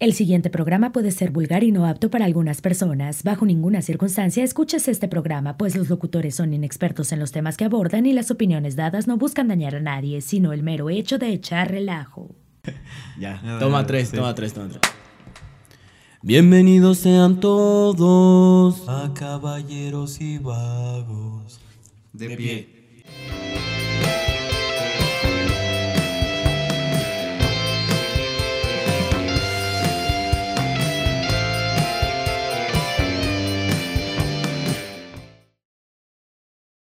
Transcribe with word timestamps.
El 0.00 0.12
siguiente 0.12 0.48
programa 0.48 0.92
puede 0.92 1.10
ser 1.10 1.32
vulgar 1.32 1.64
y 1.64 1.72
no 1.72 1.84
apto 1.84 2.08
para 2.08 2.24
algunas 2.24 2.60
personas. 2.60 3.24
Bajo 3.24 3.44
ninguna 3.44 3.82
circunstancia 3.82 4.44
escuches 4.44 4.86
este 4.86 5.08
programa, 5.08 5.56
pues 5.56 5.74
los 5.74 5.88
locutores 5.88 6.36
son 6.36 6.54
inexpertos 6.54 7.10
en 7.10 7.18
los 7.18 7.32
temas 7.32 7.56
que 7.56 7.64
abordan 7.64 8.06
y 8.06 8.12
las 8.12 8.30
opiniones 8.30 8.76
dadas 8.76 9.08
no 9.08 9.16
buscan 9.16 9.48
dañar 9.48 9.74
a 9.74 9.80
nadie, 9.80 10.20
sino 10.20 10.52
el 10.52 10.62
mero 10.62 10.88
hecho 10.88 11.18
de 11.18 11.32
echar 11.32 11.72
relajo. 11.72 12.30
ya, 13.18 13.42
toma 13.58 13.84
tres, 13.88 14.12
toma 14.12 14.36
tres, 14.36 14.54
toma 14.54 14.68
tres. 14.68 14.82
Bienvenidos 16.22 16.98
sean 16.98 17.40
todos 17.40 18.88
a 18.88 19.12
caballeros 19.14 20.20
y 20.20 20.38
vagos. 20.38 21.58
De, 22.12 22.36
pie. 22.36 22.68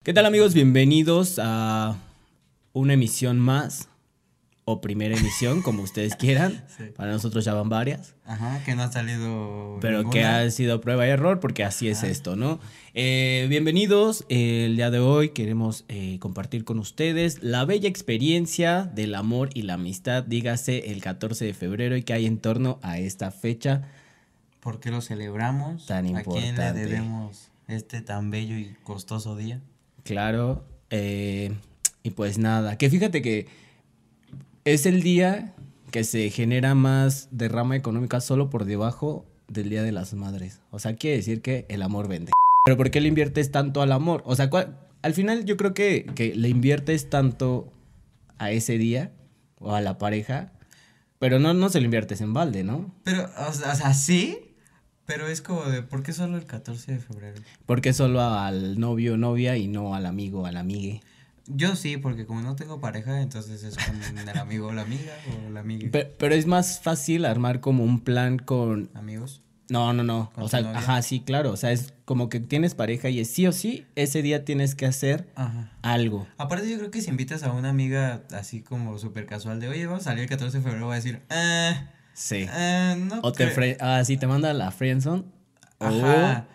¿Qué 0.07 0.15
tal 0.15 0.25
amigos? 0.25 0.55
Bienvenidos 0.55 1.41
a 1.43 1.97
una 2.73 2.93
emisión 2.93 3.41
más 3.41 3.89
o 4.65 4.81
primera 4.81 5.17
emisión, 5.17 5.63
como 5.63 5.83
ustedes 5.83 6.15
quieran. 6.17 6.65
Para 6.95 7.11
nosotros 7.11 7.45
ya 7.45 7.55
van 7.55 7.69
varias. 7.69 8.15
Ajá, 8.25 8.63
que 8.65 8.77
no 8.77 8.85
ha 8.85 8.93
salido. 8.93 9.79
Pero 9.81 10.09
que 10.09 10.23
ha 10.23 10.49
sido 10.53 10.81
prueba 10.81 11.09
y 11.09 11.11
error, 11.11 11.41
porque 11.41 11.65
así 11.65 11.89
es 11.89 12.05
esto, 12.05 12.37
¿no? 12.37 12.61
Eh, 12.95 13.47
bienvenidos. 13.49 14.25
el 14.29 14.77
día 14.77 14.93
de 14.93 15.01
hoy 15.01 15.31
queremos 15.31 15.85
eh, 15.89 16.21
compartir 16.21 16.63
con 16.65 16.79
ustedes 16.79 17.43
la 17.43 17.65
bella 17.65 17.89
experiencia 17.89 18.85
del 18.85 19.13
amor 19.13 19.51
y 19.55 19.63
la 19.63 19.75
amistad, 19.75 20.23
dígase 20.23 20.93
el 20.93 21.03
14 21.03 21.47
de 21.47 21.53
febrero 21.53 21.97
y 21.97 22.05
que 22.05 22.13
hay 22.13 22.27
en 22.27 22.39
torno 22.39 22.79
a 22.81 23.01
esta 23.01 23.33
fecha. 23.33 23.89
¿Por 24.61 24.79
qué 24.79 24.93
lo 24.93 25.01
celebramos? 25.01 25.87
Tan 25.87 26.07
importante. 26.07 26.63
¿A 26.63 26.73
quién 26.73 26.77
le 26.77 26.81
debemos 26.81 27.51
este 27.67 28.03
tan 28.03 28.31
bello 28.31 28.57
y 28.57 28.77
costoso 28.85 29.35
día? 29.35 29.61
Claro. 30.07 30.65
Eh, 30.91 31.53
y 32.03 32.11
pues 32.11 32.39
nada, 32.39 32.79
que 32.79 32.89
fíjate 32.89 33.21
que 33.21 33.49
es 34.65 34.87
el 34.87 35.03
día 35.03 35.55
que 35.91 36.05
se 36.05 36.31
genera 36.31 36.75
más 36.75 37.29
derrama 37.31 37.77
económica 37.77 38.21
solo 38.21 38.49
por 38.49 38.65
debajo 38.65 39.27
del 39.49 39.71
Día 39.71 39.83
de 39.83 39.93
las 39.93 40.15
Madres. 40.15 40.61
O 40.71 40.79
sea, 40.79 40.97
quiere 40.97 41.17
decir 41.17 41.43
que 41.43 41.67
el 41.69 41.83
amor 41.83 42.09
vende. 42.09 42.33
Pero 42.65 42.77
¿por 42.77 42.91
qué 42.91 43.01
le 43.01 43.09
inviertes 43.09 43.51
tanto 43.51 43.83
al 43.83 43.93
amor? 43.93 44.23
O 44.27 44.35
sea, 44.35 44.51
al 45.03 45.15
final 45.15 45.45
yo 45.45 45.57
creo 45.57 45.75
que, 45.75 46.07
que 46.15 46.35
le 46.35 46.49
inviertes 46.49 47.11
tanto 47.11 47.73
a 48.39 48.51
ese 48.51 48.79
día 48.79 49.13
o 49.59 49.75
a 49.75 49.81
la 49.81 49.99
pareja, 49.99 50.53
pero 51.19 51.39
no, 51.39 51.55
no 51.55 51.69
se 51.69 51.81
lo 51.81 51.85
inviertes 51.85 52.21
en 52.21 52.33
balde, 52.33 52.65
¿no? 52.65 52.95
Pero, 53.05 53.29
o 53.49 53.53
sea, 53.53 53.95
sí, 53.95 54.46
pero 55.07 55.29
es 55.29 55.41
como 55.41 55.65
de, 55.65 55.83
¿por 55.83 56.03
qué 56.03 56.13
solo 56.13 56.37
el 56.37 56.45
14 56.45 56.93
de 56.93 56.99
febrero? 56.99 57.41
¿Por 57.65 57.81
qué 57.81 57.93
solo 57.93 58.21
al 58.21 58.79
novio 58.79 59.15
o 59.15 59.17
novia 59.17 59.57
y 59.57 59.69
no 59.69 59.95
al 59.95 60.05
amigo 60.05 60.43
o 60.43 60.47
al 60.47 60.57
amigue? 60.57 61.01
Yo 61.47 61.77
sí, 61.77 61.97
porque 61.97 62.27
como 62.27 62.43
no 62.43 62.57
tengo 62.57 62.81
pareja, 62.81 63.23
entonces 63.23 63.63
es 63.63 63.77
con 63.77 64.19
el 64.19 64.39
amigo 64.39 64.67
o 64.67 64.73
la 64.73 64.83
amiga 64.83 65.13
o 65.47 65.51
la 65.51 65.61
amiga. 65.61 65.89
Pero, 65.93 66.35
es 66.35 66.47
más 66.47 66.81
fácil 66.81 67.25
armar 67.25 67.61
como 67.61 67.85
un 67.85 68.01
plan 68.01 68.39
con... 68.39 68.91
¿Amigos? 68.95 69.43
No, 69.69 69.93
no, 69.93 70.03
no. 70.03 70.33
O 70.37 70.49
sea, 70.49 70.61
ajá, 70.75 71.03
sí, 71.03 71.21
claro. 71.21 71.53
O 71.53 71.57
sea, 71.57 71.73
es 71.73 71.95
como 72.05 72.29
que 72.29 72.41
tienes 72.41 72.75
pareja 72.75 73.09
y 73.09 73.21
es 73.21 73.31
sí 73.31 73.47
o 73.47 73.53
sí, 73.53 73.85
ese 73.95 74.23
día 74.23 74.45
tienes 74.45 74.75
que 74.75 74.87
hacer 74.87 75.29
algo. 75.83 76.27
Aparte, 76.37 76.69
yo 76.69 76.79
creo 76.79 76.91
que 76.91 77.01
si 77.01 77.11
invitas 77.11 77.43
a 77.45 77.53
una 77.53 77.71
amiga 77.71 78.23
así 78.33 78.63
como 78.63 78.99
súper 78.99 79.27
casual 79.27 79.61
de, 79.61 79.69
oye, 79.69 79.87
vamos 79.87 80.03
a 80.03 80.05
salir 80.05 80.25
el 80.25 80.29
14 80.29 80.59
de 80.59 80.65
febrero, 80.65 80.89
va 80.89 80.95
a 80.95 80.97
decir, 80.97 81.23
eh 81.31 81.75
Sí. 82.17 82.47
Eh, 82.51 82.97
no 82.99 83.21
o 83.23 83.31
te 83.31 83.77
ah, 83.81 84.03
sí, 84.03 84.17
te 84.17 84.27
manda 84.27 84.53
la 84.55 84.71
friendzone. 84.71 85.25
Ajá. 85.79 86.47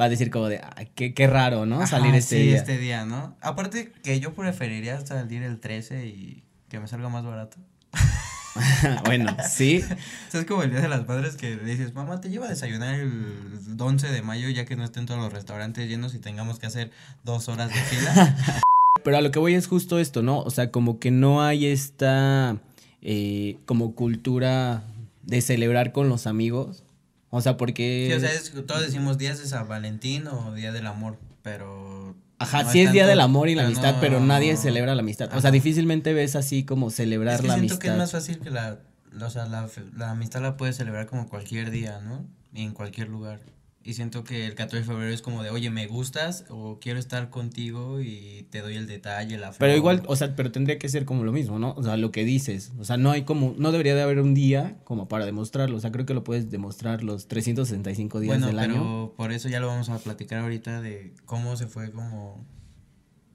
va 0.00 0.04
a 0.04 0.08
decir 0.08 0.30
como 0.30 0.46
de, 0.46 0.60
qué, 0.94 1.12
qué 1.12 1.26
raro, 1.26 1.66
¿no? 1.66 1.84
salir 1.88 2.14
este 2.14 2.36
sí, 2.36 2.42
día. 2.44 2.56
este 2.56 2.78
día, 2.78 3.04
¿no? 3.04 3.36
Aparte 3.40 3.92
que 4.04 4.20
yo 4.20 4.34
preferiría 4.34 5.04
salir 5.04 5.42
el 5.42 5.58
13 5.58 6.06
y 6.06 6.44
que 6.68 6.78
me 6.78 6.86
salga 6.86 7.08
más 7.08 7.24
barato. 7.24 7.56
bueno, 9.04 9.36
sí. 9.48 9.84
es 10.32 10.44
como 10.44 10.62
el 10.62 10.70
Día 10.70 10.80
de 10.80 10.88
las 10.88 11.06
Madres 11.08 11.36
que 11.36 11.56
le 11.56 11.64
dices, 11.64 11.92
mamá, 11.92 12.20
te 12.20 12.30
lleva 12.30 12.46
a 12.46 12.48
desayunar 12.48 12.94
el 12.94 13.76
11 13.78 14.08
de 14.08 14.22
mayo 14.22 14.48
ya 14.48 14.64
que 14.64 14.76
no 14.76 14.84
estén 14.84 15.06
todos 15.06 15.20
los 15.20 15.32
restaurantes 15.32 15.88
llenos 15.88 16.14
y 16.14 16.18
tengamos 16.18 16.58
que 16.60 16.66
hacer 16.66 16.92
dos 17.24 17.48
horas 17.48 17.68
de 17.68 17.80
fila. 17.80 18.36
Pero 19.04 19.16
a 19.16 19.20
lo 19.20 19.30
que 19.30 19.40
voy 19.40 19.54
es 19.54 19.66
justo 19.66 19.98
esto, 19.98 20.22
¿no? 20.22 20.40
O 20.40 20.50
sea, 20.50 20.70
como 20.70 20.98
que 20.98 21.10
no 21.10 21.42
hay 21.42 21.66
esta 21.66 22.58
eh, 23.02 23.56
como 23.66 23.94
cultura 23.94 24.82
de 25.22 25.40
celebrar 25.40 25.92
con 25.92 26.08
los 26.08 26.26
amigos. 26.26 26.84
O 27.30 27.40
sea, 27.40 27.56
porque... 27.56 28.08
Sí, 28.08 28.14
o 28.14 28.20
sea, 28.20 28.66
todos 28.66 28.82
decimos 28.82 29.18
días 29.18 29.38
de 29.38 29.46
San 29.46 29.68
Valentín 29.68 30.26
o 30.26 30.52
Día 30.52 30.72
del 30.72 30.86
Amor, 30.86 31.18
pero... 31.42 32.16
Ajá, 32.38 32.64
sí 32.64 32.80
es 32.80 32.92
Día 32.92 33.06
del 33.06 33.20
Amor 33.20 33.48
y 33.48 33.54
la 33.54 33.66
amistad, 33.66 33.96
pero 34.00 34.18
nadie 34.18 34.56
celebra 34.56 34.94
la 34.94 35.02
amistad. 35.02 35.30
O 35.34 35.40
sea, 35.40 35.50
difícilmente 35.50 36.14
ves 36.14 36.36
así 36.36 36.64
como 36.64 36.90
celebrar 36.90 37.34
es 37.34 37.40
que 37.42 37.46
la 37.48 37.54
siento 37.54 37.78
que 37.78 37.88
es 37.88 37.96
más 37.96 38.12
fácil 38.12 38.38
que 38.40 38.50
la... 38.50 38.78
O 39.20 39.30
sea, 39.30 39.46
la, 39.46 39.68
la 39.96 40.10
amistad 40.10 40.40
la 40.40 40.56
puedes 40.56 40.76
celebrar 40.76 41.06
como 41.06 41.28
cualquier 41.28 41.70
día, 41.70 42.00
¿no? 42.00 42.24
Y 42.54 42.62
en 42.62 42.72
cualquier 42.72 43.08
lugar. 43.08 43.40
Y 43.82 43.94
siento 43.94 44.24
que 44.24 44.46
el 44.46 44.54
14 44.54 44.76
de 44.76 44.84
febrero 44.84 45.10
es 45.10 45.22
como 45.22 45.42
de, 45.42 45.48
oye, 45.48 45.70
me 45.70 45.86
gustas 45.86 46.44
o 46.50 46.78
quiero 46.80 46.98
estar 46.98 47.30
contigo 47.30 48.02
y 48.02 48.46
te 48.50 48.60
doy 48.60 48.76
el 48.76 48.86
detalle, 48.86 49.38
la 49.38 49.52
flor. 49.52 49.58
Pero 49.58 49.74
igual, 49.74 50.02
o 50.06 50.16
sea, 50.16 50.36
pero 50.36 50.52
tendría 50.52 50.78
que 50.78 50.86
ser 50.90 51.06
como 51.06 51.24
lo 51.24 51.32
mismo, 51.32 51.58
¿no? 51.58 51.72
O 51.78 51.82
sea, 51.82 51.96
lo 51.96 52.12
que 52.12 52.24
dices. 52.24 52.72
O 52.78 52.84
sea, 52.84 52.98
no 52.98 53.10
hay 53.10 53.22
como, 53.22 53.54
no 53.56 53.72
debería 53.72 53.94
de 53.94 54.02
haber 54.02 54.20
un 54.20 54.34
día 54.34 54.76
como 54.84 55.08
para 55.08 55.24
demostrarlo. 55.24 55.78
O 55.78 55.80
sea, 55.80 55.92
creo 55.92 56.04
que 56.04 56.12
lo 56.12 56.24
puedes 56.24 56.50
demostrar 56.50 57.02
los 57.02 57.26
365 57.26 58.20
días 58.20 58.44
del 58.44 58.58
año. 58.58 58.74
Bueno, 58.74 59.12
por 59.16 59.32
eso 59.32 59.48
ya 59.48 59.60
lo 59.60 59.68
vamos 59.68 59.88
a 59.88 59.98
platicar 59.98 60.40
ahorita 60.40 60.82
de 60.82 61.14
cómo 61.24 61.56
se 61.56 61.66
fue 61.66 61.90
como, 61.90 62.44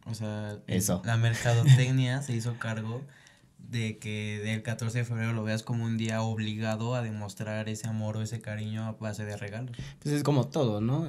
o 0.06 0.14
sea, 0.14 0.60
eso. 0.68 1.02
la 1.06 1.18
mercadotecnia 1.18 2.22
se 2.22 2.36
hizo 2.36 2.60
cargo 2.60 3.02
de 3.70 3.98
que 3.98 4.42
del 4.44 4.64
14 4.64 5.00
de 5.00 5.06
febrero 5.06 5.34
lo 5.34 5.44
veas 5.44 5.64
como 5.64 5.86
un 5.86 5.98
día 5.98 6.22
obligado 6.22 6.96
a 6.96 7.02
demostrar 7.02 7.70
ese 7.70 7.88
amor 7.88 8.18
o 8.18 8.22
ese 8.22 8.42
cariño 8.42 8.84
a 8.84 8.92
base 8.94 9.26
de 9.26 9.38
regalos. 9.38 9.76
Pues 10.00 10.16
es 10.16 10.24
como 10.24 10.48
todo, 10.48 10.82
¿no? 10.82 11.08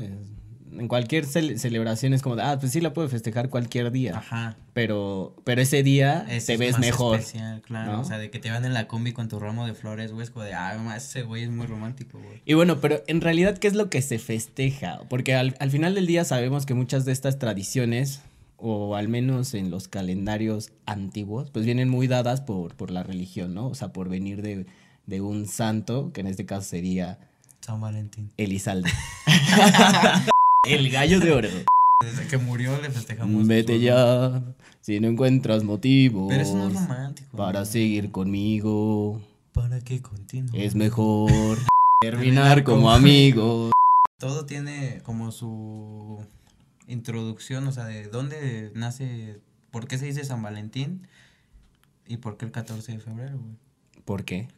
en 0.72 0.88
cualquier 0.88 1.24
celebración 1.26 2.12
es 2.12 2.22
como, 2.22 2.36
ah, 2.40 2.58
pues 2.58 2.72
sí 2.72 2.80
la 2.80 2.92
puedo 2.92 3.08
festejar 3.08 3.48
cualquier 3.48 3.90
día. 3.90 4.18
Ajá. 4.18 4.56
Pero, 4.72 5.34
pero 5.44 5.62
ese 5.62 5.82
día 5.82 6.26
te 6.44 6.56
ves 6.56 6.78
mejor. 6.78 7.18
Especial, 7.18 7.62
claro. 7.62 8.00
O 8.00 8.04
sea, 8.04 8.18
de 8.18 8.30
que 8.30 8.38
te 8.38 8.50
van 8.50 8.64
en 8.64 8.74
la 8.74 8.86
combi 8.86 9.12
con 9.12 9.28
tu 9.28 9.38
ramo 9.38 9.66
de 9.66 9.74
flores, 9.74 10.12
güey, 10.12 10.24
es 10.24 10.30
como 10.30 10.44
de, 10.44 10.54
ah, 10.54 10.94
ese 10.96 11.22
güey 11.22 11.44
es 11.44 11.50
muy 11.50 11.66
romántico, 11.66 12.18
güey. 12.18 12.42
Y 12.44 12.54
bueno, 12.54 12.80
pero 12.80 13.02
en 13.06 13.20
realidad, 13.20 13.58
¿qué 13.58 13.68
es 13.68 13.74
lo 13.74 13.88
que 13.88 14.02
se 14.02 14.18
festeja? 14.18 15.00
Porque 15.08 15.34
al, 15.34 15.56
al 15.60 15.70
final 15.70 15.94
del 15.94 16.06
día 16.06 16.24
sabemos 16.24 16.66
que 16.66 16.74
muchas 16.74 17.04
de 17.04 17.12
estas 17.12 17.38
tradiciones 17.38 18.22
o 18.58 18.96
al 18.96 19.08
menos 19.08 19.54
en 19.54 19.70
los 19.70 19.88
calendarios 19.88 20.72
antiguos, 20.86 21.50
pues 21.50 21.64
vienen 21.64 21.88
muy 21.88 22.06
dadas 22.06 22.40
por, 22.40 22.74
por 22.74 22.90
la 22.90 23.02
religión, 23.02 23.54
¿no? 23.54 23.68
O 23.68 23.74
sea, 23.74 23.92
por 23.92 24.08
venir 24.08 24.42
de, 24.42 24.66
de 25.06 25.20
un 25.20 25.46
santo, 25.46 26.12
que 26.12 26.20
en 26.20 26.26
este 26.26 26.46
caso 26.46 26.62
sería... 26.62 27.18
San 27.60 27.80
Valentín. 27.80 28.30
Elizalde. 28.36 28.90
El 30.68 30.90
gallo 30.90 31.20
de 31.20 31.32
oro. 31.32 31.48
Desde 32.04 32.26
que 32.28 32.38
murió 32.38 32.80
le 32.80 32.90
festejamos. 32.90 33.46
Vete 33.46 33.80
ya, 33.80 34.42
si 34.80 35.00
no 35.00 35.08
encuentras 35.08 35.64
motivos. 35.64 36.28
Pero 36.28 36.42
eso 36.42 36.56
no 36.56 36.68
es 36.68 36.74
romántico. 36.74 37.36
Para 37.36 37.64
seguir 37.64 38.10
conmigo. 38.10 39.20
Para 39.52 39.80
que 39.80 40.02
continúe. 40.02 40.54
Es 40.54 40.74
mejor 40.74 41.58
terminar 42.00 42.64
como 42.64 42.90
amigos. 42.90 43.72
Todo 44.18 44.44
tiene 44.46 45.00
como 45.04 45.32
su 45.32 46.24
introducción, 46.86 47.66
o 47.66 47.72
sea, 47.72 47.84
de 47.84 48.08
dónde 48.08 48.72
nace, 48.74 49.40
por 49.70 49.88
qué 49.88 49.98
se 49.98 50.06
dice 50.06 50.24
San 50.24 50.42
Valentín 50.42 51.06
y 52.06 52.18
por 52.18 52.36
qué 52.36 52.46
el 52.46 52.52
14 52.52 52.92
de 52.92 52.98
febrero, 52.98 53.38
güey. 53.38 53.56
¿Por 54.04 54.24
qué? 54.24 54.48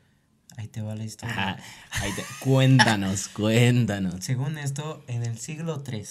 Ahí 0.57 0.69
te 0.69 0.83
va 0.83 0.95
la 0.95 1.05
historia. 1.05 1.59
ahí 1.91 2.13
te... 2.13 2.23
Cuéntanos, 2.41 3.29
cuéntanos. 3.35 4.17
Según 4.25 4.59
esto, 4.59 5.03
en 5.07 5.23
el 5.23 5.39
siglo 5.39 5.83
III, 5.87 6.05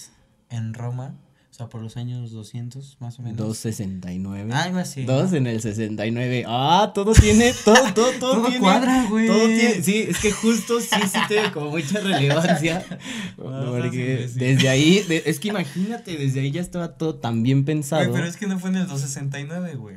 en 0.50 0.74
Roma, 0.74 1.14
sea, 1.58 1.68
por 1.68 1.82
los 1.82 1.96
años 1.96 2.30
200 2.30 2.96
más 3.00 3.18
o 3.18 3.22
menos. 3.22 3.36
269. 3.36 4.52
Algo 4.52 4.78
así. 4.78 5.04
Dos 5.04 5.32
en 5.32 5.46
el 5.46 5.60
69. 5.60 6.44
Ah, 6.46 6.92
todo 6.94 7.12
tiene, 7.12 7.52
todo, 7.64 7.74
todo, 7.94 8.10
todo, 8.20 8.34
todo 8.34 8.42
tiene, 8.46 8.60
cuadra, 8.60 9.06
güey. 9.10 9.26
Todo 9.26 9.46
tiene, 9.46 9.82
sí, 9.82 10.06
es 10.08 10.18
que 10.18 10.30
justo 10.30 10.80
sí, 10.80 10.96
sí 11.12 11.18
tiene 11.26 11.50
como 11.52 11.70
mucha 11.70 12.00
relevancia. 12.00 12.84
porque 13.36 14.28
desde 14.34 14.68
ahí, 14.68 15.04
es 15.24 15.40
que 15.40 15.48
imagínate, 15.48 16.16
desde 16.16 16.40
ahí 16.40 16.50
ya 16.50 16.60
estaba 16.60 16.96
todo 16.96 17.16
tan 17.16 17.42
bien 17.42 17.64
pensado. 17.64 18.04
Güey, 18.04 18.14
pero 18.14 18.26
es 18.28 18.36
que 18.36 18.46
no 18.46 18.58
fue 18.58 18.70
en 18.70 18.76
el 18.76 18.86
269, 18.86 19.74
güey. 19.74 19.96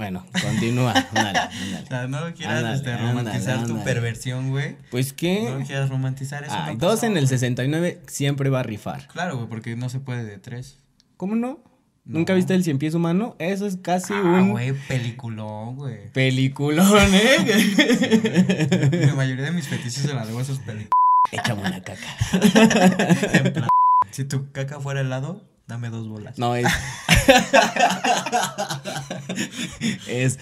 Bueno, 0.00 0.24
continúa. 0.40 0.94
no 2.08 2.32
quieras 2.32 2.76
este, 2.76 2.96
romantizar 2.96 3.66
tu 3.66 3.84
perversión, 3.84 4.48
güey. 4.48 4.78
Pues 4.90 5.12
qué. 5.12 5.50
No 5.50 5.62
quieras 5.66 5.90
romantizar 5.90 6.42
eso. 6.42 6.56
dos 6.78 7.02
en 7.02 7.18
el 7.18 7.28
69 7.28 8.00
siempre 8.06 8.48
va 8.48 8.60
a 8.60 8.62
rifar. 8.62 9.06
Claro, 9.08 9.36
güey, 9.36 9.46
porque 9.50 9.76
no 9.76 9.90
se 9.90 10.00
puede 10.00 10.24
de 10.24 10.38
tres. 10.38 10.78
¿Cómo 11.18 11.36
no? 11.36 11.62
¿Nunca 12.06 12.32
viste 12.32 12.54
el 12.54 12.64
cien 12.64 12.78
pies 12.78 12.94
humano? 12.94 13.36
Eso 13.38 13.66
es 13.66 13.76
casi 13.76 14.14
Ah, 14.14 14.22
un 14.22 14.52
güey, 14.52 14.72
peliculón, 14.88 15.76
güey. 15.76 16.10
peliculón, 16.14 16.88
¿eh? 17.14 19.04
La 19.06 19.14
mayoría 19.14 19.44
de 19.44 19.50
mis 19.50 19.68
fetiches 19.68 19.92
se 19.96 20.14
la 20.14 20.24
debo 20.24 20.38
a 20.38 20.42
esos 20.42 20.60
películas. 20.60 20.92
Échame 21.30 21.60
una 21.60 21.82
caca. 21.82 22.16
En 23.34 23.52
plan, 23.52 23.68
si 24.10 24.24
tu 24.24 24.50
caca 24.50 24.80
fuera 24.80 25.02
helado, 25.02 25.44
dame 25.70 25.88
dos 25.88 26.06
bolas. 26.08 26.38
No, 26.38 26.54
es. 26.54 26.66
es. 30.08 30.38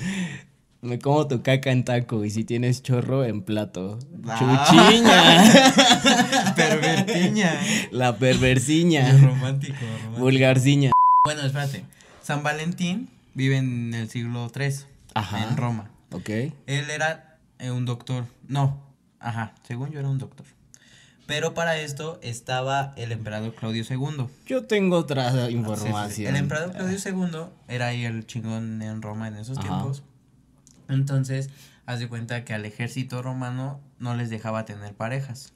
Me 0.81 0.99
como 0.99 1.29
tu 1.29 1.43
caca 1.43 1.71
en 1.71 1.85
taco 1.85 2.25
y 2.25 2.31
si 2.31 2.45
tienes 2.45 2.83
chorro 2.83 3.25
en 3.25 3.43
plato. 3.43 3.99
Ah. 4.27 4.39
Chuchiña. 4.39 6.55
Pervertiña. 6.57 7.61
La 7.91 8.17
perversiña. 8.17 9.13
Romántico, 9.19 9.77
romántico. 9.81 10.21
Vulgarciña. 10.21 10.93
Bueno, 11.25 11.43
espérate. 11.43 11.85
San 12.23 12.43
Valentín 12.43 13.11
vive 13.35 13.59
en 13.59 13.93
el 13.93 14.09
siglo 14.09 14.51
III. 14.55 14.75
Ajá. 15.15 15.45
En 15.45 15.57
Roma. 15.57 15.91
Ok. 16.13 16.31
Él 16.31 16.91
era 16.91 17.39
eh, 17.59 17.71
un 17.71 17.85
doctor. 17.85 18.25
No. 18.47 18.81
Ajá. 19.21 19.53
Según 19.67 19.91
yo 19.91 19.99
era 19.99 20.09
un 20.09 20.19
doctor. 20.19 20.47
Pero 21.29 21.53
para 21.53 21.77
esto 21.77 22.19
estaba 22.23 22.95
el 22.97 23.13
emperador 23.13 23.55
Claudio 23.55 23.85
II. 23.87 24.29
Yo 24.47 24.65
tengo 24.65 24.97
otra 24.97 25.31
sí, 25.31 25.39
sí. 25.49 25.53
información. 25.57 26.35
El 26.35 26.41
emperador 26.41 26.73
Claudio 26.75 26.97
II 26.99 27.41
era 27.69 27.89
ahí 27.89 28.07
el 28.07 28.27
chingón 28.27 28.81
en 28.81 29.03
Roma 29.03 29.29
en 29.29 29.37
esos 29.37 29.59
Ajá. 29.59 29.69
tiempos. 29.69 30.03
Entonces, 30.89 31.51
haz 31.85 31.99
de 31.99 32.09
cuenta 32.09 32.47
que 32.47 32.55
al 32.55 32.65
ejército 32.65 33.21
romano 33.21 33.79
no 33.99 34.15
les 34.15 34.31
dejaba 34.31 34.65
tener 34.65 34.95
parejas. 34.95 35.53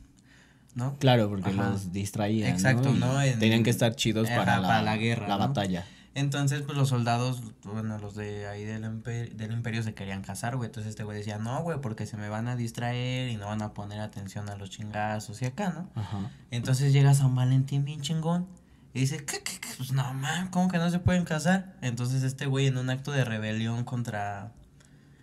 ¿No? 0.75 0.99
Claro, 0.99 1.31
porque 1.31 1.49
Ajá. 1.49 1.71
los 1.71 1.91
distraían. 1.91 2.51
Exacto, 2.51 2.93
¿no? 2.93 3.23
En- 3.23 3.39
Tenían 3.39 3.63
que 3.63 3.71
estar 3.71 3.97
chidos 3.97 4.29
para, 4.29 4.61
la, 4.61 4.97
guerra, 4.99 5.27
La 5.27 5.39
¿no? 5.39 5.49
batalla. 5.49 5.87
Entonces, 6.15 6.63
pues 6.63 6.77
los 6.77 6.91
soldados, 6.91 7.41
bueno, 7.65 7.99
los 7.99 8.15
de 8.15 8.47
ahí 8.47 8.65
del, 8.65 8.85
imper- 8.85 9.33
del 9.33 9.53
imperio 9.53 9.83
se 9.83 9.95
querían 9.95 10.23
casar, 10.23 10.57
güey. 10.57 10.67
Entonces 10.67 10.91
este 10.91 11.05
güey 11.05 11.17
decía, 11.17 11.39
no, 11.39 11.63
güey, 11.63 11.81
porque 11.81 12.05
se 12.07 12.19
me 12.19 12.29
van 12.29 12.49
a 12.49 12.57
distraer 12.57 13.31
y 13.31 13.37
no 13.37 13.47
van 13.47 13.63
a 13.63 13.73
poner 13.73 14.01
atención 14.01 14.51
a 14.51 14.57
los 14.57 14.69
chingazos 14.69 15.41
y 15.41 15.47
acá, 15.47 15.71
¿no? 15.71 15.89
Ajá. 16.01 16.31
Entonces 16.51 16.93
llega 16.93 17.15
San 17.15 17.35
Valentín 17.35 17.85
bien 17.87 18.03
chingón 18.03 18.47
y 18.93 19.01
dice, 19.01 19.25
¿qué, 19.25 19.43
qué, 19.43 19.59
qué? 19.59 19.69
Pues 19.79 19.93
no, 19.93 20.13
man, 20.13 20.49
¿cómo 20.51 20.69
que 20.69 20.77
no 20.77 20.91
se 20.91 20.99
pueden 20.99 21.25
casar? 21.25 21.77
Entonces 21.81 22.23
este 22.25 22.45
güey 22.45 22.67
en 22.67 22.77
un 22.77 22.91
acto 22.91 23.11
de 23.11 23.25
rebelión 23.25 23.85
contra 23.85 24.53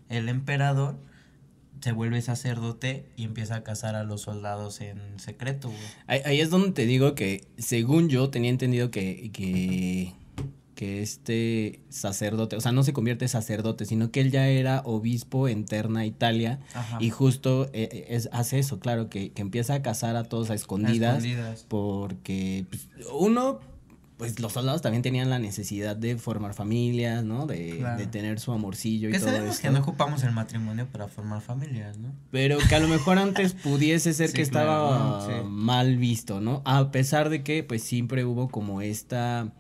el 0.10 0.28
emperador 0.28 0.98
se 1.82 1.92
vuelve 1.92 2.22
sacerdote 2.22 3.06
y 3.16 3.24
empieza 3.26 3.56
a 3.56 3.64
casar 3.64 3.96
a 3.96 4.04
los 4.04 4.22
soldados 4.24 4.82
en 4.82 5.18
secreto, 5.20 5.70
güey. 5.70 5.82
Ahí, 6.08 6.22
ahí 6.26 6.42
es 6.42 6.50
donde 6.50 6.72
te 6.72 6.86
digo 6.86 7.14
que, 7.16 7.48
según 7.58 8.10
yo, 8.10 8.30
tenía 8.32 8.50
entendido 8.50 8.92
que, 8.92 9.30
que, 9.32 10.14
que 10.80 11.02
este 11.02 11.82
sacerdote, 11.90 12.56
o 12.56 12.62
sea, 12.62 12.72
no 12.72 12.84
se 12.84 12.94
convierte 12.94 13.26
en 13.26 13.30
sacerdote, 13.30 13.84
sino 13.86 14.12
que 14.12 14.22
él 14.22 14.32
ya 14.32 14.48
era 14.48 14.82
obispo 14.86 15.50
en 15.50 15.66
Terna, 15.66 16.06
Italia, 16.06 16.62
Ajá. 16.74 17.00
y 17.02 17.10
justo 17.10 17.70
eh, 17.74 18.06
es, 18.08 18.30
hace 18.32 18.60
eso, 18.60 18.80
claro, 18.80 19.10
que, 19.10 19.34
que 19.34 19.42
empieza 19.42 19.74
a 19.74 19.82
casar 19.82 20.16
a 20.16 20.24
todos 20.24 20.50
a 20.50 20.54
A 20.54 20.56
escondidas, 20.56 21.18
escondidas. 21.18 21.66
porque 21.68 22.66
pues, 22.70 22.88
uno, 23.12 23.60
pues 24.16 24.40
los 24.40 24.54
soldados 24.54 24.82
también 24.82 25.02
tenían 25.02 25.30
la 25.30 25.38
necesidad 25.38 25.98
de 25.98 26.16
formar 26.18 26.54
familias, 26.54 27.26
¿no? 27.26 27.46
De, 27.46 27.76
Claro. 27.80 27.98
de 27.98 28.08
tener 28.08 28.40
su 28.40 28.54
amorcillo 28.54 29.10
y 29.10 29.12
Que 29.12 29.20
todo 29.20 29.30
sabemos 29.32 29.56
esto. 29.58 29.68
que 29.68 29.74
no 29.74 29.80
ocupamos 29.82 30.24
el 30.24 30.32
matrimonio 30.32 30.88
para 30.90 31.10
formar 31.10 31.42
familias, 31.42 31.98
¿no? 31.98 32.14
Pero 32.32 32.58
que 32.70 32.76
a 32.76 32.80
lo 32.80 32.88
mejor 32.88 33.18
antes 33.18 33.52
pudiese 33.52 34.14
ser 34.14 34.28
Sí, 34.32 34.36
que 34.36 34.42
estaba 34.44 35.26
sí. 35.26 35.34
mal 35.46 35.98
visto, 35.98 36.40
¿no? 36.40 36.62
A 36.64 36.90
pesar 36.92 37.28
de 37.30 37.44
que 37.44 37.64
pues 37.66 37.84
siempre 37.84 38.24
hubo 38.24 38.48
como 38.50 38.82
esta, 38.82 39.52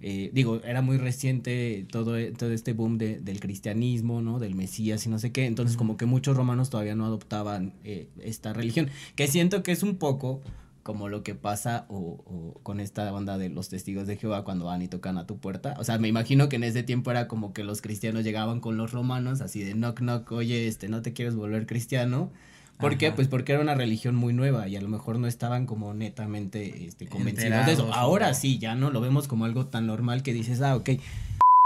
eh, 0.00 0.30
digo, 0.32 0.60
era 0.64 0.82
muy 0.82 0.96
reciente 0.96 1.86
todo, 1.90 2.16
e- 2.16 2.32
todo 2.32 2.52
este 2.52 2.72
boom 2.72 2.98
de- 2.98 3.20
del 3.20 3.40
cristianismo, 3.40 4.20
¿no? 4.22 4.38
Del 4.38 4.54
Mesías 4.54 5.04
y 5.06 5.08
no 5.08 5.18
sé 5.18 5.32
qué, 5.32 5.46
entonces 5.46 5.76
como 5.76 5.96
que 5.96 6.06
muchos 6.06 6.36
romanos 6.36 6.70
todavía 6.70 6.94
no 6.94 7.04
adoptaban 7.04 7.74
eh, 7.84 8.08
esta 8.22 8.52
religión, 8.52 8.88
que 9.16 9.26
siento 9.26 9.62
que 9.62 9.72
es 9.72 9.82
un 9.82 9.96
poco 9.96 10.40
como 10.82 11.08
lo 11.10 11.22
que 11.22 11.34
pasa 11.34 11.84
o, 11.90 11.96
o 12.24 12.60
con 12.62 12.80
esta 12.80 13.12
onda 13.12 13.36
de 13.36 13.50
los 13.50 13.68
testigos 13.68 14.06
de 14.06 14.16
Jehová 14.16 14.42
cuando 14.44 14.64
van 14.66 14.80
y 14.80 14.88
tocan 14.88 15.18
a 15.18 15.26
tu 15.26 15.36
puerta. 15.38 15.74
O 15.78 15.84
sea, 15.84 15.98
me 15.98 16.08
imagino 16.08 16.48
que 16.48 16.56
en 16.56 16.64
ese 16.64 16.82
tiempo 16.82 17.10
era 17.10 17.28
como 17.28 17.52
que 17.52 17.62
los 17.62 17.82
cristianos 17.82 18.24
llegaban 18.24 18.60
con 18.60 18.78
los 18.78 18.92
romanos, 18.92 19.42
así 19.42 19.62
de 19.62 19.74
knock 19.74 19.98
knock, 20.00 20.32
oye, 20.32 20.66
este, 20.66 20.88
¿no 20.88 21.02
te 21.02 21.12
quieres 21.12 21.34
volver 21.34 21.66
cristiano? 21.66 22.30
¿Por 22.78 22.96
qué? 22.98 23.08
Ajá. 23.08 23.16
Pues 23.16 23.28
porque 23.28 23.52
era 23.52 23.60
una 23.60 23.74
religión 23.74 24.14
muy 24.14 24.32
nueva 24.32 24.68
y 24.68 24.76
a 24.76 24.80
lo 24.80 24.88
mejor 24.88 25.18
no 25.18 25.26
estaban 25.26 25.66
como 25.66 25.94
netamente 25.94 26.86
este, 26.86 27.06
convencidos 27.06 27.66
de 27.66 27.72
eso. 27.72 27.92
Ahora 27.92 28.30
o- 28.30 28.34
sí, 28.34 28.58
ya 28.58 28.74
no 28.74 28.90
lo 28.90 29.00
vemos 29.00 29.26
como 29.28 29.44
algo 29.44 29.66
tan 29.66 29.86
normal 29.86 30.22
que 30.22 30.32
dices, 30.32 30.60
ah, 30.62 30.76
ok. 30.76 30.90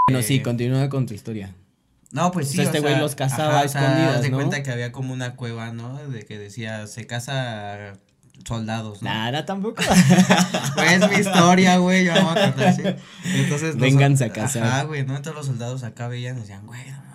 Bueno, 0.09 0.23
sí, 0.23 0.37
Eh, 0.37 0.43
continúa 0.43 0.89
con 0.89 1.07
tu 1.07 1.15
historia. 1.15 1.55
No, 2.13 2.31
pues 2.33 2.49
O 2.49 2.51
sí. 2.51 2.57
sea, 2.57 2.65
este 2.67 2.81
güey 2.81 2.99
los 2.99 3.15
cazaba 3.15 3.61
a 3.61 3.65
o 3.65 3.69
sea, 3.69 3.81
escondidas, 3.83 4.31
¿no? 4.31 4.37
cuenta 4.37 4.63
que 4.63 4.71
había 4.71 4.93
como 4.93 5.13
una 5.15 5.35
cueva, 5.37 5.73
¿no? 5.73 5.97
De 6.09 6.25
que 6.25 6.39
decía, 6.39 6.87
se 6.87 7.07
casa 7.07 7.95
soldados, 8.45 9.01
¿no? 9.03 9.09
Nada 9.09 9.45
tampoco. 9.47 9.83
Pues 10.75 10.93
es 10.93 11.09
mi 11.11 11.17
historia, 11.17 11.77
güey, 11.79 12.05
yo 12.05 12.15
no 12.15 12.25
voy 12.33 12.39
a 12.39 12.45
contar, 12.53 12.75
¿sí? 12.75 12.83
Entonces, 13.25 13.75
los- 13.75 13.81
Vénganse 13.81 14.25
a 14.25 14.33
casar. 14.33 14.63
Ajá, 14.65 14.83
güey, 14.85 15.05
¿no? 15.07 15.17
Entonces 15.17 15.35
los 15.35 15.47
soldados 15.47 15.85
acá 15.85 16.09
veían 16.09 16.37
y 16.39 16.41
decían, 16.41 16.67
güey, 16.67 16.81
no 16.91 17.12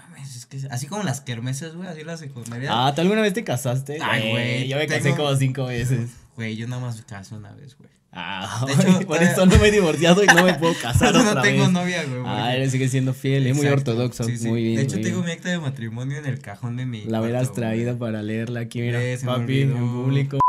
que... 0.49 0.67
Así 0.71 0.87
como 0.87 1.03
las 1.03 1.21
kermeses, 1.21 1.75
güey, 1.75 1.87
así 1.89 2.03
las 2.03 2.19
secundarias. 2.19 2.71
ah, 2.75 2.91
¿tú 2.95 3.01
alguna 3.01 3.21
vez 3.21 3.33
te 3.33 3.43
casaste? 3.43 3.99
Ay, 4.01 4.31
güey, 4.31 4.67
Yo 4.67 4.77
me 4.77 4.87
casé 4.87 5.01
tengo- 5.03 5.17
como 5.17 5.35
cinco 5.35 5.65
veces. 5.65 6.09
Güey, 6.35 6.55
yo 6.55 6.67
nada 6.67 6.81
más 6.81 6.97
me 6.97 7.03
casé 7.03 7.35
una 7.35 7.51
vez, 7.53 7.75
güey. 7.77 7.89
Ah, 8.19 8.63
De 8.65 8.73
hecho, 8.73 8.83
por 8.85 9.05
todavía- 9.05 9.31
eso 9.31 9.45
no 9.45 9.57
me 9.59 9.67
he 9.67 9.71
divorciado 9.71 10.23
y 10.23 10.27
no 10.27 10.43
me 10.43 10.53
puedo 10.55 10.73
casar 10.81 11.13
no 11.13 11.29
otra 11.29 11.41
tengo 11.41 11.63
vez. 11.63 11.71
novia, 11.71 12.03
güey. 12.05 12.21
Ah, 12.25 12.55
él 12.55 12.69
sigue 12.71 12.87
siendo 12.89 13.13
fiel, 13.13 13.45
es 13.47 13.55
muy 13.55 13.67
ortodoxo, 13.67 14.23
sí, 14.23 14.37
sí. 14.37 14.47
muy 14.47 14.63
bien. 14.63 14.75
De 14.77 14.83
hecho, 14.83 14.95
tengo 14.95 15.17
bien. 15.17 15.25
mi 15.25 15.31
acta 15.33 15.49
de 15.49 15.59
matrimonio 15.59 16.17
en 16.17 16.25
el 16.25 16.39
cajón 16.39 16.77
de 16.77 16.85
mi 16.85 17.03
La 17.05 17.21
hubieras 17.21 17.51
traído 17.53 17.97
para 17.99 18.23
leerla 18.23 18.61
aquí, 18.61 18.81
mira, 18.81 19.01
Eh, 19.03 19.19
papi, 19.23 19.61
en 19.61 19.73
público. 19.77 20.39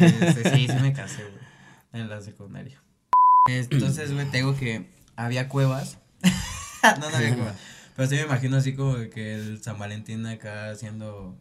Este, 0.00 0.50
sí, 0.56 0.66
sí 0.68 0.74
me 0.82 0.92
casé, 0.92 1.22
güey. 1.22 2.02
En 2.02 2.08
la 2.10 2.20
secundaria. 2.20 2.80
Entonces, 3.48 4.12
güey, 4.12 4.26
tengo 4.30 4.54
que 4.56 4.86
había 5.16 5.48
cuevas. 5.48 5.98
no, 6.82 7.10
no 7.10 7.16
había 7.16 7.34
cuevas. 7.34 7.54
Pero 7.96 8.08
sí 8.08 8.16
me 8.16 8.22
imagino 8.22 8.56
así 8.58 8.74
como 8.74 8.94
que 9.10 9.34
el 9.34 9.62
San 9.62 9.78
Valentín 9.78 10.26
acá 10.26 10.70
haciendo 10.70 11.38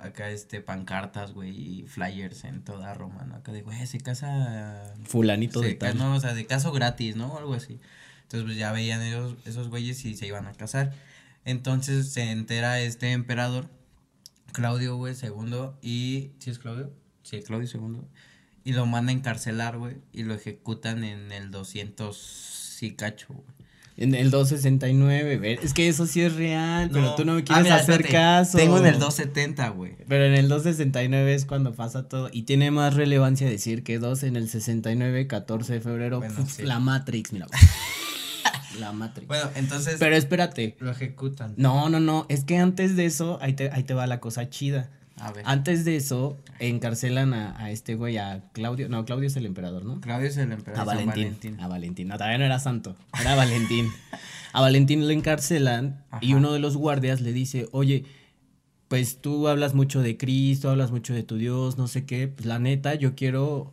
acá 0.00 0.30
este 0.30 0.60
pancartas, 0.60 1.32
güey, 1.32 1.50
y 1.50 1.82
flyers 1.86 2.44
en 2.44 2.64
toda 2.64 2.94
Roma, 2.94 3.24
¿no? 3.24 3.36
Acá 3.36 3.52
de, 3.52 3.62
güey, 3.62 3.86
se 3.86 3.98
casa 3.98 4.94
Fulanito 5.04 5.60
de 5.60 5.70
se 5.70 5.74
tal. 5.74 5.98
No, 5.98 6.14
o 6.14 6.20
sea, 6.20 6.34
de 6.34 6.46
caso 6.46 6.72
gratis, 6.72 7.16
¿no? 7.16 7.36
Algo 7.36 7.54
así. 7.54 7.80
Entonces, 8.22 8.46
pues 8.46 8.56
ya 8.56 8.72
veían 8.72 9.02
ellos, 9.02 9.36
esos 9.44 9.68
güeyes 9.68 10.02
y 10.04 10.14
se 10.16 10.26
iban 10.26 10.46
a 10.46 10.54
casar. 10.54 10.92
Entonces 11.44 12.12
se 12.12 12.30
entera 12.30 12.80
este 12.80 13.12
emperador, 13.12 13.68
Claudio, 14.52 14.96
güey, 14.96 15.14
segundo, 15.14 15.78
y. 15.82 16.30
¿Sí 16.38 16.50
es 16.50 16.58
Claudio? 16.58 16.92
Sí, 17.22 17.42
Claudio 17.42 17.68
segundo. 17.68 18.08
Y 18.64 18.72
lo 18.72 18.86
manda 18.86 19.12
a 19.12 19.14
encarcelar, 19.14 19.78
güey, 19.78 19.98
y 20.12 20.22
lo 20.22 20.34
ejecutan 20.34 21.04
en 21.04 21.32
el 21.32 21.50
200 21.50 22.16
sí 22.16 22.94
cacho, 22.94 23.34
güey. 23.34 23.59
En 24.00 24.14
el 24.14 24.30
269, 24.30 25.36
ver, 25.36 25.58
es 25.62 25.74
que 25.74 25.86
eso 25.86 26.06
sí 26.06 26.22
es 26.22 26.34
real, 26.34 26.88
pero 26.92 27.14
tú 27.16 27.24
no 27.26 27.34
me 27.34 27.40
Ah, 27.40 27.44
quieres 27.44 27.64
mira, 27.64 27.76
hacer 27.76 28.00
espérate, 28.00 28.12
caso. 28.12 28.58
Tengo 28.58 28.78
en 28.78 28.86
el 28.86 28.98
270, 28.98 29.68
güey. 29.68 29.92
Pero 30.08 30.24
en 30.24 30.34
el 30.34 30.48
269 30.48 31.34
es 31.34 31.44
cuando 31.44 31.72
pasa 31.74 32.08
todo. 32.08 32.30
Y 32.32 32.42
tiene 32.44 32.70
más 32.70 32.94
relevancia 32.94 33.46
decir 33.48 33.82
que 33.84 33.98
2 33.98 34.22
en 34.24 34.36
el 34.36 34.48
69, 34.48 35.26
14 35.26 35.74
de 35.74 35.80
febrero. 35.80 36.18
Bueno, 36.20 36.34
puf, 36.34 36.50
sí. 36.50 36.62
La 36.62 36.78
Matrix, 36.78 37.32
mira. 37.34 37.46
la 38.80 38.92
Matrix. 38.92 39.28
Bueno, 39.28 39.50
entonces 39.54 39.96
Pero 39.98 40.16
espérate. 40.16 40.76
lo 40.80 40.90
ejecutan. 40.90 41.52
No, 41.56 41.88
no, 41.90 42.00
no. 42.00 42.26
Es 42.28 42.44
que 42.44 42.56
antes 42.56 42.96
de 42.96 43.04
eso, 43.04 43.38
ahí 43.42 43.52
te, 43.52 43.70
ahí 43.70 43.82
te 43.82 43.94
va 43.94 44.06
la 44.06 44.18
cosa 44.20 44.48
chida. 44.48 44.88
A 45.20 45.32
ver. 45.32 45.44
Antes 45.46 45.84
de 45.84 45.96
eso, 45.96 46.38
encarcelan 46.58 47.34
a, 47.34 47.56
a 47.58 47.70
este 47.70 47.94
güey, 47.94 48.16
a 48.18 48.42
Claudio. 48.52 48.88
No, 48.88 49.04
Claudio 49.04 49.26
es 49.26 49.36
el 49.36 49.46
emperador, 49.46 49.84
¿no? 49.84 50.00
Claudio 50.00 50.28
es 50.28 50.36
el 50.36 50.52
emperador. 50.52 50.82
A 50.82 50.84
Valentín, 50.84 51.60
A 51.60 51.68
Valentín. 51.68 52.08
No, 52.08 52.14
todavía 52.16 52.38
no 52.38 52.44
era 52.44 52.58
santo. 52.58 52.96
Era 53.20 53.34
Valentín. 53.34 53.88
A 54.52 54.60
Valentín 54.60 55.06
le 55.06 55.14
encarcelan 55.14 56.04
y 56.20 56.34
uno 56.34 56.52
de 56.52 56.58
los 56.58 56.76
guardias 56.76 57.20
le 57.20 57.32
dice, 57.32 57.68
oye, 57.72 58.04
pues 58.88 59.20
tú 59.20 59.46
hablas 59.46 59.74
mucho 59.74 60.02
de 60.02 60.16
Cristo, 60.16 60.70
hablas 60.70 60.90
mucho 60.90 61.14
de 61.14 61.22
tu 61.22 61.36
Dios, 61.36 61.78
no 61.78 61.86
sé 61.86 62.04
qué. 62.04 62.26
Pues 62.26 62.46
la 62.46 62.58
neta, 62.58 62.94
yo 62.94 63.14
quiero 63.14 63.72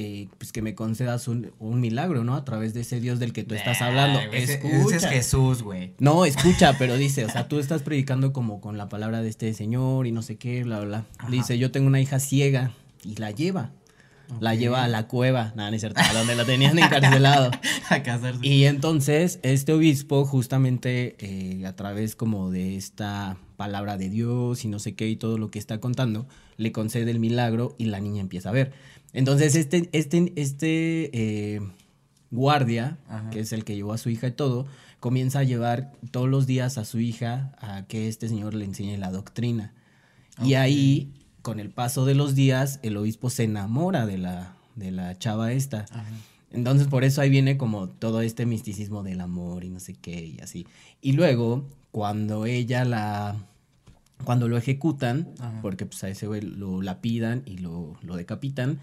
eh, 0.00 0.28
pues 0.38 0.50
que 0.50 0.62
me 0.62 0.74
concedas 0.74 1.28
un, 1.28 1.52
un 1.58 1.78
milagro, 1.78 2.24
¿no? 2.24 2.34
A 2.34 2.44
través 2.44 2.72
de 2.72 2.80
ese 2.80 3.00
Dios 3.00 3.18
del 3.18 3.34
que 3.34 3.44
tú 3.44 3.54
estás 3.54 3.82
hablando. 3.82 4.18
Ay, 4.18 4.28
güey, 4.28 4.42
Escucha. 4.42 4.96
Ese 4.96 4.96
es 4.96 5.06
Jesús, 5.06 5.62
güey. 5.62 5.92
No, 5.98 6.24
escucha, 6.24 6.74
pero 6.78 6.96
dice, 6.96 7.26
o 7.26 7.28
sea, 7.28 7.48
tú 7.48 7.58
estás 7.58 7.82
predicando 7.82 8.32
como 8.32 8.62
con 8.62 8.78
la 8.78 8.88
palabra 8.88 9.20
de 9.20 9.28
este 9.28 9.52
señor 9.52 10.06
y 10.06 10.12
no 10.12 10.22
sé 10.22 10.36
qué, 10.36 10.64
bla, 10.64 10.80
bla. 10.80 11.04
Ajá. 11.18 11.30
Dice, 11.30 11.58
yo 11.58 11.70
tengo 11.70 11.86
una 11.86 12.00
hija 12.00 12.18
ciega 12.18 12.72
y 13.04 13.16
la 13.16 13.30
lleva. 13.30 13.72
La 14.38 14.54
lleva 14.54 14.84
a 14.84 14.88
la 14.88 15.08
cueva, 15.08 15.52
nada, 15.56 15.70
no 15.70 15.76
es 15.76 15.82
cierto, 15.82 16.00
a 16.00 16.12
donde 16.14 16.36
la 16.36 16.44
tenían 16.44 16.78
encarcelado. 16.78 17.50
A 17.90 18.02
casarse. 18.04 18.46
Y 18.46 18.64
entonces 18.66 19.40
este 19.42 19.72
obispo 19.72 20.24
justamente 20.24 21.16
eh, 21.18 21.66
a 21.66 21.74
través 21.74 22.14
como 22.14 22.50
de 22.50 22.76
esta 22.76 23.36
palabra 23.56 23.96
de 23.96 24.08
Dios 24.08 24.64
y 24.64 24.68
no 24.68 24.78
sé 24.78 24.94
qué 24.94 25.08
y 25.08 25.16
todo 25.16 25.36
lo 25.36 25.50
que 25.50 25.58
está 25.58 25.80
contando, 25.80 26.28
le 26.56 26.70
concede 26.72 27.10
el 27.10 27.18
milagro 27.18 27.74
y 27.76 27.86
la 27.86 27.98
niña 28.00 28.20
empieza 28.20 28.50
a 28.50 28.52
ver. 28.52 28.72
Entonces 29.12 29.54
este, 29.54 29.88
este, 29.92 30.32
este, 30.36 31.10
eh, 31.56 31.60
guardia, 32.30 32.98
Ajá. 33.08 33.30
que 33.30 33.40
es 33.40 33.52
el 33.52 33.64
que 33.64 33.74
llevó 33.74 33.92
a 33.92 33.98
su 33.98 34.10
hija 34.10 34.28
y 34.28 34.32
todo, 34.32 34.66
comienza 35.00 35.40
a 35.40 35.44
llevar 35.44 35.92
todos 36.10 36.28
los 36.28 36.46
días 36.46 36.78
a 36.78 36.84
su 36.84 37.00
hija 37.00 37.52
a 37.58 37.86
que 37.86 38.08
este 38.08 38.28
señor 38.28 38.54
le 38.54 38.64
enseñe 38.64 38.96
la 38.98 39.10
doctrina. 39.10 39.72
Y 40.42 40.54
ahí, 40.54 41.12
con 41.42 41.60
el 41.60 41.70
paso 41.70 42.04
de 42.06 42.14
los 42.14 42.34
días, 42.34 42.80
el 42.82 42.96
obispo 42.96 43.28
se 43.30 43.44
enamora 43.44 44.06
de 44.06 44.16
la, 44.18 44.56
de 44.74 44.90
la 44.90 45.18
chava 45.18 45.52
esta. 45.52 45.86
Ajá. 45.90 46.06
Entonces, 46.52 46.88
por 46.88 47.04
eso 47.04 47.20
ahí 47.20 47.30
viene 47.30 47.56
como 47.56 47.88
todo 47.88 48.22
este 48.22 48.44
misticismo 48.46 49.02
del 49.02 49.20
amor 49.20 49.64
y 49.64 49.70
no 49.70 49.80
sé 49.80 49.94
qué 49.94 50.26
y 50.26 50.40
así. 50.40 50.66
Y 51.00 51.12
luego, 51.12 51.66
cuando 51.90 52.46
ella 52.46 52.84
la... 52.84 53.36
Cuando 54.24 54.48
lo 54.48 54.58
ejecutan, 54.58 55.28
Ajá. 55.38 55.60
porque 55.62 55.86
pues 55.86 56.04
a 56.04 56.08
ese 56.10 56.26
güey 56.26 56.42
lo 56.42 56.82
lapidan 56.82 57.42
y 57.46 57.56
lo, 57.56 57.96
lo 58.02 58.16
decapitan, 58.16 58.78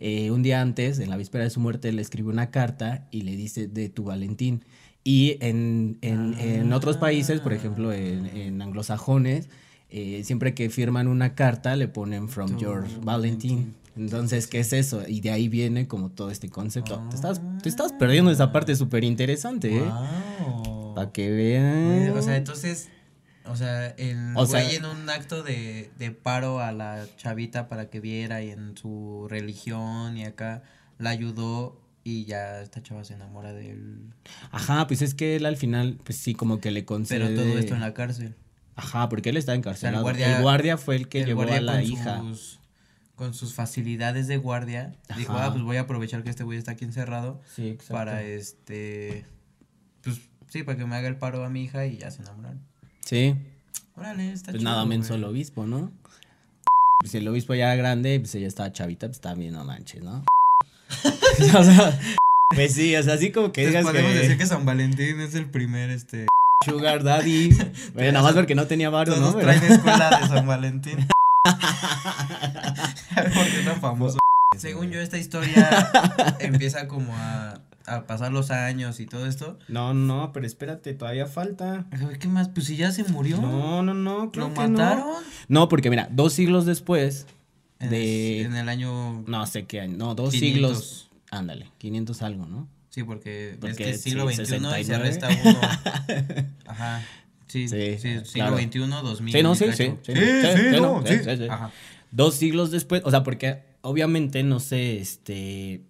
eh, 0.00 0.30
un 0.30 0.42
día 0.42 0.60
antes, 0.60 0.98
en 0.98 1.10
la 1.10 1.16
víspera 1.16 1.44
de 1.44 1.50
su 1.50 1.60
muerte, 1.60 1.92
le 1.92 2.02
escribe 2.02 2.30
una 2.30 2.50
carta 2.50 3.06
y 3.10 3.22
le 3.22 3.36
dice 3.36 3.68
de 3.68 3.88
tu 3.88 4.04
Valentín. 4.04 4.64
Y 5.04 5.38
en, 5.40 5.98
en, 6.02 6.34
en 6.38 6.72
otros 6.72 6.96
países, 6.96 7.40
por 7.40 7.52
ejemplo, 7.52 7.92
en, 7.92 8.26
en 8.26 8.60
anglosajones, 8.60 9.48
eh, 9.90 10.22
siempre 10.24 10.54
que 10.54 10.68
firman 10.68 11.08
una 11.08 11.34
carta 11.34 11.74
le 11.76 11.88
ponen 11.88 12.28
from 12.28 12.50
Tu 12.50 12.58
your 12.58 12.84
Valentín. 13.02 13.74
Entonces, 13.96 14.46
¿qué 14.46 14.60
es 14.60 14.72
eso? 14.72 15.02
Y 15.08 15.20
de 15.20 15.30
ahí 15.30 15.48
viene 15.48 15.88
como 15.88 16.10
todo 16.10 16.30
este 16.30 16.48
concepto. 16.50 17.02
Te, 17.10 17.16
estás, 17.16 17.40
te 17.62 17.68
estás 17.68 17.92
perdiendo 17.92 18.30
esa 18.30 18.52
parte 18.52 18.76
súper 18.76 19.02
interesante, 19.02 19.76
¿eh? 19.76 19.82
Wow. 19.82 20.94
Para 20.94 21.10
que 21.10 21.30
vean. 21.30 22.16
O 22.16 22.22
sea, 22.22 22.36
entonces, 22.36 22.90
o 23.48 23.56
sea, 23.56 23.88
el 23.90 24.36
O 24.36 24.46
sea- 24.46 24.62
güey 24.62 24.76
en 24.76 24.84
un 24.84 25.08
acto 25.10 25.42
de, 25.42 25.90
de 25.98 26.10
paro 26.10 26.60
a 26.60 26.72
la 26.72 27.06
chavita 27.16 27.68
para 27.68 27.90
que 27.90 28.00
viera 28.00 28.42
y 28.42 28.50
en 28.50 28.76
su 28.76 29.26
religión 29.28 30.16
y 30.16 30.24
acá 30.24 30.62
la 30.98 31.10
ayudó 31.10 31.80
y 32.04 32.24
ya 32.24 32.60
esta 32.62 32.82
chava 32.82 33.04
se 33.04 33.14
enamora 33.14 33.52
de 33.52 33.70
él. 33.72 34.14
Ajá, 34.50 34.86
pues 34.86 35.02
es 35.02 35.14
que 35.14 35.36
él 35.36 35.44
al 35.46 35.56
final, 35.56 35.98
pues 36.04 36.18
sí, 36.18 36.34
como 36.34 36.60
que 36.60 36.70
le 36.70 36.84
concede. 36.84 37.20
Pero 37.26 37.34
todo 37.42 37.58
esto 37.58 37.74
en 37.74 37.80
la 37.80 37.92
cárcel. 37.94 38.34
Ajá, 38.76 39.08
porque 39.08 39.30
él 39.30 39.36
está 39.36 39.54
encarcelado. 39.54 40.02
guardia- 40.04 40.36
el 40.36 40.42
guardia 40.42 40.78
fue 40.78 40.96
el 40.96 41.08
que 41.08 41.20
El 41.20 41.26
llevó 41.26 41.42
a 41.42 41.60
la 41.60 41.72
con 41.74 41.82
hija. 41.82 42.18
Sus, 42.20 42.60
con 43.16 43.34
sus 43.34 43.52
facilidades 43.52 44.28
de 44.28 44.36
guardia, 44.36 44.94
dijo, 45.16 45.32
ah, 45.36 45.50
pues 45.52 45.64
voy 45.64 45.76
a 45.76 45.80
aprovechar 45.80 46.22
que 46.22 46.30
este 46.30 46.44
güey 46.44 46.56
está 46.56 46.70
aquí 46.72 46.84
encerrado 46.84 47.40
Sí, 47.54 47.68
exacto. 47.70 47.94
para 47.94 48.22
este, 48.22 49.26
pues 50.02 50.20
sí, 50.48 50.62
para 50.62 50.78
que 50.78 50.86
me 50.86 50.94
haga 50.94 51.08
el 51.08 51.16
paro 51.16 51.44
a 51.44 51.48
mi 51.50 51.64
hija 51.64 51.84
y 51.86 51.98
ya 51.98 52.10
se 52.12 52.22
enamoraron. 52.22 52.62
Sí, 53.08 53.34
Órale, 53.96 54.34
está 54.34 54.50
pues 54.50 54.60
chido, 54.60 54.70
nada 54.70 54.84
menso 54.84 55.14
güey. 55.14 55.20
el 55.20 55.24
obispo, 55.24 55.64
¿no? 55.64 55.90
Pues 57.00 57.10
si 57.10 57.16
el 57.16 57.28
obispo 57.28 57.54
ya 57.54 57.72
era 57.72 57.76
grande, 57.76 58.20
pues 58.20 58.34
ella 58.34 58.46
estaba 58.46 58.70
chavita, 58.70 59.06
pues 59.06 59.22
también 59.22 59.54
no 59.54 59.64
manches, 59.64 60.02
¿no? 60.02 60.26
o 61.58 61.64
sea, 61.64 61.98
pues 62.54 62.74
sí, 62.74 62.94
o 62.94 63.02
sea, 63.02 63.14
así 63.14 63.32
como 63.32 63.50
que 63.50 63.66
digas 63.66 63.86
podemos 63.86 64.12
que, 64.12 64.18
decir 64.18 64.36
que 64.36 64.44
San 64.44 64.66
Valentín 64.66 65.22
es 65.22 65.34
el 65.34 65.46
primer, 65.46 65.88
este, 65.88 66.26
Sugar 66.66 67.02
Daddy, 67.02 67.48
bueno, 67.94 68.12
nada 68.12 68.24
más 68.24 68.34
porque 68.34 68.54
no 68.54 68.66
tenía 68.66 68.90
varo, 68.90 69.14
todos 69.14 69.36
¿no? 69.36 69.40
traen 69.40 69.64
escuela 69.64 70.20
de 70.20 70.28
San 70.28 70.46
Valentín. 70.46 71.08
Porque 73.14 73.62
tan 73.64 73.80
famoso. 73.80 74.18
Según 74.58 74.90
yo, 74.90 75.00
esta 75.00 75.16
historia 75.16 75.90
empieza 76.40 76.86
como 76.86 77.16
a, 77.16 77.67
a 77.94 78.06
pasar 78.06 78.32
los 78.32 78.50
años 78.50 79.00
y 79.00 79.06
todo 79.06 79.26
esto. 79.26 79.58
No, 79.68 79.94
no, 79.94 80.32
pero 80.32 80.46
espérate, 80.46 80.94
todavía 80.94 81.26
falta. 81.26 81.86
A 81.90 81.96
ver, 82.06 82.18
¿Qué 82.18 82.28
más? 82.28 82.48
Pues 82.48 82.66
si 82.66 82.76
ya 82.76 82.90
se 82.92 83.04
murió. 83.04 83.38
No, 83.40 83.82
no, 83.82 83.94
no, 83.94 84.24
¿Lo 84.26 84.30
creo 84.32 84.52
que 84.54 84.60
no. 84.62 84.68
mataron? 84.78 85.06
No, 85.48 85.68
porque 85.68 85.90
mira, 85.90 86.08
dos 86.12 86.32
siglos 86.32 86.66
después 86.66 87.26
En, 87.80 87.90
de... 87.90 88.40
el, 88.40 88.46
en 88.46 88.56
el 88.56 88.68
año. 88.68 89.22
No 89.26 89.46
sé 89.46 89.64
qué 89.66 89.80
año, 89.80 89.96
no, 89.96 90.14
dos 90.14 90.30
500. 90.30 90.38
siglos, 90.54 91.10
ándale, 91.30 91.70
500 91.78 92.22
algo, 92.22 92.46
¿no? 92.46 92.68
Sí, 92.90 93.04
porque, 93.04 93.50
es 93.50 93.56
Porque 93.58 93.76
que 93.76 93.90
es 93.90 94.00
siglo 94.00 94.28
sí, 94.28 94.34
XXI 94.36 94.42
y 94.42 94.46
se 94.46 94.58
69. 94.58 94.94
arresta 95.04 95.28
uno. 95.44 95.60
Ajá. 96.66 97.02
Sí, 97.46 97.68
Sí, 97.68 97.96
sí, 97.98 98.18
claro. 98.34 98.58
siglo 98.58 98.88
XXI, 98.88 99.02
2000. 99.02 99.32
Sí, 99.34 99.42
no, 99.42 99.54
sí, 99.54 99.64
sí, 99.66 99.72
sí, 99.72 99.92
Sí, 100.02 100.12
sí, 100.14 100.20
sí, 100.20 100.48
sí, 100.56 100.80
no, 100.80 101.00
no, 101.00 101.06
sí. 101.06 101.14
sí, 101.18 101.24
sí, 101.24 101.36
sí. 101.36 101.44
Ajá. 101.48 101.70
Dos 102.10 102.34
siglos 102.34 102.70
después, 102.70 103.02
o 103.04 103.10
sea, 103.10 103.22
porque 103.22 103.62
obviamente 103.82 104.42
no 104.42 104.60
se, 104.60 104.98
este, 104.98 105.82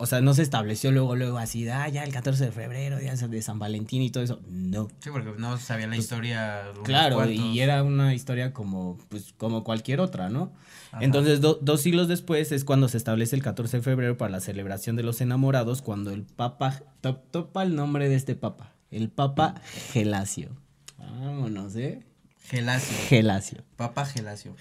o 0.00 0.06
sea, 0.06 0.20
no 0.20 0.34
se 0.34 0.42
estableció 0.42 0.90
luego, 0.90 1.14
luego 1.14 1.38
así, 1.38 1.68
ah, 1.68 1.88
ya 1.88 2.02
el 2.02 2.12
14 2.12 2.46
de 2.46 2.52
febrero, 2.52 2.98
día 2.98 3.14
de 3.14 3.42
San 3.42 3.58
Valentín 3.58 4.02
y 4.02 4.10
todo 4.10 4.22
eso. 4.24 4.40
No. 4.48 4.88
Sí, 5.00 5.10
porque 5.10 5.32
no 5.38 5.56
sabía 5.58 5.86
la 5.86 5.96
historia. 5.96 6.62
Pues, 6.74 6.84
Claro, 6.86 7.16
cuantos. 7.16 7.36
y 7.36 7.60
era 7.60 7.82
una 7.82 8.14
historia 8.14 8.52
como, 8.52 8.98
pues, 9.08 9.34
como 9.36 9.62
cualquier 9.62 10.00
otra, 10.00 10.28
¿no? 10.28 10.52
Ajá. 10.92 11.04
Entonces, 11.04 11.40
do- 11.40 11.58
dos 11.62 11.82
siglos 11.82 12.08
después 12.08 12.50
es 12.50 12.64
cuando 12.64 12.88
se 12.88 12.96
establece 12.96 13.36
el 13.36 13.42
14 13.42 13.76
de 13.76 13.82
febrero 13.82 14.16
para 14.16 14.30
la 14.32 14.40
celebración 14.40 14.96
de 14.96 15.02
los 15.04 15.20
enamorados, 15.20 15.82
cuando 15.82 16.10
el 16.10 16.22
Papa, 16.24 16.82
to- 17.00 17.16
topa 17.30 17.62
el 17.62 17.76
nombre 17.76 18.08
de 18.08 18.16
este 18.16 18.34
Papa, 18.34 18.72
el 18.90 19.08
Papa 19.10 19.54
Gelasio. 19.92 20.50
Vámonos, 20.98 21.76
¿eh? 21.76 22.02
Gelasio. 22.50 22.96
Gelasio. 23.08 23.58
Papa 23.76 24.04
Gelasio. 24.06 24.52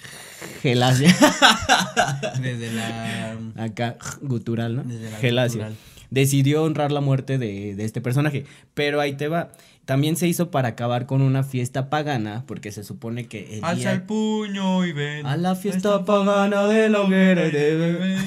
Gelasio. 0.61 1.07
Desde 2.41 2.71
la. 2.73 3.37
Acá, 3.57 3.97
gutural, 4.21 4.75
¿no? 4.75 4.83
Desde 4.83 5.09
la 5.09 5.17
Gelasio. 5.17 5.59
gutural. 5.59 5.75
Decidió 6.11 6.63
honrar 6.63 6.91
la 6.91 7.01
muerte 7.01 7.37
de, 7.37 7.75
de 7.75 7.85
este 7.85 8.01
personaje. 8.01 8.45
Pero 8.73 8.99
ahí 8.99 9.13
te 9.13 9.27
va. 9.27 9.51
También 9.85 10.17
se 10.17 10.27
hizo 10.27 10.51
para 10.51 10.69
acabar 10.69 11.07
con 11.07 11.21
una 11.23 11.43
fiesta 11.43 11.89
pagana, 11.89 12.43
porque 12.47 12.71
se 12.71 12.83
supone 12.83 13.27
que 13.27 13.57
el 13.57 13.63
Alza 13.63 13.75
día- 13.89 13.91
el 13.93 14.01
puño 14.03 14.85
y 14.85 14.91
ven. 14.93 15.25
A 15.25 15.35
la 15.37 15.55
fiesta 15.55 16.05
pagana 16.05 16.65
de 16.67 16.89
la 16.89 17.01
hoguera 17.01 17.47
y 17.47 17.51
de 17.51 17.75
bebé. 17.75 18.17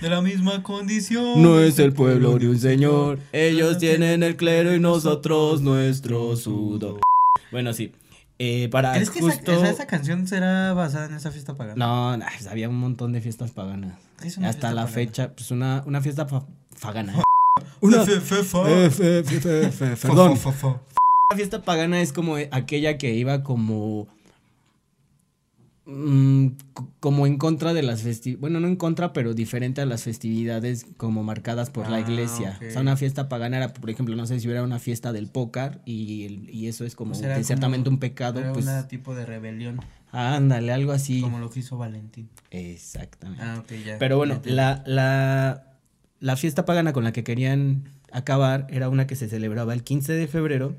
De 0.00 0.08
la 0.10 0.22
misma 0.22 0.62
condición. 0.62 1.42
No 1.42 1.60
es 1.60 1.78
el 1.78 1.92
pueblo 1.92 2.38
de 2.38 2.48
un 2.48 2.58
señor. 2.58 3.18
Ellos 3.32 3.76
tienen 3.78 4.22
el 4.22 4.36
clero 4.36 4.74
y 4.74 4.80
nosotros 4.80 5.60
nuestro 5.60 6.36
sudor. 6.36 7.00
Bueno, 7.52 7.72
sí. 7.74 7.92
Eh, 8.42 8.70
para 8.70 8.94
¿Crees 8.94 9.10
que 9.10 9.20
justo... 9.20 9.52
esa, 9.52 9.64
esa, 9.64 9.70
esa 9.70 9.86
canción 9.86 10.26
será 10.26 10.72
basada 10.72 11.04
en 11.04 11.12
esa 11.14 11.30
fiesta 11.30 11.58
pagana? 11.58 12.16
No, 12.16 12.24
pues, 12.24 12.46
había 12.46 12.70
un 12.70 12.78
montón 12.78 13.12
de 13.12 13.20
fiestas 13.20 13.50
paganas. 13.50 13.98
¿Qué 14.18 14.28
es 14.28 14.38
una 14.38 14.48
Hasta 14.48 14.68
fiesta 14.68 14.74
la 14.74 14.82
pagana? 14.86 14.94
fecha, 14.94 15.32
pues 15.34 15.50
una, 15.50 15.82
una 15.84 16.00
fiesta 16.00 16.26
fa- 16.26 16.46
fagana. 16.74 17.22
Una 17.82 18.02
fiesta 21.36 21.62
pagana 21.62 22.00
es 22.00 22.12
como 22.12 22.36
aquella 22.50 22.98
que 22.98 23.14
iba 23.14 23.42
como. 23.42 24.08
Mm, 25.86 26.46
como 27.00 27.26
en 27.26 27.36
contra 27.38 27.72
de 27.74 27.82
las 27.82 28.02
festividades. 28.02 28.40
Bueno, 28.40 28.60
no 28.60 28.68
en 28.68 28.76
contra, 28.76 29.12
pero 29.12 29.34
diferente 29.34 29.80
a 29.80 29.86
las 29.86 30.02
festividades 30.04 30.86
como 30.96 31.22
marcadas 31.24 31.70
por 31.70 31.88
la 31.88 31.96
Ah, 31.96 32.00
iglesia. 32.00 32.56
ok. 32.60 32.66
O 32.68 32.70
sea, 32.70 32.80
una 32.82 32.96
fiesta 32.96 33.28
pagana 33.28 33.56
era, 33.56 33.72
por 33.72 33.90
ejemplo, 33.90 34.14
no 34.16 34.26
sé 34.26 34.38
si 34.40 34.46
hubiera 34.46 34.62
una 34.62 34.78
fiesta 34.78 35.12
del 35.12 35.28
pócar 35.28 35.80
y, 35.84 36.24
el- 36.24 36.50
y 36.50 36.68
eso 36.68 36.84
es 36.84 36.94
como 36.94 37.12
Pues 37.12 37.46
ciertamente 37.46 37.84
como- 37.84 37.94
un 37.96 38.00
pecado. 38.00 38.40
Era 38.40 38.52
Pues 38.52 38.66
un 38.66 38.88
tipo 38.88 39.14
de 39.14 39.26
rebelión. 39.26 39.80
ándale, 40.12 40.72
algo 40.72 40.92
así. 40.92 41.20
Como 41.20 41.38
lo 41.38 41.50
que 41.50 41.60
hizo 41.60 41.76
Valentín. 41.78 42.28
Exactamente. 42.50 43.42
Ah, 43.44 43.62
ya. 43.84 43.98
Pero 43.98 44.16
bueno, 44.16 44.40
Ya 44.44 44.52
la, 44.52 44.82
la, 44.86 45.66
la 46.20 46.36
fiesta 46.36 46.64
pagana 46.64 46.92
con 46.92 47.04
la 47.04 47.12
que 47.12 47.24
querían 47.24 47.84
acabar 48.12 48.66
era 48.70 48.88
una 48.88 49.06
que 49.06 49.16
se 49.16 49.28
celebraba 49.28 49.72
el 49.72 49.82
15 49.84 50.12
de 50.12 50.26
febrero 50.28 50.76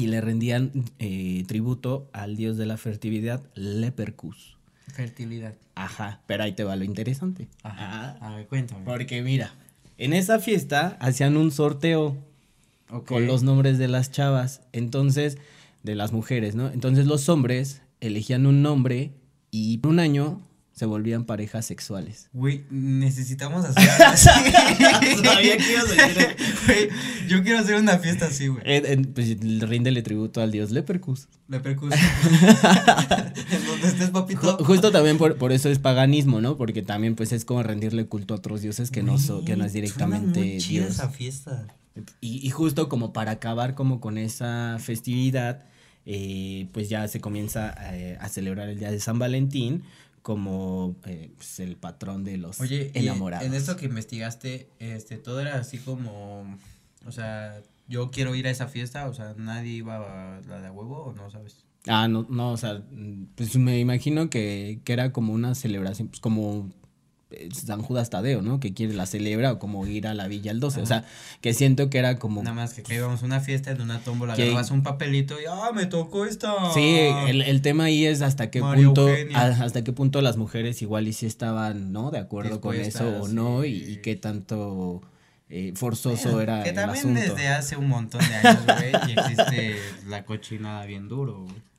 y 0.00 0.06
le 0.06 0.20
rendían 0.20 0.70
eh, 0.98 1.44
tributo 1.46 2.08
al 2.12 2.36
dios 2.36 2.56
de 2.56 2.66
la 2.66 2.76
fertilidad, 2.76 3.42
Lepercus. 3.54 4.56
Fertilidad. 4.92 5.54
Ajá, 5.74 6.20
pero 6.26 6.42
ahí 6.44 6.52
te 6.52 6.64
va 6.64 6.76
lo 6.76 6.84
interesante. 6.84 7.46
Ajá. 7.62 8.16
Ah, 8.20 8.32
A 8.32 8.36
ver, 8.36 8.46
cuéntame. 8.46 8.84
porque 8.84 9.22
mira, 9.22 9.54
en 9.98 10.12
esa 10.12 10.38
fiesta 10.40 10.96
hacían 11.00 11.36
un 11.36 11.50
sorteo 11.50 12.16
con 13.06 13.26
los 13.26 13.42
nombres 13.42 13.78
de 13.78 13.86
las 13.88 14.10
chavas, 14.10 14.62
entonces, 14.72 15.38
de 15.84 15.94
las 15.94 16.12
mujeres, 16.12 16.54
¿no? 16.56 16.68
Entonces 16.70 17.06
los 17.06 17.28
hombres 17.28 17.82
elegían 18.00 18.46
un 18.46 18.62
nombre 18.62 19.12
y 19.52 19.78
por 19.78 19.92
un 19.92 20.00
año 20.00 20.40
se 20.80 20.86
volvían 20.86 21.26
parejas 21.26 21.66
sexuales. 21.66 22.30
Güey, 22.32 22.64
necesitamos 22.70 23.66
hacer 23.66 23.86
algo 23.90 24.04
así. 24.14 24.30
Sabía 25.22 25.58
que 25.58 25.72
ibas 25.72 25.90
a 25.90 26.06
decir 26.06 26.36
Güey, 26.66 26.88
yo 27.28 27.42
quiero 27.42 27.58
hacer 27.58 27.74
una 27.76 27.98
fiesta 27.98 28.24
así, 28.28 28.46
güey. 28.48 28.62
Eh, 28.64 29.02
pues 29.14 29.36
ríndele 29.68 30.00
tributo 30.00 30.40
al 30.40 30.50
dios 30.50 30.70
Lepercus. 30.70 31.28
En 31.50 31.62
donde 33.66 33.86
estés, 33.88 34.10
papito. 34.10 34.58
Ju- 34.58 34.64
justo 34.64 34.90
también 34.90 35.18
por, 35.18 35.36
por 35.36 35.52
eso 35.52 35.68
es 35.68 35.78
paganismo, 35.78 36.40
¿no? 36.40 36.56
Porque 36.56 36.82
también 36.82 37.14
pues 37.14 37.32
es 37.32 37.44
como 37.44 37.62
rendirle 37.62 38.06
culto 38.06 38.34
a 38.34 38.38
otros 38.38 38.62
dioses 38.62 38.90
que 38.90 39.02
no, 39.02 39.18
so- 39.18 39.44
que 39.44 39.56
no 39.56 39.64
es 39.64 39.72
directamente 39.72 40.40
muy 40.40 40.58
Dios. 40.60 40.90
esa 40.90 41.08
fiesta. 41.10 41.66
Y, 42.20 42.46
y 42.46 42.50
justo 42.50 42.88
como 42.88 43.12
para 43.12 43.32
acabar 43.32 43.74
como 43.74 44.00
con 44.00 44.16
esa 44.16 44.78
festividad, 44.80 45.64
eh, 46.06 46.68
pues 46.72 46.88
ya 46.88 47.06
se 47.08 47.20
comienza 47.20 47.74
eh, 47.94 48.16
a 48.20 48.28
celebrar 48.30 48.68
el 48.70 48.78
día 48.78 48.90
de 48.90 49.00
San 49.00 49.18
Valentín 49.18 49.82
como 50.22 50.96
eh, 51.06 51.30
pues, 51.36 51.60
el 51.60 51.76
patrón 51.76 52.24
de 52.24 52.36
los 52.36 52.60
Oye, 52.60 52.90
y 52.94 52.98
enamorados. 52.98 53.46
en 53.46 53.54
esto 53.54 53.76
que 53.76 53.86
investigaste, 53.86 54.68
este, 54.78 55.16
todo 55.16 55.40
era 55.40 55.56
así 55.56 55.78
como, 55.78 56.58
o 57.06 57.12
sea, 57.12 57.60
yo 57.88 58.10
quiero 58.10 58.34
ir 58.34 58.46
a 58.46 58.50
esa 58.50 58.68
fiesta, 58.68 59.08
o 59.08 59.14
sea, 59.14 59.34
nadie 59.36 59.72
iba 59.72 59.96
a 59.96 60.40
la 60.42 60.60
de 60.60 60.66
a 60.68 60.72
huevo 60.72 61.04
o 61.04 61.12
no 61.12 61.30
sabes. 61.30 61.64
Ah, 61.86 62.08
no, 62.08 62.26
no, 62.28 62.52
o 62.52 62.56
sea, 62.56 62.82
mm, 62.90 63.28
pues 63.34 63.56
me 63.56 63.80
imagino 63.80 64.28
que, 64.28 64.80
que 64.84 64.92
era 64.92 65.12
como 65.12 65.32
una 65.32 65.54
celebración, 65.54 66.08
pues 66.08 66.20
como 66.20 66.70
San 67.52 67.82
Judas 67.82 68.10
Tadeo, 68.10 68.42
¿no? 68.42 68.60
Que 68.60 68.74
quiere 68.74 68.94
la 68.94 69.06
celebra 69.06 69.52
o 69.52 69.58
como 69.58 69.86
ir 69.86 70.06
a 70.06 70.14
la 70.14 70.26
villa 70.28 70.50
el 70.50 70.60
12. 70.60 70.80
O 70.82 70.86
sea, 70.86 71.04
que 71.40 71.54
siento 71.54 71.88
que 71.90 71.98
era 71.98 72.18
como... 72.18 72.42
Nada 72.42 72.54
más 72.54 72.74
que 72.74 72.80
acá 72.80 72.94
íbamos 72.94 73.22
a 73.22 73.26
una 73.26 73.40
fiesta 73.40 73.70
en 73.70 73.80
una 73.80 74.00
tómbola, 74.00 74.34
Que- 74.34 74.42
agarrabas 74.42 74.70
un 74.70 74.82
papelito 74.82 75.40
y 75.40 75.44
¡ah, 75.48 75.70
me 75.74 75.86
tocó 75.86 76.24
esta! 76.24 76.52
Sí, 76.74 76.96
el, 77.28 77.42
el 77.42 77.62
tema 77.62 77.84
ahí 77.84 78.04
es 78.06 78.22
hasta 78.22 78.50
qué 78.50 78.60
María 78.60 78.84
punto, 78.86 79.08
a- 79.34 79.42
hasta 79.46 79.84
qué 79.84 79.92
punto 79.92 80.20
las 80.22 80.36
mujeres 80.36 80.82
igual 80.82 81.06
y 81.08 81.12
si 81.12 81.26
estaban, 81.26 81.92
¿no? 81.92 82.10
De 82.10 82.18
acuerdo 82.18 82.60
con 82.60 82.74
eso 82.76 83.22
o 83.22 83.28
no, 83.28 83.64
y, 83.64 83.72
y 83.74 83.96
qué 84.02 84.16
tanto 84.16 85.00
eh, 85.48 85.72
forzoso 85.76 86.30
Bueno, 86.32 86.40
era 86.42 86.62
Que 86.62 86.70
el 86.70 86.74
también 86.76 87.16
asunto. 87.16 87.34
desde 87.34 87.48
hace 87.48 87.76
un 87.76 87.88
montón 87.88 88.20
de 88.20 88.34
años, 88.34 88.64
güey, 88.66 88.92
y 89.08 89.18
existe 89.18 89.76
la 90.08 90.24
cochinada 90.24 90.86
bien 90.86 91.08
duro, 91.08 91.42
güey. 91.42 91.69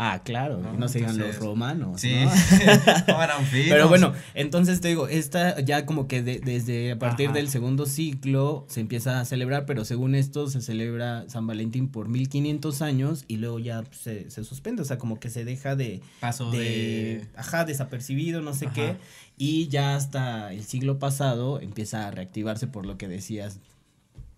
Ah, 0.00 0.22
claro, 0.24 0.58
¿no? 0.58 0.72
no, 0.74 0.86
se 0.88 1.00
digan 1.00 1.18
los 1.18 1.36
romanos, 1.40 2.00
Sí, 2.00 2.14
¿no? 2.14 2.30
no 3.08 3.20
eran 3.22 3.44
finos. 3.46 3.66
Pero 3.68 3.88
bueno, 3.88 4.12
entonces 4.34 4.80
te 4.80 4.86
digo, 4.86 5.08
esta 5.08 5.58
ya 5.60 5.86
como 5.86 6.06
que 6.06 6.22
de- 6.22 6.38
desde 6.38 6.92
a 6.92 6.98
partir 7.00 7.26
Ajá. 7.30 7.34
del 7.34 7.48
segundo 7.48 7.84
ciclo 7.84 8.64
se 8.68 8.78
empieza 8.80 9.18
a 9.18 9.24
celebrar, 9.24 9.66
pero 9.66 9.84
según 9.84 10.14
esto 10.14 10.48
se 10.48 10.60
celebra 10.60 11.24
San 11.28 11.48
Valentín 11.48 11.88
por 11.88 12.08
1500 12.08 12.80
años 12.80 13.24
y 13.26 13.38
luego 13.38 13.58
ya 13.58 13.82
pues, 13.82 13.98
se, 13.98 14.30
se 14.30 14.44
suspende, 14.44 14.82
o 14.82 14.84
sea, 14.84 14.98
como 14.98 15.18
que 15.18 15.30
se 15.30 15.44
deja 15.44 15.74
de, 15.74 16.00
Paso 16.20 16.52
de, 16.52 16.58
de... 16.58 17.26
ajá, 17.34 17.64
desapercibido, 17.64 18.40
no 18.40 18.54
sé 18.54 18.66
Ajá. 18.66 18.74
qué, 18.74 18.96
y 19.36 19.66
ya 19.66 19.96
hasta 19.96 20.52
el 20.52 20.64
siglo 20.64 21.00
pasado 21.00 21.60
empieza 21.60 22.06
a 22.06 22.10
reactivarse 22.12 22.68
por 22.68 22.86
lo 22.86 22.98
que 22.98 23.08
decías. 23.08 23.58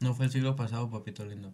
No 0.00 0.14
fue 0.14 0.24
el 0.24 0.32
siglo 0.32 0.56
pasado, 0.56 0.88
papito 0.88 1.26
lindo. 1.26 1.52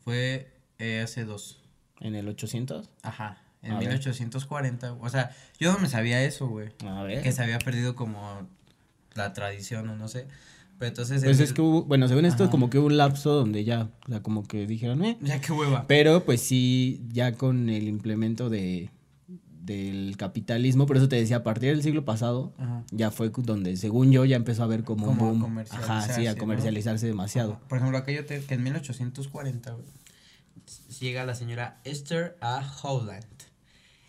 Fue 0.00 0.52
eh, 0.80 1.00
hace 1.04 1.24
dos. 1.24 1.60
En 2.00 2.14
el 2.14 2.28
800. 2.28 2.90
Ajá. 3.02 3.38
En 3.62 3.72
A 3.72 3.78
ver. 3.78 3.88
1840. 3.88 4.92
O 4.94 5.08
sea, 5.08 5.30
yo 5.58 5.72
no 5.72 5.78
me 5.78 5.88
sabía 5.88 6.22
eso, 6.22 6.48
güey. 6.48 6.68
A 6.86 7.02
ver. 7.02 7.22
Que 7.22 7.32
se 7.32 7.42
había 7.42 7.58
perdido 7.58 7.94
como 7.94 8.46
la 9.14 9.32
tradición 9.32 9.88
o 9.88 9.96
no 9.96 10.08
sé. 10.08 10.26
Pero 10.78 10.88
entonces... 10.88 11.22
Pues 11.24 11.40
es 11.40 11.52
que 11.52 11.62
hubo, 11.62 11.84
bueno, 11.84 12.08
según 12.08 12.24
esto, 12.24 12.44
Ajá. 12.44 12.50
como 12.50 12.68
que 12.68 12.78
hubo 12.78 12.86
un 12.88 12.96
lapso 12.96 13.32
donde 13.32 13.64
ya, 13.64 13.88
o 14.06 14.10
sea, 14.10 14.22
como 14.22 14.42
que 14.46 14.66
dijeron, 14.66 15.04
eh, 15.04 15.16
Ya 15.22 15.40
qué 15.40 15.52
hueva. 15.52 15.86
Pero 15.86 16.24
pues 16.24 16.40
sí, 16.40 17.00
ya 17.12 17.32
con 17.32 17.68
el 17.70 17.88
implemento 17.88 18.50
de 18.50 18.90
del 19.64 20.18
capitalismo, 20.18 20.84
por 20.84 20.98
eso 20.98 21.08
te 21.08 21.16
decía, 21.16 21.36
a 21.36 21.42
partir 21.42 21.70
del 21.70 21.82
siglo 21.82 22.04
pasado, 22.04 22.52
Ajá. 22.58 22.84
ya 22.90 23.10
fue 23.10 23.30
donde, 23.34 23.78
según 23.78 24.12
yo, 24.12 24.26
ya 24.26 24.36
empezó 24.36 24.60
a 24.60 24.64
haber 24.66 24.84
como 24.84 25.06
un 25.08 25.16
Como 25.16 25.30
boom. 25.30 25.40
comercializarse, 25.40 26.10
Ajá, 26.12 26.20
sí, 26.20 26.26
a 26.26 26.32
¿no? 26.32 26.38
comercializarse 26.38 27.06
demasiado. 27.06 27.58
Por 27.66 27.78
ejemplo, 27.78 28.02
te, 28.02 28.44
que 28.44 28.54
en 28.54 28.62
1840, 28.62 29.70
güey, 29.72 29.86
llega 31.00 31.24
la 31.24 31.34
señora 31.34 31.80
Esther 31.84 32.36
A. 32.40 32.62
Howland. 32.82 33.24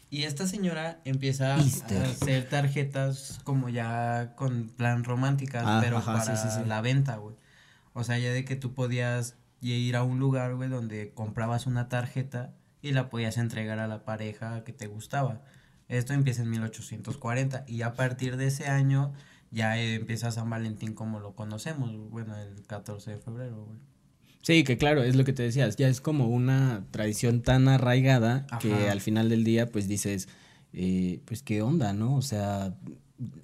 Y 0.10 0.24
esta 0.24 0.48
señora 0.48 1.02
empieza 1.04 1.56
a 1.56 1.58
hacer 1.58 2.48
tarjetas 2.48 3.40
como 3.44 3.70
ya 3.70 4.34
con 4.36 4.70
plan 4.70 5.04
románticas, 5.04 5.64
Ah, 5.66 5.80
pero 5.84 5.98
ajá, 5.98 6.14
para 6.14 6.38
sí, 6.38 6.48
sí. 6.50 6.68
la 6.68 6.82
venta, 6.82 7.18
güey. 7.18 7.36
O 7.94 8.04
sea, 8.04 8.18
ya 8.20 8.32
de 8.32 8.46
que 8.46 8.56
tú 8.56 8.74
podías 8.74 9.36
ir 9.62 9.96
a 9.96 10.04
un 10.04 10.20
lugar, 10.20 10.56
güey, 10.56 10.70
donde 10.70 11.12
comprabas 11.14 11.66
una 11.66 11.90
tarjeta 11.90 12.54
y 12.82 12.92
la 12.92 13.10
podías 13.10 13.38
entregar 13.38 13.80
a 13.80 13.88
la 13.88 14.06
pareja 14.06 14.64
que 14.64 14.74
te 14.74 14.88
gustaba. 14.88 15.42
Esto 15.88 16.14
empieza 16.14 16.44
en 16.44 16.50
1840 16.52 17.66
y 17.68 17.82
a 17.82 17.94
partir 17.94 18.38
de 18.38 18.48
ese 18.48 18.68
año 18.68 19.14
ya 19.52 19.78
empieza 19.80 20.32
San 20.32 20.50
Valentín 20.50 20.94
como 20.94 21.20
lo 21.20 21.36
conocemos, 21.36 21.92
bueno, 22.10 22.36
el 22.38 22.64
14 22.68 23.12
de 23.12 23.18
febrero, 23.18 23.66
güey. 23.66 23.80
Sí, 24.46 24.64
que 24.64 24.78
claro, 24.78 25.02
es 25.02 25.16
lo 25.16 25.24
que 25.24 25.34
te 25.34 25.42
decías, 25.42 25.76
ya 25.76 25.88
es 25.88 26.02
como 26.02 26.28
una 26.28 26.86
tradición 26.92 27.42
tan 27.42 27.68
arraigada 27.68 28.46
que 28.62 28.92
al 28.92 29.02
final 29.02 29.28
del 29.28 29.44
día, 29.44 29.66
pues 29.66 29.88
dices, 29.88 30.28
eh, 30.72 31.20
pues 31.26 31.42
qué 31.42 31.64
onda, 31.64 31.94
¿no? 31.94 32.16
O 32.16 32.22
sea, 32.22 32.76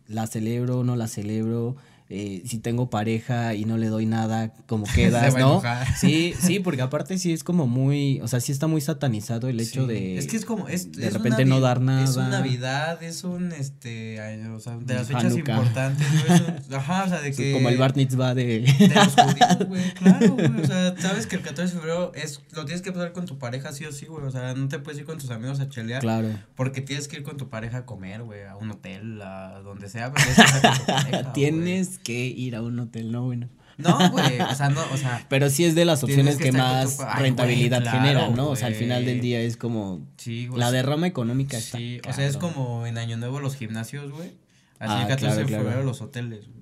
la 0.05 0.27
celebro, 0.27 0.83
no 0.83 0.95
la 0.95 1.07
celebro, 1.07 1.75
eh, 2.11 2.43
si 2.45 2.59
tengo 2.59 2.89
pareja 2.89 3.55
y 3.55 3.65
no 3.65 3.77
le 3.77 3.87
doy 3.87 4.05
nada, 4.05 4.53
como 4.67 4.85
quedas, 4.95 5.33
va 5.33 5.39
¿no? 5.39 5.61
Sí, 5.97 6.33
sí, 6.39 6.59
porque 6.63 6.81
aparte 6.81 7.17
sí 7.17 7.31
es 7.33 7.43
como 7.43 7.67
muy, 7.67 8.19
o 8.21 8.27
sea, 8.27 8.39
sí 8.41 8.51
está 8.51 8.67
muy 8.67 8.81
satanizado 8.81 9.47
el 9.47 9.59
hecho 9.59 9.81
Sí. 9.87 9.87
de... 9.93 10.17
es 10.17 10.27
que 10.27 10.35
es 10.37 10.45
como 10.45 10.67
es, 10.67 10.91
de 10.91 11.07
es 11.07 11.13
repente 11.13 11.43
una 11.43 11.55
no 11.55 11.61
dar 11.61 11.79
nada. 11.81 12.03
es 12.03 12.15
un 12.17 12.29
navidad 12.29 13.01
es 13.01 13.23
un 13.23 13.51
este 13.53 14.19
ay, 14.19 14.41
o 14.47 14.59
sea 14.59 14.75
de 14.77 14.93
las 14.93 15.07
fechas 15.07 15.25
Hanukkah. 15.25 15.51
importantes 15.53 16.07
güey, 16.27 16.41
ajá 16.77 17.03
o 17.05 17.09
sea 17.09 17.21
de 17.21 17.31
que 17.31 17.53
como 17.53 17.69
el 17.69 17.77
bar 17.77 17.95
mitzvah 17.95 18.33
de... 18.35 18.43
de 18.61 18.91
los 18.93 19.15
judíos 19.15 19.67
güey 19.67 19.93
claro 19.93 20.33
güey 20.33 20.61
o 20.61 20.67
sea 20.67 20.95
sabes 20.99 21.27
que 21.27 21.37
el 21.37 21.41
14 21.41 21.73
de 21.73 21.79
febrero 21.79 22.11
es 22.15 22.41
lo 22.51 22.65
tienes 22.65 22.81
que 22.81 22.91
pasar 22.91 23.13
con 23.13 23.25
tu 23.25 23.37
pareja 23.37 23.71
sí 23.71 23.85
o 23.85 23.91
sí 23.91 24.05
güey 24.07 24.25
o 24.25 24.31
sea 24.31 24.53
no 24.53 24.67
te 24.67 24.79
puedes 24.79 24.99
ir 24.99 25.05
con 25.05 25.17
tus 25.17 25.29
amigos 25.31 25.59
a 25.61 25.69
chelear 25.69 26.01
claro. 26.01 26.29
porque 26.55 26.81
tienes 26.81 27.07
que 27.07 27.15
ir 27.17 27.23
con 27.23 27.37
tu 27.37 27.49
pareja 27.49 27.77
a 27.79 27.85
comer 27.85 28.23
güey 28.23 28.43
a 28.43 28.55
un 28.57 28.71
hotel 28.71 29.21
a 29.21 29.61
donde 29.63 29.87
sea 29.89 30.11
pero 30.11 30.25
tienes 30.35 30.51
que 30.51 30.61
con 30.67 30.77
tu 30.77 30.85
pareja. 30.85 31.33
Tienes 31.33 31.97
que 32.03 32.25
ir 32.25 32.55
a 32.55 32.61
un 32.61 32.79
hotel, 32.79 33.11
no, 33.11 33.23
bueno. 33.23 33.49
no 33.77 34.11
güey 34.11 34.39
o 34.41 34.53
sea 34.53 34.69
no 34.69 34.81
o 34.93 34.97
sea 34.97 35.25
Pero 35.29 35.49
sí 35.49 35.63
es 35.65 35.73
de 35.75 35.85
las 35.85 36.03
opciones 36.03 36.37
que 36.37 36.45
que, 36.45 36.51
más 36.51 36.97
tu 36.97 37.03
Ay, 37.07 37.23
rentabilidad 37.23 37.79
güey, 37.79 37.89
claro, 37.91 38.05
genera, 38.05 38.29
¿no? 38.29 38.49
O 38.49 38.55
sea, 38.55 38.67
al 38.67 38.73
güey. 38.73 38.83
final 38.83 39.05
del 39.05 39.21
día 39.21 39.39
es 39.41 39.57
como 39.57 40.05
sí 40.17 40.47
güey 40.47 40.59
la 40.59 40.71
derrama 40.71 41.07
económica 41.07 41.57
está 41.57 41.77
Sí, 41.77 41.99
o 42.07 42.13
sea, 42.13 42.25
es 42.27 42.37
como 42.37 42.85
en 42.85 42.97
Año 42.97 43.17
Nuevo 43.17 43.39
los 43.39 43.55
gimnasios, 43.55 44.11
güey. 44.11 44.29
Así 44.77 44.93
Ah, 44.95 45.01
el 45.03 45.07
14 45.07 45.17
claro, 45.17 45.35
de 45.39 45.45
claro. 45.45 45.63
febrero 45.63 45.83
los 45.83 46.01
hoteles, 46.01 46.47
güey. 46.47 46.61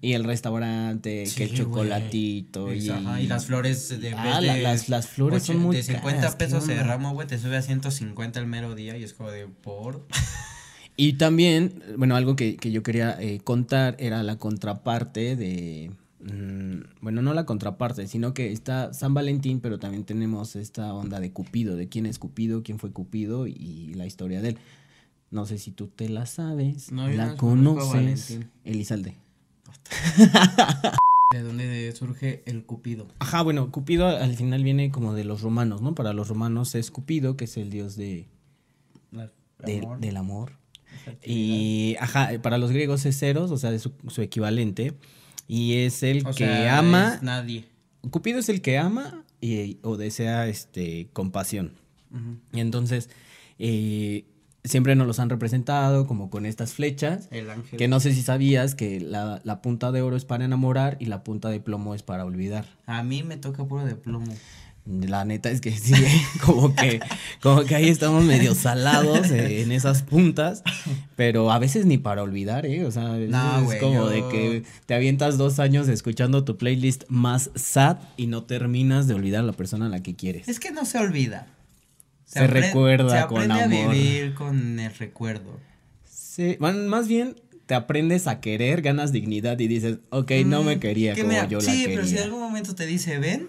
Y 0.00 0.12
el 0.12 0.22
restaurante, 0.24 1.26
Sí, 1.26 1.34
que 1.36 1.42
el 1.44 1.48
güey. 1.50 1.58
chocolatito 1.60 2.72
y... 2.72 2.88
Ajá, 2.88 3.20
y 3.20 3.26
las 3.26 3.46
flores 3.46 3.88
de, 4.00 4.14
Ah, 4.14 4.40
la- 4.40 4.54
de 4.54 4.62
las- 4.62 4.88
las 4.88 5.08
flores 5.08 5.42
son 5.42 5.56
ocho- 5.56 5.66
muy 5.66 5.76
de 5.76 5.82
50 5.82 6.20
caras, 6.20 6.34
¿qué 6.36 6.44
pesos 6.44 6.66
de 6.68 6.80
ramo, 6.84 7.12
güey, 7.14 7.26
te 7.26 7.36
sube 7.36 7.56
a 7.56 7.62
150 7.62 8.38
el 8.38 8.46
mero 8.46 8.74
día 8.76 8.96
y 8.96 9.02
es 9.02 9.12
como 9.12 9.30
de 9.32 9.46
por. 9.48 10.06
Y 11.00 11.12
también, 11.12 11.80
bueno, 11.96 12.16
algo 12.16 12.34
que, 12.34 12.56
que 12.56 12.72
yo 12.72 12.82
quería 12.82 13.16
eh, 13.22 13.38
contar 13.38 13.94
era 14.00 14.24
la 14.24 14.36
contraparte 14.36 15.36
de... 15.36 15.92
mm, 16.18 17.02
bueno, 17.02 17.22
no 17.22 17.34
la 17.34 17.46
contraparte, 17.46 18.08
sino 18.08 18.34
que 18.34 18.50
está 18.50 18.92
San 18.92 19.14
Valentín, 19.14 19.60
pero 19.60 19.78
también 19.78 20.02
tenemos 20.02 20.56
esta 20.56 20.92
onda 20.92 21.20
de 21.20 21.30
Cupido, 21.30 21.76
de 21.76 21.88
quién 21.88 22.04
es 22.04 22.18
Cupido, 22.18 22.64
quién 22.64 22.80
fue 22.80 22.90
Cupido 22.90 23.46
y 23.46 23.94
la 23.94 24.06
historia 24.06 24.42
de 24.42 24.48
él. 24.48 24.58
No 25.30 25.46
sé 25.46 25.58
si 25.58 25.70
tú 25.70 25.86
te 25.86 26.08
la 26.08 26.26
sabes, 26.26 26.90
No, 26.90 27.08
la 27.08 27.26
no 27.26 27.36
conoces. 27.36 28.40
Elizalde. 28.64 29.14
¿De 31.32 31.42
dónde 31.42 31.92
surge 31.94 32.42
el 32.44 32.64
cupido? 32.64 33.06
Ajá, 33.20 33.42
bueno, 33.42 33.70
Cupido 33.70 34.08
al 34.08 34.34
final 34.34 34.64
viene 34.64 34.90
como 34.90 35.14
de 35.14 35.22
los 35.22 35.42
romanos, 35.42 35.80
¿no? 35.80 35.94
Para 35.94 36.12
los 36.12 36.26
romanos 36.26 36.74
es 36.74 36.90
Cupido, 36.90 37.36
que 37.36 37.44
es 37.44 37.56
el 37.56 37.70
dios 37.70 37.94
de, 37.94 38.26
del, 39.58 39.84
del 40.00 40.16
amor. 40.16 40.57
Y, 41.24 41.96
ajá, 42.00 42.30
para 42.42 42.58
los 42.58 42.70
griegos 42.70 43.04
es 43.06 43.22
Eros, 43.22 43.50
o 43.50 43.56
sea, 43.56 43.72
es 43.72 43.82
su, 43.82 43.92
su 44.08 44.22
equivalente. 44.22 44.94
Y 45.46 45.76
es 45.78 46.02
el 46.02 46.26
O 46.26 46.30
que 46.30 46.44
sea, 46.44 46.78
ama. 46.78 47.14
es 47.14 47.22
nadie. 47.22 47.64
Cupido 48.10 48.38
es 48.38 48.48
el 48.48 48.60
que 48.60 48.78
ama 48.78 49.24
y, 49.40 49.78
o 49.82 49.96
desea 49.96 50.46
este, 50.46 51.08
compasión. 51.12 51.72
Y 52.52 52.60
entonces, 52.60 53.10
eh, 53.58 54.24
siempre 54.64 54.94
nos 54.96 55.06
los 55.06 55.18
han 55.20 55.30
representado 55.30 56.06
como 56.06 56.30
con 56.30 56.46
estas 56.46 56.72
flechas. 56.72 57.28
El 57.30 57.50
ángel. 57.50 57.78
Que 57.78 57.88
no 57.88 58.00
sé 58.00 58.14
si 58.14 58.22
sabías 58.22 58.74
que 58.74 59.00
la, 59.00 59.40
la 59.44 59.62
punta 59.62 59.92
de 59.92 60.02
oro 60.02 60.16
es 60.16 60.24
para 60.24 60.44
enamorar 60.44 60.96
y 61.00 61.06
la 61.06 61.24
punta 61.24 61.48
de 61.48 61.60
plomo 61.60 61.94
es 61.94 62.02
para 62.02 62.24
olvidar. 62.24 62.66
A 62.86 63.02
mí 63.02 63.22
me 63.22 63.36
toca 63.36 63.64
puro 63.64 63.84
de 63.84 63.94
plomo. 63.94 64.32
La 64.90 65.24
neta 65.26 65.50
es 65.50 65.60
que 65.60 65.70
sí, 65.76 65.92
como 66.44 66.74
que, 66.74 67.00
como 67.42 67.64
que 67.64 67.74
ahí 67.74 67.88
estamos 67.88 68.24
medio 68.24 68.54
salados 68.54 69.30
eh, 69.30 69.60
en 69.62 69.70
esas 69.70 70.02
puntas, 70.02 70.62
pero 71.14 71.52
a 71.52 71.58
veces 71.58 71.84
ni 71.84 71.98
para 71.98 72.22
olvidar, 72.22 72.64
¿eh? 72.64 72.86
O 72.86 72.90
sea, 72.90 73.02
No, 73.18 73.58
es 73.58 73.64
güey, 73.64 73.80
como 73.80 73.94
yo- 74.04 74.08
de 74.08 74.28
que 74.28 74.62
te 74.86 74.94
avientas 74.94 75.36
dos 75.36 75.58
años 75.58 75.88
escuchando 75.88 76.44
tu 76.44 76.56
playlist 76.56 77.04
más 77.08 77.50
sad 77.54 77.98
y 78.16 78.28
no 78.28 78.44
terminas 78.44 79.06
de 79.06 79.14
olvidar 79.14 79.40
a 79.40 79.46
la 79.46 79.52
persona 79.52 79.86
a 79.86 79.88
la 79.90 80.02
que 80.02 80.14
quieres. 80.16 80.48
Es 80.48 80.58
que 80.58 80.70
no 80.70 80.86
se 80.86 80.96
olvida. 80.98 81.48
Se 82.24 82.46
recuerda 82.46 83.22
se 83.22 83.26
con 83.28 83.50
amor. 83.50 83.60
a 83.62 83.66
vivir 83.92 84.34
con 84.34 84.78
el 84.78 84.94
recuerdo. 84.94 85.60
Sí, 86.10 86.56
man- 86.60 86.86
más 86.88 87.08
bien 87.08 87.36
te 87.66 87.74
aprendes 87.74 88.26
a 88.26 88.40
querer, 88.40 88.80
ganas 88.80 89.12
dignidad 89.12 89.58
y 89.60 89.66
dices, 89.68 89.98
ok, 90.10 90.30
no 90.46 90.62
me 90.62 90.76
Mm, 90.76 90.80
quería 90.80 91.14
que 91.14 91.20
como 91.22 91.32
mira, 91.34 91.46
yo 91.48 91.58
la 91.60 91.64
Sí, 91.72 91.82
quería. 91.82 91.96
pero 91.96 92.06
si 92.06 92.16
en 92.16 92.22
algún 92.22 92.40
momento 92.40 92.74
te 92.74 92.86
dice, 92.86 93.18
ven, 93.18 93.48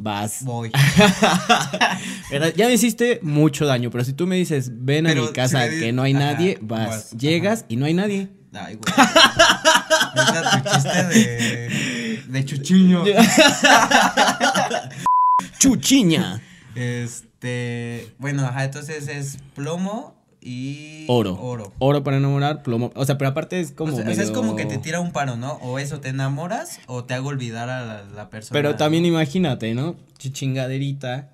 Vas. 0.00 0.44
voy. 0.44 0.70
¿Verdad? 2.30 2.52
Ya 2.56 2.66
me 2.68 2.74
hiciste 2.74 3.18
mucho 3.22 3.66
daño, 3.66 3.90
pero 3.90 4.04
si 4.04 4.12
tú 4.12 4.26
me 4.28 4.36
dices, 4.36 4.70
ven 4.72 5.06
a 5.08 5.14
mi 5.14 5.26
casa 5.32 5.68
que 5.68 5.90
no 5.92 6.02
hay 6.02 6.14
Ajá, 6.14 6.32
nadie, 6.32 6.58
vas. 6.62 6.88
vas, 6.88 7.10
Llegas 7.12 7.58
ajá. 7.60 7.66
y 7.68 7.76
no 7.76 7.86
hay 7.86 7.94
nadie. 7.94 8.28
Ay, 8.52 8.76
güey. 8.76 8.94
Tu 10.14 10.70
chiste 10.70 11.04
de, 11.04 12.22
de 12.28 12.44
chuchiño. 12.44 13.04
Chuchiña. 15.58 16.40
Este, 16.74 18.12
bueno, 18.18 18.46
ajá, 18.46 18.64
entonces 18.64 19.08
es 19.08 19.38
plomo 19.54 20.17
y 20.40 21.04
Oro. 21.08 21.38
oro. 21.40 21.72
Oro 21.78 22.04
para 22.04 22.16
enamorar, 22.18 22.62
plomo. 22.62 22.92
O 22.94 23.04
sea, 23.04 23.18
pero 23.18 23.30
aparte 23.30 23.58
es 23.60 23.72
como. 23.72 23.92
o 23.94 23.96
sea, 23.96 24.08
es 24.10 24.30
como 24.30 24.54
que 24.56 24.66
te 24.66 24.78
tira 24.78 25.00
un 25.00 25.12
paro, 25.12 25.36
¿no? 25.36 25.54
O 25.62 25.78
eso, 25.78 26.00
te 26.00 26.08
enamoras 26.10 26.78
o 26.86 27.04
te 27.04 27.14
hago 27.14 27.28
olvidar 27.28 27.68
a 27.70 27.84
la, 27.84 28.02
la 28.04 28.30
persona. 28.30 28.52
Pero 28.52 28.76
también 28.76 29.04
imagínate, 29.04 29.74
¿no? 29.74 29.96
Chichingaderita. 30.18 31.30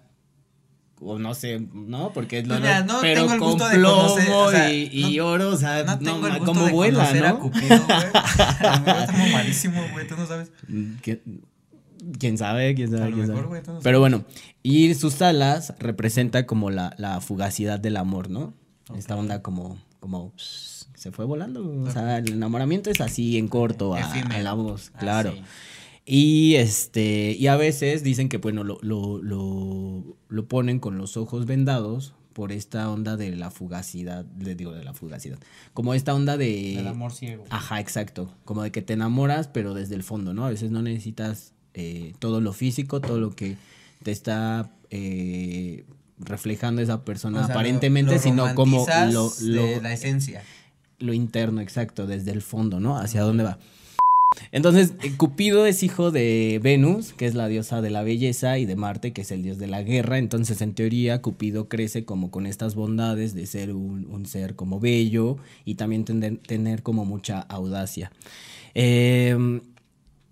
o 1.00 1.18
no 1.18 1.34
sé, 1.34 1.60
¿no? 1.74 2.12
Porque 2.14 2.38
es 2.38 2.46
lo 2.46 2.54
Pues 2.54 2.60
mira, 2.62 2.82
no 2.84 2.98
pero 3.02 3.20
tengo 3.20 3.32
el 3.34 3.38
con 3.40 3.48
gusto 3.50 3.68
de 3.68 3.74
plomo 3.76 4.02
conocer, 4.08 4.30
o 4.32 4.50
sea, 4.50 4.72
y, 4.72 4.88
y 4.92 5.16
no- 5.18 5.26
oro, 5.26 5.48
o 5.50 5.56
sea, 5.56 5.84
No 5.84 5.92
no, 5.92 5.98
tengo 5.98 6.26
el 6.26 6.32
gusto 6.38 6.46
como 6.46 6.66
de 6.66 6.72
vuela, 6.72 6.98
conocer 7.00 7.26
a 7.26 7.32
¿no? 7.32 7.40
Cupido, 7.40 7.84
güey. 7.86 9.32
Malísimo, 9.32 9.82
güey, 9.92 10.06
tú 10.06 10.16
no 10.16 10.26
sabes. 10.26 10.50
¿Qui- 10.68 11.20
¿Quién 12.18 12.38
sabe? 12.38 12.74
¿Quién 12.74 12.90
sabe? 12.90 13.12
Quién 13.12 13.28
mejor, 13.28 13.48
sabe? 13.50 13.62
no 13.74 13.80
Pero 13.82 14.00
bueno, 14.00 14.24
y 14.62 14.94
sus 14.94 15.20
alas 15.22 15.74
representa 15.78 16.46
como 16.46 16.70
la, 16.70 16.94
la 16.98 17.20
fugacidad 17.20 17.78
del 17.80 17.96
amor, 17.96 18.30
¿no? 18.30 18.52
Esta 18.97 19.16
onda 19.16 19.42
como, 19.42 19.79
como 20.01 20.33
pss, 20.37 20.88
se 20.94 21.11
fue 21.11 21.25
volando. 21.25 21.83
O 21.83 21.90
sea, 21.90 22.18
el 22.18 22.33
enamoramiento 22.35 22.90
es 22.90 23.01
así 23.01 23.38
en 23.38 23.49
corto, 23.49 23.94
a, 23.94 24.01
a 24.03 24.38
la 24.42 24.53
voz, 24.55 24.90
Ah, 24.94 24.99
claro. 24.99 25.33
sí. 25.33 25.42
Y 26.07 26.55
este, 26.57 27.33
y 27.38 27.47
a 27.47 27.57
veces 27.57 28.03
dicen 28.03 28.29
que 28.29 28.37
bueno, 28.37 28.62
lo, 28.62 28.79
lo, 28.83 29.23
lo, 29.23 30.16
lo 30.29 30.49
ponen 30.49 30.79
con 30.79 30.99
los 30.99 31.16
ojos 31.16 31.47
vendados 31.47 32.12
por 32.35 32.53
esta 32.53 32.90
onda 32.90 33.16
de 33.16 33.35
la 33.37 33.51
fugacidad, 33.51 34.27
le 34.38 34.55
digo 34.55 34.73
de 34.73 34.85
la 34.85 34.92
fugacidad, 34.92 35.38
como 35.73 35.94
esta 35.94 36.12
onda 36.14 36.37
de... 36.37 36.79
El 36.81 36.88
amor 36.88 37.12
ciego. 37.12 37.44
Ajá, 37.49 37.81
exacto. 37.81 38.35
Como 38.44 38.62
de 38.64 38.70
que 38.73 38.83
te 38.83 38.92
enamoras, 38.94 39.49
pero 39.49 39.73
desde 39.73 39.94
el 39.94 40.03
fondo, 40.03 40.35
¿no? 40.35 40.44
A 40.44 40.51
veces 40.51 40.70
no 40.73 40.83
necesitas 40.83 41.53
eh, 41.75 42.12
todo 42.18 42.40
lo 42.42 42.53
físico, 42.53 43.01
todo 43.01 43.18
lo 43.18 43.31
que 43.31 43.57
te 44.03 44.11
está 44.11 44.73
eh, 44.90 45.85
reflejando 46.18 46.81
esa 46.83 47.05
persona 47.05 47.38
O 47.40 47.40
sea, 47.46 47.55
lo- 47.55 47.61
aparentemente, 47.61 48.14
lo 48.14 48.18
sino 48.20 48.55
como 48.55 48.87
lo, 49.11 49.31
de 49.31 49.77
lo, 49.77 49.83
la 49.83 49.92
esencia. 49.92 50.42
lo 50.98 51.12
interno, 51.12 51.61
exacto, 51.61 52.07
desde 52.07 52.31
el 52.33 52.42
fondo, 52.42 52.81
¿no? 52.81 52.96
Hacia 52.98 53.22
dónde 53.22 53.44
va. 53.44 53.59
Entonces, 54.50 54.94
eh, 55.03 55.12
Cupido 55.16 55.64
es 55.64 55.85
hijo 55.85 56.11
de 56.11 56.59
Venus, 56.61 57.12
que 57.12 57.27
es 57.27 57.35
la 57.37 57.46
diosa 57.46 57.81
de 57.83 57.90
la 57.90 58.03
belleza, 58.03 58.59
y 58.59 58.66
de 58.66 58.74
Marte, 58.74 59.12
que 59.12 59.20
es 59.20 59.31
el 59.31 59.44
dios 59.44 59.59
de 59.59 59.68
la 59.68 59.83
guerra. 59.83 60.18
Entonces, 60.18 60.61
en 60.61 60.74
teoría, 60.74 61.22
Cupido 61.22 61.68
crece 61.68 62.05
como 62.05 62.33
con 62.33 62.46
estas 62.46 62.74
bondades 62.74 63.35
de 63.35 63.46
ser 63.46 63.72
un, 63.72 64.09
un 64.11 64.27
ser 64.27 64.57
como 64.57 64.81
bello 64.81 65.37
y 65.64 65.77
también 65.77 66.05
tener, 66.05 66.38
tener 66.38 66.83
como 66.83 67.05
mucha 67.05 67.40
audacia. 67.40 68.11
Eh, 68.74 69.61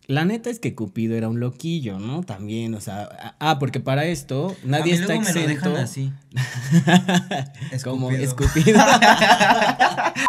la 0.09 0.25
neta 0.25 0.51
es 0.51 0.59
que 0.59 0.75
Cupido 0.75 1.17
era 1.17 1.29
un 1.29 1.41
loquillo, 1.41 1.99
¿no? 1.99 2.23
También, 2.23 2.75
o 2.75 2.81
sea, 2.81 3.37
ah, 3.38 3.59
porque 3.59 3.81
para 3.81 4.05
esto 4.07 4.55
nadie 4.65 4.95
A 4.95 4.97
mí 4.97 5.01
está 5.03 5.15
me 5.15 5.21
lo 5.21 5.29
exento. 5.29 5.49
dejan 5.49 5.77
así. 5.77 6.12
como 7.85 8.11
Escupido. 8.11 8.25
escupido. 8.25 8.81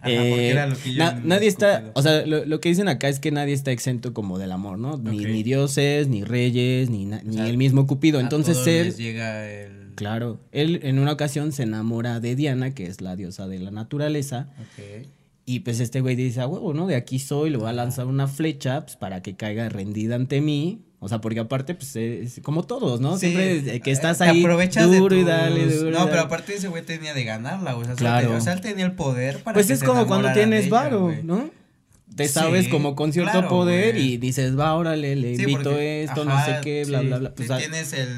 Ajá, 0.00 0.10
era 0.12 0.66
na- 0.96 1.10
en 1.10 1.26
nadie 1.28 1.48
está, 1.48 1.72
escupido. 1.72 1.92
o 1.94 2.02
sea, 2.02 2.24
lo, 2.26 2.44
lo 2.44 2.60
que 2.60 2.68
dicen 2.68 2.88
acá 2.88 3.08
es 3.08 3.18
que 3.20 3.30
nadie 3.32 3.52
está 3.54 3.72
exento 3.72 4.14
como 4.14 4.38
del 4.38 4.52
amor, 4.52 4.78
¿no? 4.78 4.96
Ni, 4.96 5.42
dioses, 5.42 6.08
ni 6.08 6.22
reyes, 6.24 6.88
ni, 6.90 7.04
ni 7.06 7.34
sea, 7.34 7.48
el 7.48 7.56
mismo 7.56 7.86
Cupido. 7.86 8.18
A 8.18 8.22
Entonces 8.22 8.54
todos 8.54 8.68
él, 8.68 8.84
les 8.86 8.96
llega 8.96 9.48
el... 9.50 9.92
claro, 9.96 10.38
él 10.52 10.80
en 10.84 10.98
una 11.00 11.12
ocasión 11.12 11.50
se 11.52 11.64
enamora 11.64 12.20
de 12.20 12.36
Diana, 12.36 12.74
que 12.74 12.86
es 12.86 13.00
la 13.00 13.16
diosa 13.16 13.48
de 13.48 13.58
la 13.58 13.70
naturaleza. 13.72 14.48
Y 15.50 15.60
pues 15.60 15.80
este 15.80 16.00
güey 16.02 16.14
dice, 16.14 16.42
a 16.42 16.46
huevo, 16.46 16.74
¿no? 16.74 16.86
De 16.86 16.94
aquí 16.94 17.18
soy, 17.18 17.48
le 17.48 17.56
voy 17.56 17.70
a 17.70 17.72
lanzar 17.72 18.06
una 18.06 18.28
flecha 18.28 18.82
pues, 18.82 18.96
para 18.96 19.22
que 19.22 19.34
caiga 19.34 19.68
rendida 19.70 20.14
ante 20.14 20.42
mí. 20.42 20.82
O 21.00 21.08
sea, 21.08 21.20
porque 21.22 21.40
aparte, 21.40 21.74
pues, 21.74 21.94
es 21.96 22.40
como 22.42 22.64
todos, 22.64 23.00
¿no? 23.00 23.14
Sí, 23.16 23.26
Siempre 23.30 23.76
eh, 23.76 23.80
que 23.80 23.90
estás 23.92 24.18
te 24.18 24.24
ahí 24.24 24.40
aprovechas 24.40 24.90
de 24.90 24.98
duro 24.98 25.16
y 25.16 25.24
dale, 25.24 25.64
duro 25.74 25.90
No, 25.98 26.06
pero 26.10 26.22
aparte 26.22 26.54
ese 26.56 26.68
güey 26.68 26.84
tenía 26.84 27.14
de 27.14 27.24
ganarla, 27.24 27.72
güey. 27.72 27.84
O 27.84 27.86
sea, 27.86 27.94
Claro. 27.96 28.34
o 28.36 28.40
sea, 28.42 28.52
él 28.52 28.60
tenía 28.60 28.84
el 28.84 28.92
poder 28.92 29.38
para 29.42 29.54
Pues 29.54 29.68
que 29.68 29.72
es 29.74 29.82
como 29.84 30.06
cuando 30.06 30.30
tienes 30.32 30.68
varo. 30.68 31.14
¿no? 31.22 31.48
Te 32.14 32.26
Sí, 32.26 32.34
sabes 32.34 32.68
como 32.68 32.94
con 32.96 33.12
cierto 33.12 33.30
claro, 33.32 33.48
poder 33.48 33.94
güey. 33.94 34.14
y 34.14 34.16
dices, 34.18 34.58
va, 34.58 34.74
órale, 34.74 35.14
le 35.14 35.36
Sí, 35.36 35.42
invito 35.42 35.70
porque- 35.70 36.02
esto, 36.02 36.24
no 36.24 36.44
sé 36.44 36.56
qué, 36.62 36.84
bla, 36.84 37.00
sí, 37.00 37.06
bla, 37.06 37.18
bla. 37.18 37.34
Pues, 37.34 37.48
tienes 37.58 37.92
el 37.92 38.08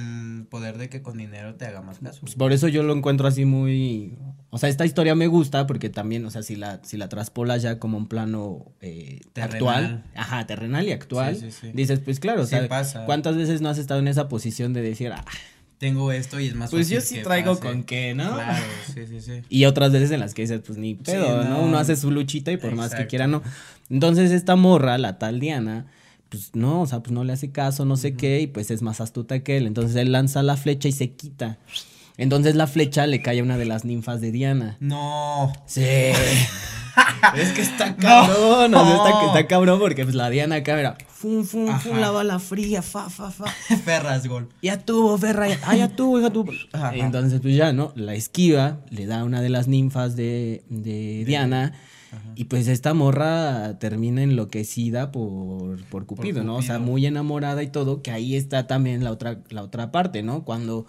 poder 0.50 0.76
de 0.76 0.88
que 0.90 1.00
con 1.00 1.16
dinero 1.16 1.54
te 1.54 1.64
haga 1.64 1.80
más 1.80 2.00
caso. 2.00 2.20
pues, 2.20 2.34
por 2.34 2.52
eso 2.52 2.68
yo 2.68 2.82
lo 2.82 2.92
encuentro 2.94 3.26
así 3.26 3.44
muy... 3.46 4.18
O 4.50 4.58
sea, 4.58 4.68
esta 4.68 4.84
historia 4.84 5.14
me 5.14 5.28
gusta 5.28 5.66
porque 5.66 5.88
también, 5.88 6.24
o 6.26 6.30
sea, 6.30 6.42
si 6.42 6.56
la, 6.56 6.80
si 6.82 6.96
la 6.96 7.08
traspolas 7.08 7.62
ya 7.62 7.78
como 7.78 7.96
un 7.96 8.08
plano 8.08 8.66
eh, 8.80 9.20
Terrenal. 9.32 9.54
actual, 9.54 10.04
ajá, 10.16 10.46
terrenal 10.46 10.86
y 10.88 10.92
actual, 10.92 11.36
Sí, 11.36 11.50
sí, 11.52 11.58
sí. 11.62 11.70
dices, 11.72 12.00
pues 12.00 12.20
claro, 12.20 12.42
o 12.42 12.44
Sí 12.44 12.50
sea, 12.50 12.68
pasa. 12.68 13.06
¿cuántas 13.06 13.36
veces 13.36 13.60
no 13.62 13.68
has 13.68 13.78
estado 13.78 14.00
en 14.00 14.08
esa 14.08 14.28
posición 14.28 14.72
de 14.72 14.82
decir, 14.82 15.12
ah, 15.12 15.24
Tengo 15.78 16.10
esto 16.12 16.38
y 16.40 16.48
es 16.48 16.54
más 16.56 16.70
pues 16.70 16.88
yo 16.88 16.96
fácil 17.00 17.08
sí 17.08 17.14
que 17.16 17.22
traigo 17.24 17.54
pase. 17.54 17.62
con 17.62 17.84
qué, 17.84 18.12
¿no? 18.14 18.34
Claro, 18.34 18.64
sí, 18.92 19.06
sí, 19.06 19.20
sí. 19.20 19.40
Y 19.48 19.64
otras 19.66 19.92
veces 19.92 20.10
en 20.10 20.20
las 20.20 20.34
que 20.34 20.42
dices, 20.42 20.60
pues 20.66 20.76
ni 20.78 20.94
pedo, 20.96 21.44
¿no? 21.44 21.48
no. 21.50 21.62
Uno 21.62 21.78
hace 21.78 21.94
su 21.96 22.10
luchita 22.10 22.50
y 22.50 22.56
por 22.56 22.74
más 22.74 22.94
que 22.94 23.06
quiera, 23.06 23.26
no. 23.28 23.42
Entonces 23.88 24.30
esta 24.32 24.56
morra, 24.56 24.98
la 24.98 25.18
tal 25.18 25.38
Diana, 25.40 25.86
pues 26.30 26.50
no, 26.54 26.82
o 26.82 26.86
sea, 26.86 27.00
pues 27.00 27.12
no 27.12 27.24
le 27.24 27.32
hace 27.32 27.50
caso, 27.50 27.84
no 27.84 27.96
sé 27.96 28.14
qué, 28.14 28.40
y 28.40 28.46
pues 28.46 28.70
es 28.70 28.82
más 28.82 29.00
astuta 29.00 29.40
que 29.40 29.56
él. 29.56 29.66
Entonces 29.66 29.96
él 29.96 30.12
lanza 30.12 30.42
la 30.42 30.56
flecha 30.56 30.88
y 30.88 30.92
se 30.92 31.10
quita. 31.12 31.58
Entonces 32.16 32.54
la 32.54 32.66
flecha 32.66 33.06
le 33.06 33.20
cae 33.20 33.40
a 33.40 33.42
una 33.42 33.58
de 33.58 33.64
las 33.64 33.84
ninfas 33.84 34.20
de 34.20 34.30
Diana. 34.30 34.76
No. 34.80 35.52
Sí. 35.66 35.82
es 37.36 37.52
que 37.52 37.62
está 37.62 37.96
cabrón, 37.96 38.74
o 38.74 38.84
sea, 38.84 38.96
está, 38.96 39.26
está 39.26 39.46
cabrón 39.46 39.78
porque 39.78 40.04
pues 40.04 40.14
la 40.14 40.30
Diana 40.30 40.56
acá 40.56 40.78
era, 40.78 40.96
fum, 41.08 41.44
fum, 41.44 41.78
fum, 41.78 41.98
la 41.98 42.10
bala 42.10 42.38
fría, 42.38 42.82
fa, 42.82 43.10
fa, 43.10 43.30
fa. 43.30 43.46
Ferras, 43.84 44.26
gol. 44.26 44.48
Ya 44.62 44.78
tuvo, 44.78 45.18
Ferra, 45.18 45.48
ya, 45.48 45.58
ah, 45.64 45.76
ya 45.76 45.88
tuvo, 45.88 46.20
hija 46.20 46.30
tuvo. 46.30 46.52
Entonces, 46.92 47.40
pues 47.40 47.56
ya, 47.56 47.72
¿no? 47.72 47.92
La 47.96 48.14
esquiva, 48.14 48.80
le 48.90 49.06
da 49.06 49.20
a 49.20 49.24
una 49.24 49.40
de 49.40 49.48
las 49.48 49.68
ninfas 49.68 50.16
de, 50.16 50.62
de 50.68 51.24
Diana. 51.26 51.74
Y 52.34 52.44
pues 52.44 52.68
esta 52.68 52.94
morra 52.94 53.78
termina 53.78 54.22
enloquecida 54.22 55.12
por, 55.12 55.82
por 55.84 56.06
Cupido, 56.06 56.42
¿no? 56.42 56.56
O 56.56 56.62
sea, 56.62 56.78
muy 56.78 57.06
enamorada 57.06 57.62
y 57.62 57.68
todo, 57.68 58.02
que 58.02 58.10
ahí 58.10 58.34
está 58.34 58.66
también 58.66 59.04
la 59.04 59.12
otra, 59.12 59.40
la 59.50 59.62
otra 59.62 59.92
parte, 59.92 60.22
¿no? 60.22 60.44
Cuando 60.44 60.86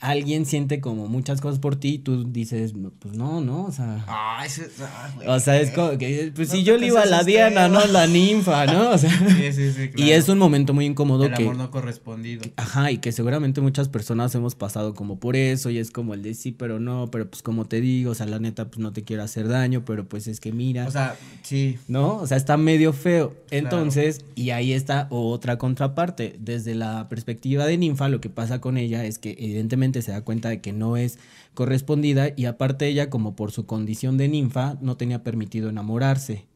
alguien 0.00 0.44
siente 0.46 0.80
como 0.80 1.08
muchas 1.08 1.40
cosas 1.40 1.58
por 1.58 1.76
ti, 1.76 1.98
tú 1.98 2.24
dices, 2.30 2.74
"No, 2.74 2.90
pues 2.98 3.14
no, 3.16 3.40
¿no? 3.40 3.64
O 3.64 3.72
sea... 3.72 4.04
Ese- 4.44 4.68
ah, 4.82 5.10
güey. 5.16 5.28
O 5.28 5.40
sea, 5.40 5.58
es 5.60 5.70
como 5.70 5.96
que, 5.96 6.32
pues 6.34 6.48
No 6.50 6.54
si 6.54 6.62
yo 6.64 6.76
le 6.76 6.88
iba 6.88 7.02
a 7.02 7.06
la 7.06 7.24
Diana, 7.24 7.68
no 7.68 7.78
a 7.78 7.82
temas. 7.86 7.92
la 7.92 8.06
ninfa, 8.06 8.66
¿no? 8.66 8.90
O 8.90 8.98
sea, 8.98 9.10
Sí, 9.10 9.52
sí, 9.52 9.72
sí, 9.72 9.90
y 9.96 10.10
es 10.10 10.28
un 10.28 10.38
momento 10.38 10.74
muy 10.74 10.84
incómodo 10.84 11.24
El 11.26 11.32
que... 11.34 11.42
amor 11.44 11.56
no 11.56 11.70
correspondido. 11.70 12.42
Ajá, 12.56 12.90
y 12.92 12.98
que 12.98 13.10
seguramente 13.12 13.60
muchas 13.60 13.88
personas 13.88 14.34
hemos 14.34 14.54
pasado 14.54 14.94
como 14.94 15.18
por 15.18 15.34
eso 15.36 15.70
y 15.70 15.78
es 15.78 15.90
como 15.90 16.12
el 16.14 16.22
de 16.22 16.34
sí, 16.34 16.52
pero 16.52 16.78
no, 16.78 17.08
pero 17.10 17.28
pues 17.30 17.42
como 17.42 17.64
te 17.64 17.80
digo, 17.80 18.10
o 18.10 18.14
sea, 18.14 18.26
la 18.26 18.38
neta 18.38 18.66
pues 18.66 18.78
no 18.78 18.92
te 18.92 19.02
quiero 19.02 19.22
hacer 19.22 19.48
daño, 19.48 19.84
pero 19.84 20.06
pues 20.06 20.26
es 20.28 20.40
que 20.40 20.52
mira, 20.52 20.86
O 20.86 20.90
sea, 20.90 21.16
sí. 21.42 21.78
¿no? 21.88 22.16
O 22.16 22.26
sea, 22.26 22.36
está 22.36 22.56
medio 22.56 22.92
feo. 22.92 23.34
Entonces, 23.50 24.24
y 24.34 24.50
ahí 24.50 24.72
está 24.72 25.06
otra 25.10 25.56
contraparte. 25.58 26.36
Desde 26.38 26.74
la 26.74 27.08
perspectiva 27.08 27.64
de 27.66 27.78
ninfa, 27.78 28.08
lo 28.08 28.20
que 28.20 28.28
pasa 28.28 28.60
con 28.60 28.76
ella 28.76 29.04
es 29.04 29.18
que 29.18 29.30
evidentemente 29.38 29.85
se 30.02 30.12
da 30.12 30.22
cuenta 30.22 30.48
de 30.48 30.60
que 30.60 30.72
no 30.72 30.96
es 30.96 31.18
correspondida 31.54 32.28
y 32.36 32.44
aparte 32.46 32.86
ella 32.86 33.10
como 33.10 33.34
por 33.36 33.52
su 33.52 33.66
condición 33.66 34.16
de 34.18 34.28
ninfa 34.28 34.76
no 34.80 34.96
tenía 34.96 35.22
permitido 35.22 35.68
enamorarse. 35.68 36.46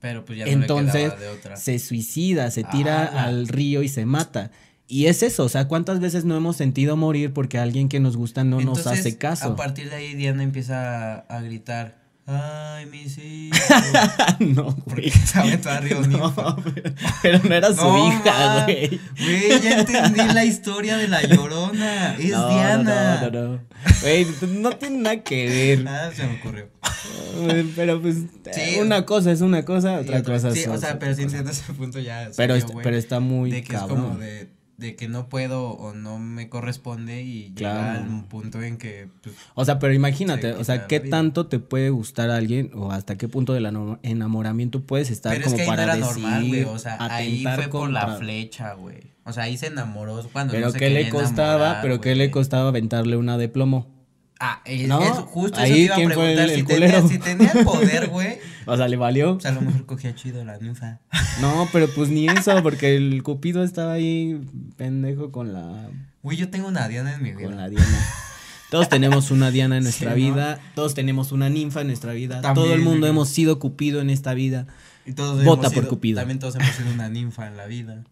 Pero 0.00 0.24
pues 0.24 0.38
ya 0.38 0.46
no 0.46 0.52
Entonces 0.52 1.12
le 1.18 1.24
de 1.24 1.28
otra. 1.28 1.56
se 1.56 1.78
suicida, 1.78 2.50
se 2.50 2.64
tira 2.64 3.04
al 3.04 3.48
río 3.48 3.82
y 3.82 3.88
se 3.88 4.06
mata. 4.06 4.50
Y 4.86 5.06
es 5.06 5.22
eso, 5.22 5.44
o 5.44 5.48
sea, 5.50 5.68
¿cuántas 5.68 6.00
veces 6.00 6.24
no 6.24 6.34
hemos 6.36 6.56
sentido 6.56 6.96
morir 6.96 7.34
porque 7.34 7.58
alguien 7.58 7.90
que 7.90 8.00
nos 8.00 8.16
gusta 8.16 8.42
no 8.42 8.60
nos 8.60 8.86
hace 8.86 9.18
caso? 9.18 9.48
A 9.52 9.56
partir 9.56 9.90
de 9.90 9.96
ahí 9.96 10.14
Diana 10.14 10.42
empieza 10.42 11.14
a, 11.14 11.18
a 11.18 11.42
gritar. 11.42 11.97
Ay, 12.30 12.84
mis 12.86 13.16
hijos. 13.16 13.58
no, 14.40 14.76
güey. 14.86 15.10
se 15.10 15.38
aventó 15.38 15.70
a 15.70 15.80
Río 15.80 16.00
No, 16.06 16.34
pero, 16.62 16.92
pero 17.22 17.40
no 17.42 17.54
era 17.54 17.68
su 17.74 17.82
No, 17.82 18.06
hija, 18.08 18.64
güey. 18.64 19.00
Güey, 19.18 19.60
ya 19.62 19.78
entendí 19.80 20.22
la 20.34 20.44
historia 20.44 20.98
de 20.98 21.08
la 21.08 21.22
llorona. 21.22 22.14
Es 22.18 22.30
No, 22.30 22.48
Diana. 22.50 23.20
No, 23.22 23.30
no, 23.30 23.48
no. 23.54 23.60
Güey, 24.02 24.26
no 24.60 24.70
tiene 24.72 24.98
nada 24.98 25.20
que 25.22 25.46
ver. 25.48 25.88
Ah, 25.88 26.10
se 26.14 26.26
me 26.26 26.38
ocurrió. 26.38 26.68
Pero 27.76 28.00
pues, 28.02 28.16
Sí. 28.52 28.76
una 28.80 29.06
cosa 29.06 29.32
es 29.32 29.40
una 29.40 29.64
cosa, 29.64 29.98
otra 30.00 30.22
cosa 30.22 30.50
sí, 30.52 30.60
es 30.60 30.66
o 30.68 30.72
otra 30.72 30.88
sea, 30.90 30.98
pero 30.98 31.14
si 31.14 31.22
entiendes 31.22 31.60
ese 31.62 31.72
punto 31.72 31.98
ya. 31.98 32.28
Pero, 32.36 32.54
salió, 32.54 32.56
est- 32.56 32.70
güey, 32.70 32.84
pero 32.84 32.96
está 32.96 33.20
muy 33.20 33.50
de 33.50 33.62
que 33.62 33.72
cabrón. 33.74 33.98
es 33.98 34.04
como 34.04 34.18
de, 34.18 34.48
de 34.78 34.94
que 34.96 35.08
no 35.08 35.28
puedo 35.28 35.70
o 35.72 35.92
no 35.92 36.18
me 36.18 36.48
corresponde 36.48 37.22
y 37.22 37.52
Claro. 37.54 37.80
llega 38.00 38.04
al 38.14 38.24
punto 38.26 38.62
en 38.62 38.78
que 38.78 39.08
pues, 39.22 39.34
O 39.54 39.64
sea, 39.64 39.78
pero 39.80 39.92
imagínate, 39.92 40.52
Se 40.54 40.58
o 40.60 40.64
sea, 40.64 40.86
¿qué 40.86 41.00
tanto 41.00 41.46
te 41.46 41.58
puede 41.58 41.90
gustar 41.90 42.30
a 42.30 42.36
alguien 42.36 42.70
o 42.74 42.90
hasta 42.92 43.18
qué 43.18 43.26
punto 43.28 43.52
del 43.54 43.66
enamoramiento 44.02 44.80
puedes 44.82 45.10
estar 45.10 45.32
pero 45.32 45.44
es 45.46 45.52
como 45.52 45.56
que 45.56 45.62
ahí 45.62 45.68
para 45.68 45.86
no 45.86 45.92
era 45.94 46.06
decir, 46.06 46.22
normal, 46.22 46.48
güey, 46.48 46.64
o 46.64 46.78
sea, 46.78 46.96
ahí 47.00 47.44
fue 47.54 47.68
por 47.68 47.90
la 47.90 48.16
flecha, 48.16 48.74
güey. 48.74 48.98
O 49.24 49.32
sea, 49.32 49.42
ahí 49.44 49.58
se 49.58 49.66
enamoró 49.66 50.22
cuando 50.32 50.52
Pero 50.54 50.66
no 50.66 50.72
se 50.72 50.78
qué 50.78 50.90
le 50.90 51.10
costaba, 51.10 51.54
enamorar, 51.56 51.82
pero 51.82 52.00
qué 52.00 52.14
le 52.14 52.30
costaba 52.30 52.68
aventarle 52.68 53.16
una 53.16 53.36
de 53.36 53.48
plomo. 53.48 53.86
Ah, 54.40 54.62
es, 54.64 54.86
¿No? 54.86 55.02
es 55.02 55.10
justo 55.18 55.58
Ahí, 55.58 55.70
eso 55.72 55.74
te 55.74 55.80
iba 55.82 55.94
a 55.94 55.96
¿quién 55.98 56.12
fue 56.12 56.32
el- 56.32 56.36
preguntar. 56.36 56.50
el 56.50 56.60
si, 56.60 56.64
tenía, 56.64 57.08
si 57.08 57.18
tenía 57.18 57.50
el 57.52 57.64
poder, 57.64 58.08
güey, 58.10 58.38
O 58.70 58.76
sea, 58.76 58.86
le 58.88 58.96
valió. 58.96 59.34
pues 59.34 59.46
a 59.46 59.52
lo 59.52 59.60
mejor 59.62 59.86
cogía 59.86 60.14
chido 60.14 60.44
la 60.44 60.58
ninfa. 60.58 61.00
No, 61.40 61.68
pero 61.72 61.86
pues 61.94 62.08
ni 62.08 62.26
eso, 62.28 62.62
porque 62.62 62.96
el 62.96 63.22
Cupido 63.22 63.62
estaba 63.62 63.92
ahí 63.92 64.40
pendejo 64.76 65.30
con 65.30 65.52
la 65.52 65.88
Güey, 66.22 66.36
yo 66.36 66.48
tengo 66.50 66.66
una 66.68 66.88
Diana 66.88 67.14
en 67.14 67.22
mi 67.22 67.30
vida. 67.32 67.46
con 67.46 67.56
la 67.56 67.68
Diana. 67.68 67.98
Todos 68.70 68.88
tenemos 68.88 69.30
una 69.30 69.50
Diana 69.52 69.76
en 69.76 69.82
nuestra 69.84 70.14
Sí, 70.14 70.20
¿no? 70.28 70.34
vida, 70.34 70.60
todos 70.74 70.94
tenemos 70.94 71.30
una 71.32 71.48
ninfa 71.48 71.80
en 71.82 71.86
nuestra 71.86 72.12
vida, 72.12 72.40
También, 72.40 72.54
todo 72.66 72.74
el 72.74 72.82
mundo 72.82 73.06
hemos 73.06 73.28
sido 73.28 73.58
Cupido 73.60 74.00
en 74.00 74.10
esta 74.10 74.34
vida. 74.34 74.66
Y 75.06 75.12
todos 75.12 75.42
Vota 75.44 75.70
por 75.70 75.78
sido- 75.84 75.88
Cupido. 75.88 76.18
También 76.18 76.38
todos 76.40 76.56
hemos 76.56 76.68
sido 76.74 76.90
una 76.92 77.08
ninfa 77.08 77.46
en 77.46 77.56
la 77.56 77.66
vida. 77.66 78.02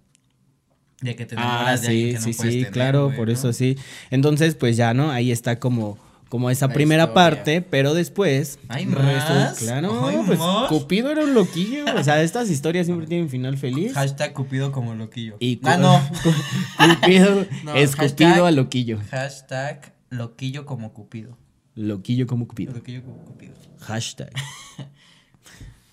De 1.02 1.14
que 1.14 1.26
te 1.26 1.34
Ah, 1.36 1.42
enamoras 1.42 1.82
de 1.82 1.88
alguien 1.88 2.06
sí, 2.06 2.12
que 2.12 2.18
no 2.18 2.24
sí, 2.24 2.32
sí, 2.32 2.56
tener, 2.58 2.72
claro, 2.72 3.12
por 3.14 3.28
eso 3.28 3.52
sí. 3.52 3.76
Entonces, 4.10 4.54
pues 4.54 4.76
ya, 4.78 4.94
¿no? 4.94 5.10
Ahí 5.10 5.30
está 5.30 5.58
como, 5.58 5.98
como 6.36 6.50
esa 6.50 6.66
La 6.68 6.74
primera 6.74 7.04
historia. 7.04 7.14
parte, 7.14 7.62
pero 7.62 7.94
después... 7.94 8.58
¿Hay 8.68 8.84
más? 8.84 9.58
Claro, 9.58 10.06
¿Hay 10.06 10.18
pues 10.26 10.38
más? 10.38 10.68
Cupido 10.68 11.10
era 11.10 11.24
un 11.24 11.32
loquillo. 11.32 11.86
O 11.98 12.04
sea, 12.04 12.22
estas 12.22 12.50
historias 12.50 12.84
siempre 12.84 13.06
tienen 13.06 13.30
final 13.30 13.56
feliz. 13.56 13.94
Hashtag 13.94 14.34
Cupido 14.34 14.70
como 14.70 14.94
loquillo. 14.94 15.36
Y 15.40 15.56
cu- 15.56 15.68
ah, 15.68 15.78
no. 15.78 15.98
Cupido, 17.00 17.46
No, 17.64 17.74
escupido 17.74 18.30
hashtag- 18.30 18.46
a 18.46 18.50
loquillo. 18.50 18.98
Hashtag 19.10 19.94
loquillo 20.10 20.66
como 20.66 20.92
Cupido. 20.92 21.38
Loquillo 21.74 22.26
como 22.26 22.46
Cupido. 22.46 22.74
Loquillo 22.74 23.02
como 23.02 23.24
Cupido. 23.24 23.54
Hashtag. 23.80 24.30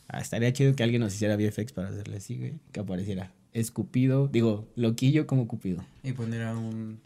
Ah, 0.09 0.19
estaría 0.19 0.53
chido 0.53 0.75
que 0.75 0.83
alguien 0.83 1.01
nos 1.01 1.15
hiciera 1.15 1.35
VFX 1.37 1.71
para 1.73 1.87
hacerle 1.89 2.17
así, 2.17 2.37
güey. 2.37 2.53
Que 2.71 2.81
apareciera. 2.81 3.31
Escupido, 3.51 4.27
digo, 4.27 4.67
loquillo 4.75 5.25
como 5.25 5.47
Cupido. 5.47 5.83
Y 6.03 6.11
poner 6.11 6.43
a 6.43 6.53
un 6.55 6.99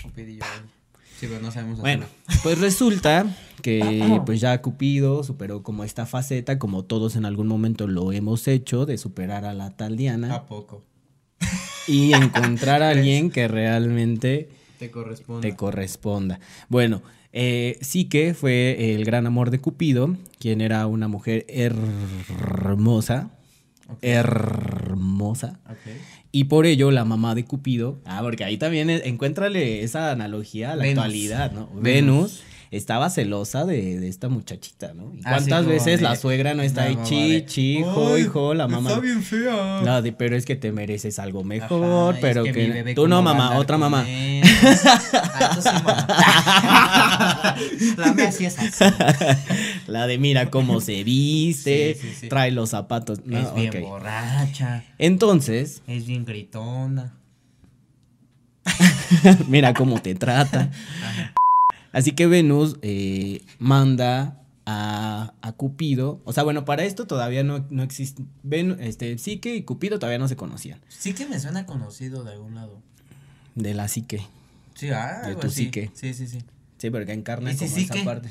Cupidillo. 0.00 0.44
ahí. 0.44 0.60
Sí, 1.18 1.26
pero 1.28 1.40
no 1.40 1.50
sabemos 1.50 1.80
Bueno, 1.80 2.04
hacerlo. 2.26 2.40
pues 2.44 2.58
resulta 2.60 3.26
que 3.62 4.20
pues 4.26 4.40
ya 4.40 4.60
Cupido 4.62 5.24
superó 5.24 5.62
como 5.62 5.84
esta 5.84 6.06
faceta, 6.06 6.58
como 6.58 6.84
todos 6.84 7.16
en 7.16 7.24
algún 7.24 7.48
momento 7.48 7.86
lo 7.88 8.12
hemos 8.12 8.46
hecho, 8.48 8.86
de 8.86 8.98
superar 8.98 9.44
a 9.44 9.52
la 9.54 9.70
tal 9.76 9.96
Diana 9.96 10.34
¿A 10.34 10.46
poco? 10.46 10.84
y 11.86 12.12
encontrar 12.14 12.82
a 12.82 12.90
alguien 12.90 13.30
que 13.30 13.48
realmente 13.48 14.48
Te 14.78 14.90
corresponde. 14.90 15.50
te 15.50 15.56
corresponda. 15.56 16.38
Bueno, 16.68 17.02
eh, 17.32 17.78
sí 17.80 18.04
que 18.06 18.32
fue 18.34 18.94
el 18.94 19.04
gran 19.04 19.26
amor 19.26 19.50
de 19.50 19.60
Cupido, 19.60 20.16
quien 20.38 20.60
era 20.60 20.86
una 20.86 21.08
mujer 21.08 21.44
hermosa, 21.48 23.30
Hermosa. 24.02 25.58
Y 26.30 26.44
por 26.44 26.66
ello 26.66 26.90
la 26.90 27.04
mamá 27.04 27.34
de 27.34 27.44
Cupido, 27.44 28.00
ah, 28.04 28.20
porque 28.22 28.44
ahí 28.44 28.58
también 28.58 28.90
encuéntrale 28.90 29.82
esa 29.82 30.10
analogía 30.10 30.72
a 30.72 30.76
la 30.76 30.82
Venus. 30.82 30.98
actualidad, 31.04 31.52
¿no? 31.52 31.68
Venus. 31.74 31.82
Venus 31.82 32.42
estaba 32.70 33.08
celosa 33.10 33.64
de, 33.64 33.98
de 33.98 34.08
esta 34.08 34.28
muchachita, 34.28 34.92
¿no? 34.94 35.12
¿Y 35.14 35.18
Así 35.18 35.22
cuántas 35.24 35.58
como 35.62 35.70
veces 35.70 36.00
de- 36.00 36.02
la 36.04 36.16
suegra 36.16 36.54
no 36.54 36.62
está 36.62 36.84
ahí, 36.84 36.98
chi, 37.04 37.42
chi, 37.46 37.78
hijo, 37.78 38.14
"Ay, 38.14 38.22
hijo, 38.22 38.54
la 38.54 38.68
mamá? 38.68 38.90
Está 38.90 39.00
bien 39.00 39.22
fea. 39.22 39.80
No, 39.84 40.02
de- 40.02 40.12
pero 40.12 40.36
es 40.36 40.44
que 40.44 40.56
te 40.56 40.70
mereces 40.72 41.18
algo 41.18 41.44
mejor, 41.44 42.12
Ajá, 42.14 42.18
pero 42.20 42.44
es 42.44 42.52
que, 42.52 42.66
mi 42.66 42.70
bebé 42.74 42.94
tú 42.94 43.08
no, 43.08 43.22
mamá, 43.22 43.56
otra 43.58 43.78
mamá. 43.78 44.04
Ah, 45.40 45.50
tú 45.54 45.62
sí, 45.62 45.68
mamá. 45.84 46.06
La 47.96 48.12
mía 48.12 48.32
sí 48.32 48.44
es 48.44 48.58
así. 48.58 48.84
La 49.86 50.06
de 50.06 50.18
mira 50.18 50.50
cómo 50.50 50.80
se 50.80 51.04
viste, 51.04 51.94
Sí, 52.00 52.08
sí, 52.08 52.14
sí. 52.20 52.28
trae 52.28 52.50
los 52.50 52.70
zapatos. 52.70 53.20
No, 53.24 53.38
es 53.38 53.54
bien 53.54 53.82
borracha. 53.84 54.84
Entonces, 54.98 55.82
Es 55.86 56.06
bien 56.06 56.24
gritona. 56.24 57.14
mira 59.48 59.72
cómo 59.74 60.00
te 60.00 60.14
trata. 60.14 60.70
Así 61.92 62.12
que 62.12 62.26
Venus 62.26 62.76
eh, 62.82 63.42
manda 63.58 64.40
a, 64.66 65.32
a 65.40 65.52
Cupido. 65.52 66.20
O 66.24 66.32
sea, 66.32 66.42
bueno, 66.42 66.64
para 66.64 66.84
esto 66.84 67.06
todavía 67.06 67.42
no, 67.44 67.66
no 67.70 67.82
existe. 67.82 68.22
Ven, 68.42 68.76
este, 68.80 69.16
Psique 69.18 69.54
y 69.56 69.62
Cupido 69.62 69.98
todavía 69.98 70.18
no 70.18 70.28
se 70.28 70.36
conocían. 70.36 70.80
Sí 70.88 71.14
que 71.14 71.26
me 71.26 71.40
suena 71.40 71.64
conocido 71.66 72.24
de 72.24 72.32
algún 72.32 72.54
lado. 72.54 72.82
De 73.54 73.74
la 73.74 73.88
Psique. 73.88 74.20
Sí, 74.74 74.90
ah, 74.90 75.22
De 75.26 75.34
tu 75.34 75.46
así. 75.48 75.64
psique. 75.64 75.90
Sí, 75.94 76.14
sí, 76.14 76.26
sí. 76.28 76.38
Sí, 76.76 76.90
porque 76.90 77.12
encarna 77.12 77.50
¿Y 77.50 77.56
si 77.56 77.64
como 77.64 77.76
sí 77.76 77.82
esa 77.84 77.94
qué? 77.94 78.02
parte. 78.04 78.30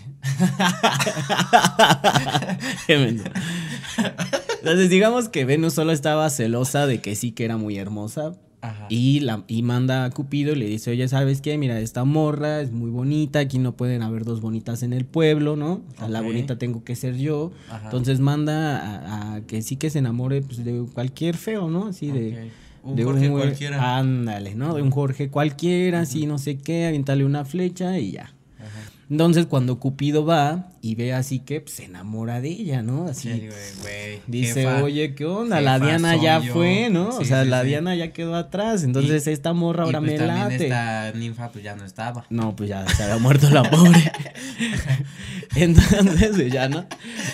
Entonces, 4.59 4.89
digamos 4.89 5.29
que 5.29 5.45
Venus 5.45 5.73
solo 5.73 5.91
estaba 5.91 6.29
celosa 6.29 6.87
de 6.87 7.01
que 7.01 7.15
sí 7.15 7.31
que 7.31 7.45
era 7.45 7.57
muy 7.57 7.77
hermosa. 7.77 8.33
Ajá. 8.69 8.85
Y, 8.89 9.19
la, 9.21 9.43
y 9.47 9.63
manda 9.63 10.05
a 10.05 10.09
Cupido 10.09 10.53
y 10.53 10.55
le 10.55 10.65
dice, 10.65 10.91
oye, 10.91 11.07
¿sabes 11.07 11.41
qué? 11.41 11.57
Mira, 11.57 11.79
esta 11.79 12.03
morra 12.03 12.61
es 12.61 12.71
muy 12.71 12.89
bonita, 12.89 13.39
aquí 13.39 13.59
no 13.59 13.75
pueden 13.75 14.01
haber 14.01 14.25
dos 14.25 14.41
bonitas 14.41 14.83
en 14.83 14.93
el 14.93 15.05
pueblo, 15.05 15.55
¿no? 15.55 15.73
O 15.73 15.97
sea, 15.97 16.07
La 16.09 16.21
bonita 16.21 16.57
tengo 16.57 16.83
que 16.83 16.95
ser 16.95 17.17
yo. 17.17 17.51
Ajá. 17.69 17.85
Entonces 17.85 18.19
manda 18.19 18.77
a, 18.77 19.35
a 19.35 19.41
que 19.41 19.61
sí 19.61 19.75
que 19.75 19.89
se 19.89 19.99
enamore 19.99 20.41
pues, 20.41 20.63
de 20.63 20.85
cualquier 20.93 21.37
feo, 21.37 21.69
¿no? 21.69 21.87
Así 21.87 22.11
de... 22.11 22.51
Un 22.83 22.95
de 22.95 23.03
Jorge 23.03 23.29
cualquiera. 23.29 23.97
Ándale, 23.97 24.55
¿no? 24.55 24.73
De 24.73 24.81
un 24.81 24.91
Jorge 24.91 25.29
cualquiera, 25.29 26.01
así 26.01 26.25
no 26.25 26.37
sé 26.37 26.57
qué, 26.57 26.85
avientale 26.87 27.25
una 27.25 27.43
flecha 27.43 27.99
y 27.99 28.11
ya. 28.11 28.33
Ajá. 28.57 28.91
Entonces 29.09 29.45
cuando 29.45 29.79
Cupido 29.79 30.25
va 30.25 30.71
y 30.81 30.95
ve 30.95 31.13
así 31.13 31.39
que 31.39 31.61
pues, 31.61 31.75
se 31.75 31.85
enamora 31.85 32.41
de 32.41 32.49
ella, 32.49 32.81
¿no? 32.81 33.07
Así 33.07 33.31
Sí, 33.31 33.47
güey, 33.81 34.19
dice, 34.27 34.63
jefa. 34.63 34.83
oye, 34.83 35.15
¿qué 35.15 35.23
onda? 35.25 35.61
La 35.61 35.79
Diana 35.79 36.17
ya 36.17 36.41
yo". 36.41 36.53
fue, 36.53 36.89
¿no? 36.89 37.09
o 37.09 37.23
sea, 37.23 37.43
sí, 37.43 37.49
la. 37.49 37.63
Diana 37.63 37.95
ya 37.95 38.11
quedó 38.11 38.35
atrás, 38.35 38.83
entonces 38.83 39.27
esta 39.27 39.53
morra 39.53 39.83
ahora 39.85 39.99
y 39.99 40.01
pues 40.01 40.11
me 40.11 40.17
también 40.17 40.49
late. 40.49 40.63
esta 40.65 41.11
ninfa 41.13 41.49
pues 41.51 41.63
ya 41.63 41.75
no 41.77 41.85
estaba. 41.85 42.25
No, 42.29 42.55
pues 42.55 42.69
ya 42.69 42.85
se 42.87 43.03
había 43.03 43.17
muerto 43.17 43.49
la 43.49 43.63
pobre. 43.69 44.11
Entonces, 45.55 46.31
pues, 46.35 46.51
ya 46.51 46.67
no. 46.67 46.85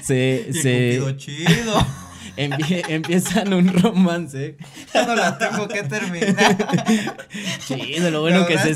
Se, 0.04 0.46
Y 0.50 0.54
se 0.54 1.00
Cupido, 1.00 1.18
chido. 1.18 1.88
Empie- 2.38 2.84
empiezan 2.90 3.54
un 3.54 3.68
romance. 3.82 4.58
ya 4.94 5.06
no 5.06 5.16
la 5.16 5.38
tengo 5.38 5.68
que 5.68 5.84
terminar. 5.84 6.56
Chido, 7.68 8.10
lo 8.12 8.22
bueno 8.22 8.46
que 8.48 8.58
se 8.58 8.76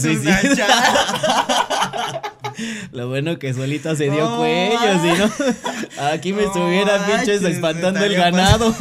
chava. 0.56 2.22
Lo 2.92 3.08
bueno 3.08 3.38
que 3.38 3.54
solita 3.54 3.96
se 3.96 4.10
dio 4.10 4.38
cuello, 4.38 5.02
si 5.02 5.10
no. 5.20 6.06
Aquí 6.12 6.34
me 6.34 6.42
No 6.42 6.48
estuviera 6.48 7.06
pinches 7.06 7.44
espantando 7.44 8.04
el 8.04 8.16
ganado. 8.16 8.76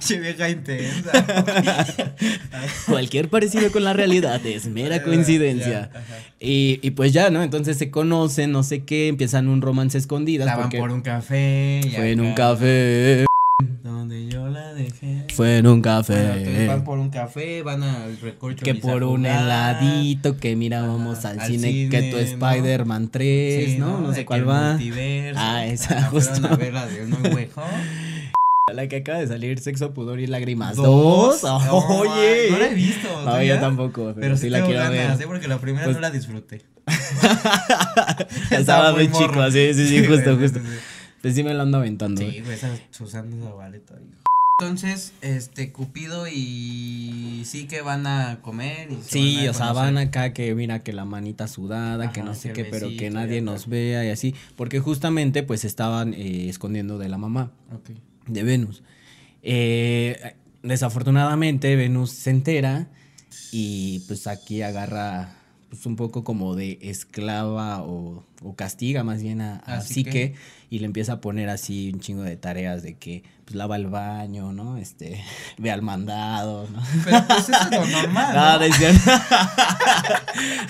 Che 0.00 0.18
vieja 0.18 0.48
intensa. 0.48 1.12
Cualquier 2.86 3.28
parecido 3.28 3.70
con 3.70 3.84
la 3.84 3.92
realidad 3.92 4.44
es 4.46 4.66
mera 4.68 5.02
coincidencia. 5.02 5.90
Y, 6.40 6.78
y 6.82 6.90
pues 6.92 7.12
ya, 7.12 7.30
¿no? 7.30 7.42
Entonces 7.42 7.76
se 7.78 7.90
conocen, 7.90 8.52
no 8.52 8.62
sé 8.62 8.84
qué, 8.84 9.08
empiezan 9.08 9.48
un 9.48 9.60
romance 9.60 9.98
escondidas. 9.98 10.46
Estaban 10.46 10.64
porque 10.66 10.78
por 10.78 10.90
un 10.90 11.00
café. 11.02 11.80
y 11.84 11.90
fue 11.90 12.12
en 12.12 12.20
un 12.20 12.34
café. 12.34 13.24
Donde 13.82 14.28
yo 14.28 14.46
la 14.48 14.72
dejé. 14.74 15.24
Fue 15.34 15.58
en 15.58 15.66
un 15.66 15.82
Bueno, 15.82 16.02
café. 16.02 16.66
van 16.68 16.84
por 16.84 16.98
un 17.00 17.10
café, 17.10 17.62
van 17.62 17.82
al 17.82 18.16
recorcho. 18.20 18.64
que 18.64 18.74
por 18.76 19.02
un 19.02 19.26
heladito, 19.26 20.36
que 20.36 20.54
mira, 20.54 20.82
vamos 20.82 21.24
al, 21.24 21.40
al 21.40 21.46
cine, 21.48 21.68
cine, 21.72 21.88
que 21.90 22.02
tu. 22.10 22.18
Spider-Man 22.18 23.08
3, 23.10 23.70
Sí, 23.72 23.78
¿no? 23.78 24.00
No, 24.00 24.14
sé 24.14 24.24
cuál 24.24 24.48
va. 24.48 24.70
multiverso. 24.74 25.40
Ah, 25.42 25.66
esa, 25.66 26.02
justo. 26.04 26.46
a 26.46 26.54
ver 26.56 26.72
la 26.72 26.86
de 26.86 27.06
No 27.06 27.16
Home. 27.16 27.48
La 28.72 28.86
que 28.88 28.96
acaba 28.96 29.18
de 29.18 29.26
salir, 29.26 29.58
Sexo, 29.60 29.92
Pudor 29.94 30.20
y 30.20 30.26
Lágrimas. 30.26 30.76
¿Dos? 30.76 31.42
Oye. 31.70 32.48
no 32.50 32.58
la 32.58 32.66
he 32.66 32.74
visto, 32.74 33.08
No, 33.24 33.36
¿tú 33.36 33.42
yo 33.42 33.58
tampoco, 33.60 34.02
pero, 34.06 34.14
Pero 34.20 34.36
sí 34.36 34.42
sí 34.44 34.50
la 34.50 34.64
quiero 34.64 34.80
ganas, 34.80 35.18
ver. 35.18 35.22
¿eh? 35.22 35.26
porque 35.26 35.48
la 35.48 35.58
primera 35.58 35.84
Pues- 35.84 35.96
no 35.96 36.00
la 36.00 36.10
disfruté. 36.10 36.62
Estaba 38.50 38.92
muy 38.92 39.08
morro. 39.08 39.26
chico, 39.28 39.50
sí, 39.50 39.74
sí, 39.74 39.88
sí, 39.88 40.06
justo, 40.06 40.36
justo. 40.38 40.60
Pues 41.22 41.34
sí 41.34 41.42
me 41.42 41.52
lo 41.54 41.62
ando 41.62 41.78
aventando. 41.78 42.20
Sí, 42.20 42.40
güey, 42.40 42.54
esa 42.54 42.70
Susana 42.90 43.34
Zabaleta. 43.44 43.94
Entonces, 44.60 45.12
este, 45.20 45.70
Cupido 45.70 46.26
y 46.26 47.42
sí 47.44 47.66
que 47.68 47.80
van 47.80 48.06
a 48.08 48.40
comer 48.42 48.90
y 48.90 48.96
se 49.04 49.10
Sí, 49.10 49.36
van 49.36 49.46
a 49.46 49.50
o 49.50 49.54
sea, 49.54 49.72
van 49.72 49.98
acá 49.98 50.32
que 50.32 50.52
mira 50.56 50.82
que 50.82 50.92
la 50.92 51.04
manita 51.04 51.46
sudada, 51.46 52.10
que 52.10 52.22
no 52.24 52.34
sé 52.34 52.52
qué, 52.52 52.64
pero 52.64 52.88
que 52.98 53.08
nadie 53.10 53.40
nos 53.40 53.68
vea 53.68 54.04
y 54.04 54.10
así, 54.10 54.34
porque 54.56 54.80
justamente 54.80 55.44
pues 55.44 55.64
estaban 55.64 56.12
eh, 56.14 56.48
escondiendo 56.48 56.98
de 56.98 57.08
la 57.08 57.18
mamá 57.18 57.52
Ok. 57.72 57.90
De 58.28 58.42
Venus. 58.42 58.82
Eh, 59.42 60.34
desafortunadamente 60.62 61.76
Venus 61.76 62.10
se 62.10 62.30
entera 62.30 62.88
y 63.52 64.00
pues 64.08 64.26
aquí 64.26 64.62
agarra 64.62 65.34
pues 65.70 65.84
un 65.84 65.96
poco 65.96 66.24
como 66.24 66.54
de 66.54 66.78
esclava 66.80 67.82
o, 67.82 68.24
o 68.42 68.56
castiga 68.56 69.04
más 69.04 69.22
bien 69.22 69.42
a, 69.42 69.56
a 69.58 69.82
Psique 69.82 70.10
que- 70.10 70.34
y 70.70 70.78
le 70.80 70.86
empieza 70.86 71.14
a 71.14 71.20
poner 71.20 71.48
así 71.50 71.90
un 71.94 72.00
chingo 72.00 72.22
de 72.22 72.36
tareas 72.36 72.82
de 72.82 72.94
que 72.96 73.22
pues 73.44 73.54
lava 73.54 73.76
el 73.76 73.86
baño, 73.86 74.52
¿no? 74.52 74.76
Este, 74.78 75.22
ve 75.58 75.70
al 75.70 75.82
mandado, 75.82 76.66
¿no? 76.70 76.82
Pero 77.04 77.24
pues 77.26 77.48
eso 77.48 77.52
es 77.70 77.70
lo 77.70 77.86
normal. 78.02 78.34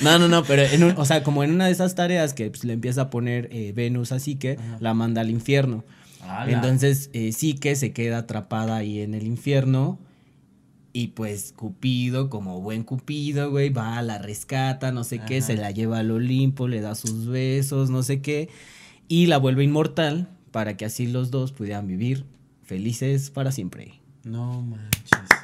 No, 0.02 0.18
¿no? 0.18 0.28
no 0.28 0.44
pero 0.44 0.62
en 0.62 0.84
un- 0.84 0.94
o 0.96 1.04
sea, 1.04 1.22
como 1.22 1.44
en 1.44 1.52
una 1.52 1.66
de 1.66 1.72
esas 1.72 1.94
tareas 1.94 2.34
que 2.34 2.50
pues, 2.50 2.64
le 2.64 2.72
empieza 2.72 3.02
a 3.02 3.10
poner 3.10 3.48
eh, 3.52 3.72
Venus 3.74 4.12
así 4.12 4.36
que 4.36 4.52
Ajá. 4.52 4.76
la 4.80 4.94
manda 4.94 5.20
al 5.20 5.30
infierno. 5.30 5.84
Entonces, 6.46 7.10
eh, 7.12 7.32
sí 7.32 7.54
que 7.54 7.76
se 7.76 7.92
queda 7.92 8.18
atrapada 8.18 8.76
ahí 8.76 9.00
en 9.00 9.14
el 9.14 9.26
infierno. 9.26 9.98
Y 10.92 11.08
pues 11.08 11.52
Cupido, 11.56 12.30
como 12.30 12.60
buen 12.60 12.82
Cupido, 12.82 13.50
güey, 13.50 13.68
va, 13.68 14.00
la 14.02 14.18
rescata, 14.18 14.90
no 14.90 15.04
sé 15.04 15.20
qué, 15.20 15.42
se 15.42 15.56
la 15.56 15.70
lleva 15.70 15.98
al 15.98 16.10
Olimpo, 16.10 16.66
le 16.66 16.80
da 16.80 16.94
sus 16.94 17.26
besos, 17.26 17.90
no 17.90 18.02
sé 18.02 18.20
qué. 18.20 18.48
Y 19.06 19.26
la 19.26 19.38
vuelve 19.38 19.64
inmortal 19.64 20.28
para 20.50 20.76
que 20.76 20.84
así 20.84 21.06
los 21.06 21.30
dos 21.30 21.52
pudieran 21.52 21.86
vivir 21.86 22.24
felices 22.64 23.30
para 23.30 23.52
siempre. 23.52 24.00
No 24.24 24.62
manches. 24.62 25.37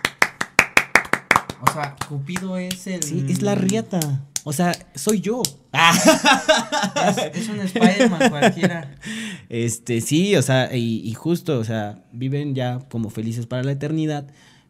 O 1.66 1.72
sea, 1.72 1.96
Cupido 2.08 2.56
es 2.58 2.86
el. 2.86 3.02
Sí, 3.02 3.24
es 3.28 3.42
la 3.42 3.54
riata. 3.54 4.22
O 4.44 4.52
sea, 4.52 4.76
soy 4.94 5.20
yo. 5.20 5.42
Es, 5.72 7.18
es 7.34 7.48
un 7.48 7.60
Spider-Man 7.60 8.30
cualquiera. 8.30 8.94
Este, 9.48 10.00
sí, 10.00 10.36
o 10.36 10.42
sea, 10.42 10.74
y, 10.76 11.00
y 11.00 11.14
justo, 11.14 11.58
o 11.58 11.64
sea, 11.64 12.04
viven 12.12 12.54
ya 12.54 12.80
como 12.90 13.10
felices 13.10 13.46
para 13.46 13.62
la 13.62 13.72
eternidad, 13.72 14.26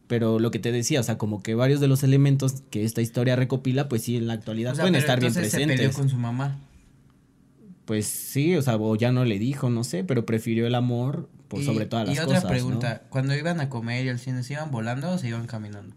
Pero 0.07 0.39
lo 0.39 0.51
que 0.51 0.59
te 0.59 0.71
decía, 0.71 1.01
o 1.01 1.03
sea, 1.03 1.17
como 1.17 1.43
que 1.43 1.55
varios 1.55 1.81
de 1.81 1.89
los 1.89 2.03
elementos 2.03 2.63
que 2.71 2.85
esta 2.85 3.01
historia 3.01 3.37
recopila, 3.37 3.89
pues 3.89 4.03
sí, 4.03 4.17
en 4.17 4.27
la 4.27 4.35
actualidad 4.35 4.77
pueden 4.77 4.95
estar 4.97 5.19
bien 5.19 5.33
presentes. 5.33 5.77
se 5.77 5.83
peleó 5.83 5.93
con 5.93 6.09
su 6.09 6.17
mamá. 6.17 6.59
Pues 7.87 8.07
sí, 8.07 8.55
o 8.57 8.63
sea, 8.63 8.77
o 8.77 8.97
ya 8.97 9.13
no 9.13 9.25
le 9.25 9.39
dijo, 9.39 9.71
no 9.71 9.85
sé, 9.85 10.05
pero 10.05 10.25
prefirió 10.25 10.67
el 10.67 10.75
amor 10.75 11.29
por 11.49 11.63
sobre 11.65 11.87
todas 11.87 12.07
las 12.09 12.19
cosas. 12.19 12.33
Y 12.33 12.37
otra 12.39 12.49
pregunta, 12.49 13.03
cuando 13.11 13.35
iban 13.35 13.61
a 13.61 13.69
comer 13.69 14.07
y 14.07 14.09
al 14.09 14.19
cine, 14.19 14.43
¿se 14.43 14.55
iban 14.55 14.71
volando 14.71 15.11
o 15.11 15.19
se 15.19 15.29
iban 15.29 15.47
caminando? 15.47 15.95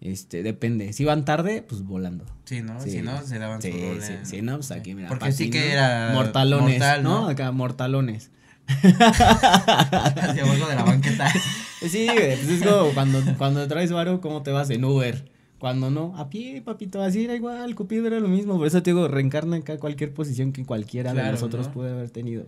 Este, 0.00 0.42
depende. 0.42 0.92
Si 0.92 1.02
iban 1.02 1.24
tarde, 1.24 1.62
pues 1.62 1.82
volando. 1.82 2.24
Sí, 2.44 2.62
¿no? 2.62 2.80
Si 2.80 3.02
no, 3.02 3.22
se 3.22 3.38
daban 3.38 3.60
sí, 3.60 3.72
su 3.72 4.00
Sí, 4.00 4.12
sí, 4.22 4.42
no, 4.42 4.56
pues 4.56 4.70
aquí, 4.70 4.94
mira. 4.94 5.08
Porque 5.08 5.32
sí 5.32 5.50
que 5.50 5.72
era. 5.72 6.10
Mortalones, 6.14 6.82
¿no? 7.02 7.28
Acá, 7.28 7.50
mortalones. 7.52 8.30
Hacia 8.68 10.42
abajo 10.44 10.68
de 10.68 10.74
la 10.74 10.84
banqueta. 10.84 11.28
sí, 11.88 12.06
pues 12.12 12.48
es 12.48 12.62
como 12.62 12.92
cuando, 12.92 13.22
cuando 13.38 13.66
traes 13.66 13.90
varo, 13.90 14.20
¿cómo 14.20 14.42
te 14.42 14.50
vas 14.50 14.68
en 14.70 14.84
Uber? 14.84 15.30
Cuando 15.58 15.90
no, 15.90 16.16
a 16.16 16.28
pie, 16.30 16.62
papito, 16.62 17.02
así 17.02 17.24
era 17.24 17.34
igual, 17.34 17.74
Cupido 17.74 18.06
era 18.06 18.20
lo 18.20 18.28
mismo. 18.28 18.56
Por 18.58 18.66
eso 18.66 18.82
te 18.82 18.90
digo, 18.90 19.08
reencarna 19.08 19.56
acá 19.56 19.78
cualquier 19.78 20.14
posición 20.14 20.52
que 20.52 20.64
cualquiera 20.64 21.12
de 21.12 21.22
nosotros 21.32 21.68
puede 21.68 21.90
haber 21.90 22.10
tenido. 22.10 22.46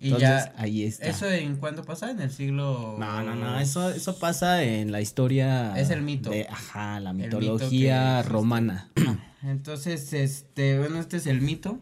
Y 0.00 0.16
ya, 0.16 0.52
ahí 0.56 0.84
está. 0.84 1.06
¿Eso 1.06 1.30
en 1.30 1.56
cuándo 1.56 1.84
pasa? 1.84 2.10
¿En 2.10 2.20
el 2.20 2.30
siglo...? 2.30 2.96
No, 2.98 3.22
no, 3.22 3.34
no, 3.34 3.58
eso, 3.58 3.90
eso 3.90 4.18
pasa 4.18 4.62
en 4.62 4.92
la 4.92 5.00
historia... 5.00 5.78
Es 5.78 5.90
el 5.90 6.02
mito. 6.02 6.30
ajá, 6.48 7.00
la 7.00 7.12
mitología 7.12 8.22
romana. 8.22 8.90
Entonces, 9.42 10.12
este, 10.12 10.78
bueno, 10.78 10.98
este 10.98 11.18
es 11.18 11.26
el 11.26 11.40
mito. 11.40 11.78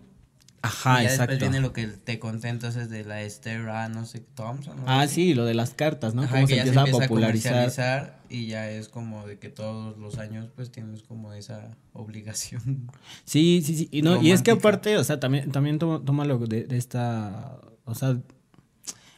Ajá, 0.64 1.02
y 1.02 1.04
ya 1.04 1.10
exacto. 1.10 1.32
Después 1.32 1.50
viene 1.50 1.60
lo 1.60 1.74
que 1.74 1.86
te 1.86 2.18
conté 2.18 2.48
entonces 2.48 2.88
de 2.88 3.04
la 3.04 3.20
Esther 3.20 3.66
no 3.90 4.06
sé, 4.06 4.20
Thompson. 4.20 4.78
Ah, 4.86 5.06
sí, 5.06 5.34
lo 5.34 5.44
de 5.44 5.52
las 5.52 5.74
cartas, 5.74 6.14
¿no? 6.14 6.22
Ajá, 6.22 6.36
Cómo 6.36 6.46
se, 6.46 6.56
empieza 6.56 6.82
a 6.82 6.86
popularizar. 6.86 8.18
y 8.30 8.46
ya 8.46 8.70
es 8.70 8.88
como 8.88 9.26
de 9.26 9.38
que 9.38 9.50
todos 9.50 9.98
los 9.98 10.16
años 10.16 10.48
pues 10.56 10.72
tienes 10.72 11.02
como 11.02 11.34
esa 11.34 11.76
obligación. 11.92 12.90
Sí, 13.26 13.62
sí, 13.64 13.76
sí. 13.76 13.88
Y, 13.90 14.00
no, 14.00 14.22
y 14.22 14.30
es 14.30 14.40
que 14.40 14.52
aparte, 14.52 14.96
o 14.96 15.04
sea, 15.04 15.20
también, 15.20 15.52
también 15.52 15.78
toma, 15.78 16.02
toma 16.02 16.24
lo 16.24 16.38
de, 16.38 16.64
de 16.64 16.78
esta 16.78 17.60
o 17.84 17.94
sea, 17.94 18.18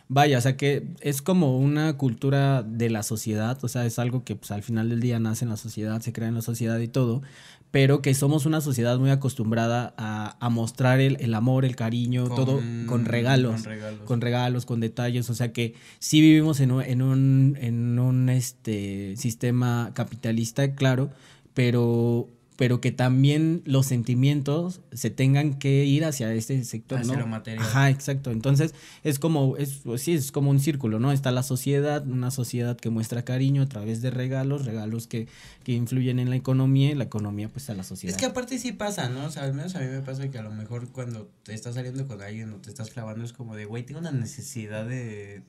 vaya, 0.08 0.38
o 0.38 0.40
sea 0.40 0.56
que 0.56 0.88
es 1.00 1.22
como 1.22 1.58
una 1.58 1.96
cultura 1.96 2.62
de 2.62 2.90
la 2.90 3.02
sociedad, 3.02 3.58
o 3.62 3.68
sea, 3.68 3.86
es 3.86 3.98
algo 3.98 4.24
que 4.24 4.36
pues 4.36 4.50
al 4.50 4.62
final 4.62 4.88
del 4.88 5.00
día 5.00 5.18
nace 5.18 5.44
en 5.44 5.50
la 5.50 5.56
sociedad, 5.56 6.00
se 6.00 6.12
crea 6.12 6.28
en 6.28 6.34
la 6.34 6.42
sociedad 6.42 6.78
y 6.78 6.88
todo, 6.88 7.22
pero 7.70 8.00
que 8.00 8.14
somos 8.14 8.46
una 8.46 8.60
sociedad 8.60 8.98
muy 8.98 9.10
acostumbrada 9.10 9.94
a, 9.96 10.36
a 10.40 10.48
mostrar 10.48 11.00
el, 11.00 11.16
el, 11.20 11.34
amor, 11.34 11.64
el 11.64 11.76
cariño, 11.76 12.28
todo 12.28 12.60
con 12.86 13.04
regalos, 13.04 13.64
con 14.04 14.20
regalos, 14.20 14.64
con 14.66 14.80
detalles, 14.80 15.28
o 15.30 15.34
sea 15.34 15.52
que 15.52 15.74
sí 15.98 16.20
vivimos 16.20 16.60
en 16.60 16.72
un, 16.72 16.82
en 16.82 17.02
un, 17.02 17.58
en 17.60 17.98
un 17.98 18.28
este, 18.28 19.14
sistema 19.16 19.90
capitalista, 19.94 20.74
claro, 20.74 21.10
pero 21.52 22.28
pero 22.56 22.80
que 22.80 22.90
también 22.90 23.62
los 23.66 23.86
sentimientos 23.86 24.80
se 24.92 25.10
tengan 25.10 25.54
que 25.54 25.84
ir 25.84 26.04
hacia 26.04 26.32
este 26.32 26.64
sector, 26.64 27.00
hacia 27.00 27.16
¿no? 27.16 27.26
Lo 27.26 27.36
Ajá, 27.60 27.90
exacto. 27.90 28.30
Entonces, 28.30 28.74
es 29.04 29.18
como, 29.18 29.56
es, 29.56 29.80
pues 29.84 30.02
sí, 30.02 30.14
es 30.14 30.32
como 30.32 30.50
un 30.50 30.58
círculo, 30.58 30.98
¿no? 30.98 31.12
Está 31.12 31.30
la 31.30 31.42
sociedad, 31.42 32.06
una 32.06 32.30
sociedad 32.30 32.76
que 32.76 32.88
muestra 32.88 33.24
cariño 33.24 33.62
a 33.62 33.66
través 33.66 34.00
de 34.00 34.10
regalos, 34.10 34.64
regalos 34.64 35.06
que, 35.06 35.28
que 35.64 35.72
influyen 35.72 36.18
en 36.18 36.30
la 36.30 36.36
economía, 36.36 36.90
y 36.90 36.94
la 36.94 37.04
economía, 37.04 37.48
pues, 37.48 37.68
a 37.68 37.74
la 37.74 37.82
sociedad. 37.82 38.14
Es 38.14 38.20
que 38.20 38.26
aparte 38.26 38.58
sí 38.58 38.72
pasa, 38.72 39.08
¿no? 39.08 39.26
O 39.26 39.30
sea, 39.30 39.44
al 39.44 39.52
menos 39.52 39.74
a 39.76 39.80
mí 39.80 39.86
me 39.86 40.00
pasa 40.00 40.30
que 40.30 40.38
a 40.38 40.42
lo 40.42 40.50
mejor 40.50 40.88
cuando 40.88 41.30
te 41.42 41.52
estás 41.52 41.74
saliendo 41.74 42.06
con 42.06 42.22
alguien 42.22 42.52
o 42.52 42.56
te 42.56 42.70
estás 42.70 42.90
clavando 42.90 43.24
es 43.24 43.32
como 43.32 43.54
de, 43.54 43.66
güey, 43.66 43.84
tengo 43.84 44.00
una 44.00 44.12
necesidad 44.12 44.86
de 44.86 45.42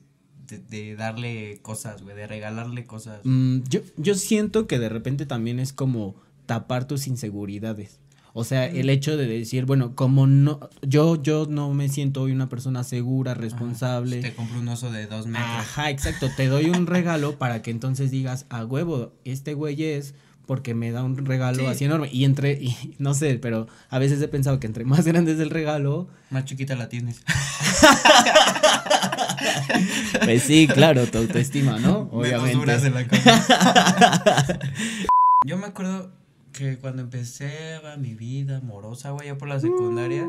de, 0.48 0.96
darle 0.96 1.58
cosas, 1.60 2.02
güey, 2.02 2.16
de 2.16 2.26
regalarle 2.26 2.86
cosas. 2.86 3.20
Mm, 3.24 3.60
yo, 3.68 3.80
yo 3.96 4.14
siento 4.14 4.66
que 4.66 4.78
de 4.78 4.88
repente 4.88 5.26
también 5.26 5.60
es 5.60 5.72
como 5.72 6.16
tapar 6.48 6.88
tus 6.88 7.06
inseguridades. 7.06 8.00
O 8.32 8.44
sea, 8.44 8.66
el 8.66 8.90
hecho 8.90 9.16
de 9.16 9.26
decir, 9.26 9.64
bueno, 9.64 9.94
como 9.94 10.26
no, 10.26 10.60
yo, 10.82 11.20
yo 11.20 11.46
no 11.48 11.72
me 11.74 11.88
siento 11.88 12.22
hoy 12.22 12.32
una 12.32 12.48
persona 12.48 12.84
segura, 12.84 13.34
responsable. 13.34 14.20
te 14.20 14.34
compro 14.34 14.60
un 14.60 14.68
oso 14.68 14.90
de 14.90 15.06
dos 15.06 15.26
metros. 15.26 15.50
Ajá, 15.50 15.90
exacto. 15.90 16.28
Te 16.36 16.46
doy 16.46 16.70
un 16.70 16.86
regalo 16.86 17.38
para 17.38 17.62
que 17.62 17.70
entonces 17.70 18.10
digas, 18.10 18.46
a 18.48 18.64
huevo, 18.64 19.12
este 19.24 19.54
güey 19.54 19.82
es 19.82 20.14
porque 20.46 20.74
me 20.74 20.92
da 20.92 21.02
un 21.02 21.26
regalo 21.26 21.68
así 21.68 21.84
enorme. 21.84 22.08
Y 22.10 22.24
entre, 22.24 22.52
y 22.52 22.94
no 22.98 23.12
sé, 23.12 23.34
pero 23.34 23.66
a 23.90 23.98
veces 23.98 24.22
he 24.22 24.28
pensado 24.28 24.60
que 24.60 24.66
entre 24.66 24.84
más 24.84 25.04
grande 25.06 25.32
es 25.32 25.40
el 25.40 25.50
regalo. 25.50 26.08
Más 26.30 26.44
chiquita 26.44 26.76
la 26.76 26.88
tienes. 26.88 27.22
pues 30.24 30.42
sí, 30.42 30.68
claro, 30.68 31.06
tu 31.06 31.18
autoestima, 31.18 31.78
¿no? 31.78 32.08
Obviamente. 32.12 32.86
En 32.86 32.94
la 32.94 33.06
Yo 35.44 35.58
me 35.58 35.66
acuerdo 35.66 36.12
que 36.58 36.76
cuando 36.76 37.02
empecé 37.02 37.80
mi 37.98 38.14
vida 38.14 38.56
amorosa, 38.56 39.10
güey, 39.10 39.28
ya 39.28 39.38
por 39.38 39.48
la 39.48 39.60
secundaria, 39.60 40.26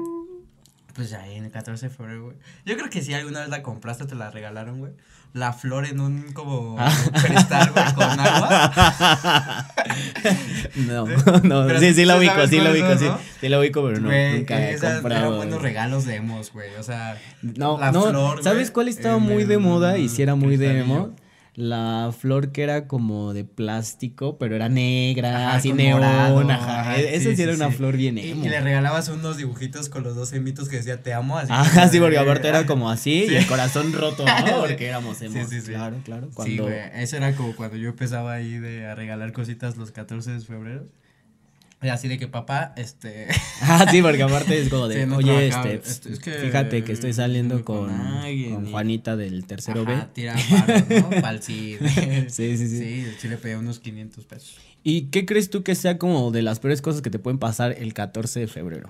pues 0.93 1.09
ya 1.09 1.27
en 1.27 1.45
el 1.45 1.51
14 1.51 1.89
de 1.89 1.95
febrero, 1.95 2.25
güey. 2.25 2.37
Yo 2.65 2.77
creo 2.77 2.89
que 2.89 3.01
si 3.01 3.13
alguna 3.15 3.41
vez 3.41 3.49
la 3.49 3.63
compraste, 3.63 4.05
te 4.05 4.13
la 4.13 4.29
regalaron, 4.29 4.79
güey. 4.79 4.91
La 5.33 5.53
flor 5.53 5.85
en 5.85 5.99
un 5.99 6.31
como 6.33 6.75
cristal, 7.23 7.71
güey, 7.71 7.93
con 7.93 8.19
agua. 8.19 9.65
No, 10.75 11.05
no, 11.43 11.79
sí, 11.79 11.93
sí 11.95 12.05
la 12.05 12.17
ubico, 12.17 12.47
sí 12.47 12.59
la 12.59 12.71
ubico, 12.71 12.97
sí. 12.97 13.07
Sí 13.41 13.49
la 13.49 13.59
ubico, 13.59 13.83
pero 13.83 13.99
no, 13.99 14.09
nunca 14.09 14.69
he 14.69 14.77
comprado. 14.77 15.07
Eran 15.07 15.35
buenos 15.35 15.61
regalos 15.61 16.05
de 16.05 16.15
emos, 16.15 16.53
güey, 16.53 16.75
o 16.75 16.83
sea, 16.83 17.19
no, 17.41 17.79
la 17.79 17.91
no, 17.91 18.03
flor, 18.03 18.43
¿sabes 18.43 18.69
cuál 18.69 18.87
estaba 18.87 19.17
muy 19.17 19.45
de 19.45 19.57
moda 19.57 19.97
y 19.97 20.09
si 20.09 20.21
era 20.21 20.35
muy 20.35 20.57
de 20.57 20.79
emo? 20.79 21.15
La 21.59 22.13
flor 22.17 22.53
que 22.53 22.63
era 22.63 22.87
como 22.87 23.33
de 23.33 23.43
plástico, 23.43 24.37
pero 24.37 24.55
era 24.55 24.69
negra, 24.69 25.53
así 25.53 25.73
neón, 25.73 26.49
ajá. 26.49 26.97
E-, 26.97 27.15
esa 27.17 27.35
sí, 27.35 27.41
era 27.41 27.53
una 27.53 27.69
flor 27.69 27.97
bien 27.97 28.17
emo. 28.17 28.45
Y, 28.45 28.49
le 28.49 28.61
regalabas 28.61 29.09
unos 29.09 29.35
dibujitos 29.35 29.89
con 29.89 30.03
los 30.03 30.15
dos 30.15 30.31
emitos 30.31 30.69
que 30.69 30.77
decía 30.77 31.03
te 31.03 31.13
amo, 31.13 31.37
así. 31.37 31.51
Ajá, 31.51 31.89
sí, 31.89 31.99
porque 31.99 32.17
aparte 32.17 32.47
era 32.47 32.65
como 32.65 32.89
así 32.89 33.25
y 33.29 33.35
el 33.35 33.45
corazón 33.45 33.91
roto, 33.91 34.25
¿no? 34.25 34.59
Porque 34.61 34.87
éramos 34.87 35.21
emos. 35.21 35.49
Sí, 35.49 35.61
sí, 35.61 35.71
Claro, 35.71 35.97
claro. 36.05 36.29
Cuando... 36.33 36.63
Sí, 36.63 36.69
güey, 36.69 36.79
eso 36.95 37.17
era 37.17 37.35
como 37.35 37.53
cuando 37.55 37.75
yo 37.75 37.89
empezaba 37.89 38.33
ahí 38.33 38.57
de 38.57 38.85
a 38.85 38.95
regalar 38.95 39.33
cositas 39.33 39.75
los 39.75 39.91
14 39.91 40.31
de 40.31 40.39
febrero. 40.39 40.87
Así 41.81 42.09
de 42.09 42.17
que 42.17 42.27
papá, 42.27 42.73
este. 42.75 43.27
ah, 43.61 43.85
sí, 43.89 44.01
porque 44.01 44.21
aparte 44.21 44.59
es 44.59 44.69
como 44.69 44.89
de, 44.89 45.05
oye, 45.15 45.47
este, 45.47 45.75
este 45.75 46.13
es 46.13 46.19
que 46.19 46.31
fíjate 46.31 46.83
que 46.83 46.91
estoy 46.91 47.13
saliendo 47.13 47.63
con, 47.63 47.87
con, 47.87 48.71
Juanita 48.71 49.15
del 49.15 49.45
tercero 49.45 49.83
Ajá, 49.83 49.95
B. 49.95 50.07
tira 50.13 50.35
paro, 50.49 51.09
¿no? 51.09 51.21
Pal 51.21 51.41
sí, 51.41 51.77
sí, 52.27 52.57
sí. 52.57 52.67
Sí, 52.67 53.05
sí 53.17 53.27
le 53.29 53.37
pedí 53.37 53.53
unos 53.53 53.79
500 53.79 54.25
pesos. 54.25 54.57
¿Y 54.83 55.03
qué 55.03 55.25
crees 55.25 55.49
tú 55.49 55.63
que 55.63 55.75
sea 55.75 55.97
como 55.97 56.31
de 56.31 56.41
las 56.41 56.59
peores 56.59 56.81
cosas 56.81 57.01
que 57.01 57.09
te 57.09 57.19
pueden 57.19 57.39
pasar 57.39 57.75
el 57.77 57.93
14 57.93 58.41
de 58.41 58.47
febrero? 58.47 58.89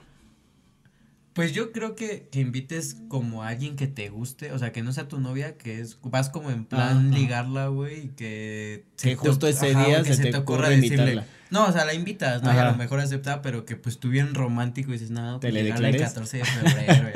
Pues 1.39 1.53
yo 1.53 1.71
creo 1.71 1.95
que, 1.95 2.27
que 2.29 2.41
invites 2.41 2.97
como 3.07 3.43
a 3.43 3.47
alguien 3.47 3.77
que 3.77 3.87
te 3.87 4.09
guste, 4.09 4.51
o 4.51 4.59
sea, 4.59 4.73
que 4.73 4.83
no 4.83 4.91
sea 4.91 5.07
tu 5.07 5.21
novia, 5.21 5.57
que 5.57 5.79
es, 5.79 5.97
vas 6.03 6.29
como 6.29 6.51
en 6.51 6.65
plan 6.65 7.11
ligarla, 7.11 7.67
güey, 7.67 8.07
y 8.07 8.09
que... 8.09 8.83
Que 8.97 9.15
justo 9.15 9.47
ese 9.47 9.67
día 9.73 10.03
se, 10.03 10.31
te, 10.31 10.35
ocurra 10.35 10.73
invitarla. 10.73 11.23
No, 11.49 11.67
o 11.67 11.71
sea, 11.71 11.85
la 11.85 11.93
invitas, 11.93 12.43
¿no? 12.43 12.53
Y 12.53 12.57
a 12.57 12.71
lo 12.71 12.75
mejor 12.75 12.99
acepta, 12.99 13.41
pero 13.41 13.63
que 13.63 13.77
pues 13.77 14.01
tú 14.01 14.09
bien 14.09 14.35
romántico 14.35 14.89
y 14.89 14.95
dices, 14.95 15.11
no, 15.11 15.39
pues, 15.39 15.53
¿Te 15.53 15.63
le 15.63 15.69
el 15.69 15.97
14 15.97 16.39
de 16.39 16.43
febrero. 16.43 17.09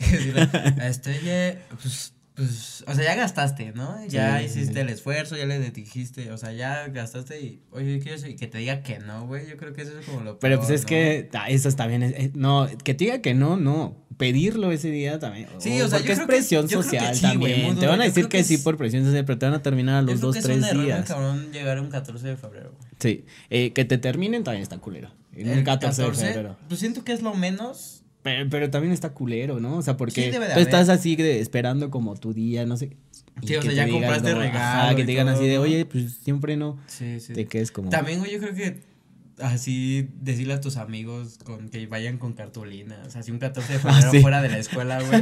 y, 0.00 0.80
este, 0.82 1.60
pues 1.80 2.15
pues, 2.36 2.84
o 2.86 2.94
sea, 2.94 3.02
ya 3.02 3.14
gastaste, 3.14 3.72
¿no? 3.72 3.96
Ya 4.08 4.42
hiciste 4.42 4.82
el 4.82 4.90
esfuerzo, 4.90 5.38
ya 5.38 5.46
le 5.46 5.58
dijiste, 5.70 6.30
o 6.32 6.36
sea, 6.36 6.52
ya 6.52 6.86
gastaste 6.88 7.40
y, 7.40 7.62
oye, 7.70 7.98
quiero 7.98 8.20
que 8.36 8.46
te 8.46 8.58
diga 8.58 8.82
que 8.82 8.98
no, 8.98 9.26
güey, 9.26 9.48
yo 9.48 9.56
creo 9.56 9.72
que 9.72 9.82
eso 9.82 9.98
es 9.98 10.04
como 10.04 10.20
lo 10.20 10.38
Pero 10.38 10.58
pues 10.58 10.68
es 10.68 10.84
que, 10.84 11.30
eso 11.48 11.68
está 11.70 11.86
bien, 11.86 12.02
eh, 12.02 12.30
no, 12.34 12.68
que 12.84 12.92
te 12.92 13.04
diga 13.04 13.22
que 13.22 13.32
no, 13.32 13.56
no, 13.56 14.04
pedirlo 14.18 14.70
ese 14.70 14.90
día 14.90 15.18
también. 15.18 15.48
Sí, 15.56 15.80
o 15.80 15.88
sea, 15.88 15.98
porque 15.98 16.12
es 16.12 16.20
presión 16.20 16.68
social 16.68 17.18
también. 17.18 17.78
te 17.78 17.86
van 17.86 18.02
a 18.02 18.04
decir 18.04 18.28
que, 18.28 18.44
sí 18.44 18.58
por 18.58 18.76
presión 18.76 19.04
social, 19.04 19.24
pero 19.24 19.38
te 19.38 19.46
van 19.46 19.54
a 19.54 19.62
terminar 19.62 19.96
a 19.96 20.02
los 20.02 20.20
dos, 20.20 20.38
tres 20.38 20.70
días. 20.72 21.00
Es 21.00 21.06
cabrón 21.06 21.50
llegar 21.52 21.80
un 21.80 21.88
14 21.88 22.26
de 22.26 22.36
febrero. 22.36 22.74
Sí, 22.98 23.24
eh, 23.48 23.72
que 23.72 23.86
te 23.86 23.96
terminen 23.96 24.44
también 24.44 24.62
está 24.62 24.76
culero. 24.76 25.10
el 25.34 25.64
14, 25.64 26.02
de 26.02 26.12
febrero. 26.12 26.56
Pues 26.68 26.80
siento 26.80 27.02
que 27.02 27.12
es 27.14 27.22
lo 27.22 27.34
menos 27.34 28.02
pero, 28.50 28.70
también 28.70 28.92
está 28.92 29.12
culero, 29.12 29.60
¿no? 29.60 29.76
O 29.76 29.82
sea, 29.82 29.96
porque 29.96 30.32
tú 30.54 30.60
estás 30.60 30.88
así 30.88 31.16
de, 31.16 31.40
esperando 31.40 31.90
como 31.90 32.16
tu 32.16 32.32
día, 32.32 32.66
no 32.66 32.76
sé. 32.76 32.96
Sí, 33.44 33.54
o 33.54 33.62
sea, 33.62 33.72
ya 33.72 33.88
compraste 33.88 34.34
regalo. 34.34 34.96
que 34.96 35.02
te 35.02 35.10
digan 35.10 35.28
así 35.28 35.46
de, 35.46 35.58
oye, 35.58 35.84
pues 35.84 36.14
siempre 36.22 36.56
no. 36.56 36.78
Sí, 36.86 37.20
sí. 37.20 37.34
Te 37.34 37.46
quedes 37.46 37.70
como. 37.70 37.90
También, 37.90 38.18
güey, 38.18 38.32
yo 38.32 38.38
creo 38.38 38.54
que 38.54 38.96
así 39.40 40.08
decirle 40.20 40.54
a 40.54 40.60
tus 40.60 40.76
amigos 40.76 41.38
con 41.44 41.68
que 41.68 41.86
vayan 41.86 42.18
con 42.18 42.32
cartulina. 42.32 43.02
O 43.06 43.10
sea, 43.10 43.22
si 43.22 43.30
un 43.30 43.38
14 43.38 43.74
de 43.74 43.78
febrero 43.80 44.12
fuera 44.20 44.42
de 44.42 44.48
la 44.48 44.58
escuela, 44.58 45.00
güey, 45.02 45.20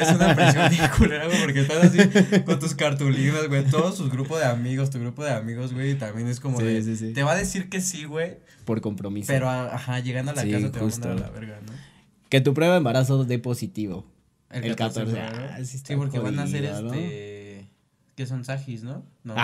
es 0.00 0.12
una 0.12 0.34
presión 0.34 0.68
bien 0.70 0.82
culera, 0.98 1.26
güey, 1.26 1.40
porque 1.40 1.60
estás 1.60 1.84
así 1.84 1.98
con 2.44 2.58
tus 2.58 2.74
cartulinas, 2.74 3.48
güey, 3.48 3.64
todos 3.64 3.96
sus 3.96 4.10
grupos 4.10 4.40
de 4.40 4.46
amigos, 4.46 4.90
tu 4.90 4.98
grupo 4.98 5.24
de 5.24 5.32
amigos, 5.32 5.72
güey, 5.72 5.96
también 5.96 6.28
es 6.28 6.40
como 6.40 6.60
de, 6.60 7.12
te 7.14 7.22
va 7.22 7.32
a 7.32 7.36
decir 7.36 7.68
que 7.68 7.80
sí, 7.80 8.04
güey. 8.04 8.38
Por 8.64 8.80
compromiso. 8.80 9.28
Pero, 9.28 9.48
ajá, 9.48 10.00
llegando 10.00 10.32
a 10.32 10.34
la 10.34 10.42
casa 10.42 10.70
te 10.70 10.80
va 10.80 10.86
a 10.86 10.90
mandar 10.90 11.10
a 11.12 11.14
la 11.14 11.30
verga, 11.30 11.58
¿no? 11.66 11.87
Que 12.28 12.40
tu 12.40 12.54
prueba 12.54 12.74
de 12.74 12.78
embarazo 12.78 13.24
dé 13.24 13.38
positivo. 13.38 14.04
El, 14.50 14.74
14. 14.74 15.18
Ah, 15.20 15.58
sí, 15.62 15.78
porque 15.96 16.18
van 16.18 16.38
a 16.38 16.44
hacer 16.44 16.64
este. 16.64 17.68
¿Qué 18.18 18.26
son 18.26 18.44
sajis, 18.44 18.82
no? 18.82 19.04
No. 19.22 19.36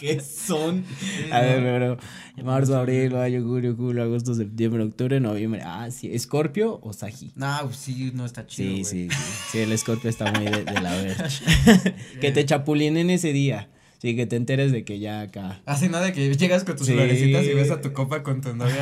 ¿Qué 0.00 0.18
son? 0.20 0.82
A 1.30 1.40
ver, 1.40 1.62
pero 1.62 1.98
marzo, 2.42 2.78
abril, 2.78 3.12
mayo, 3.12 3.42
julio, 3.42 3.76
julio, 3.76 4.02
agosto, 4.02 4.34
septiembre, 4.34 4.82
octubre, 4.84 5.20
noviembre. 5.20 5.60
Ah, 5.62 5.90
sí, 5.90 6.10
¿Escorpio 6.10 6.80
o 6.82 6.94
Saji? 6.94 7.32
no, 7.36 7.58
pues 7.64 7.76
sí, 7.76 8.12
no 8.14 8.24
está 8.24 8.46
chido. 8.46 8.76
Sí, 8.76 8.84
sí. 8.84 9.08
Sí, 9.50 9.58
el 9.58 9.72
Escorpio 9.72 10.08
está 10.08 10.32
muy 10.32 10.46
de, 10.46 10.64
de 10.64 10.80
la 10.80 10.94
verga. 10.94 11.28
que 12.22 12.32
te 12.32 12.46
chapulinen 12.46 13.10
ese 13.10 13.34
día. 13.34 13.68
Sí, 14.00 14.14
que 14.14 14.26
te 14.26 14.36
enteres 14.36 14.70
de 14.70 14.84
que 14.84 15.00
ya 15.00 15.22
acá. 15.22 15.60
Así, 15.66 15.88
¿no? 15.88 15.98
De 16.00 16.12
que 16.12 16.32
llegas 16.36 16.62
con 16.62 16.76
tus 16.76 16.86
Sí. 16.86 16.92
florecitas 16.92 17.44
y 17.44 17.52
ves 17.54 17.70
a 17.72 17.80
tu 17.80 17.92
copa 17.92 18.22
con 18.22 18.40
tu 18.40 18.54
novia. 18.54 18.76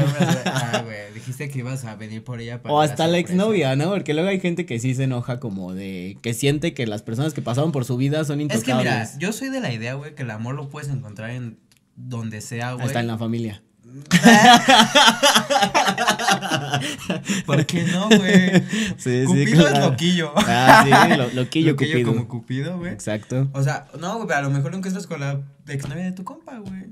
Ah, 0.45 0.83
güey, 0.85 1.14
dijiste 1.14 1.49
que 1.49 1.61
ibas 1.61 1.85
a 1.87 1.97
venir 1.97 2.23
por 2.23 2.39
ella 2.41 2.61
para 2.62 2.75
O 2.75 2.81
hasta 2.83 3.07
la 3.07 3.17
sorpresa". 3.17 3.33
exnovia, 3.33 3.77
¿no? 3.77 3.89
Porque 3.91 4.12
luego 4.12 4.29
hay 4.29 4.41
gente 4.41 4.67
que 4.67 4.79
sí 4.79 4.95
se 4.95 5.05
enoja 5.05 5.41
como 5.41 5.73
de 5.73 6.19
que 6.21 6.35
siente 6.35 6.75
que 6.75 6.87
las 6.87 7.03
personas 7.03 7.33
que 7.33 7.41
pasaron 7.41 7.73
por 7.73 7.87
su 7.87 7.97
vida 7.97 8.25
son 8.25 8.41
Es 8.43 8.49
que 8.49 8.71
intocables. 8.73 8.85
mira, 9.14 9.19
yo 9.19 9.33
soy 9.33 9.49
de 9.49 9.61
la 9.61 9.73
idea, 9.73 9.95
güey, 9.95 10.14
que 10.14 10.23
el 10.23 10.31
amor 10.31 10.55
lo 10.55 10.69
puedes 10.69 10.91
encontrar 10.91 11.31
en 11.31 11.59
donde 11.97 12.43
sea, 12.43 12.75
güey. 12.75 12.85
Hasta 12.87 13.01
en 13.01 13.07
la 13.07 13.17
familia. 13.17 13.62
¿Por 17.47 17.66
qué 17.66 17.84
no, 17.84 18.09
güey? 18.09 18.62
Sí, 18.99 19.22
sí, 19.22 19.26
Cupido 19.26 19.68
es 19.68 19.78
loquillo. 19.80 20.32
Ah, 20.37 20.82
sí, 20.84 20.91
lo, 21.16 21.28
loquillo, 21.43 21.72
Loquillo 21.72 21.76
Cupido. 21.76 22.12
como 22.12 22.28
Cupido, 22.28 22.78
güey. 22.78 22.93
Exacto. 22.93 23.49
O 23.53 23.62
sea, 23.62 23.89
no, 23.99 24.22
güey, 24.22 24.37
a 24.37 24.43
lo 24.43 24.51
mejor 24.51 24.70
lo 24.72 24.78
encuentras 24.78 25.07
con 25.07 25.20
la 25.20 25.41
exnovia 25.68 26.05
de 26.05 26.12
tu 26.12 26.24
compa, 26.24 26.59
güey. 26.59 26.84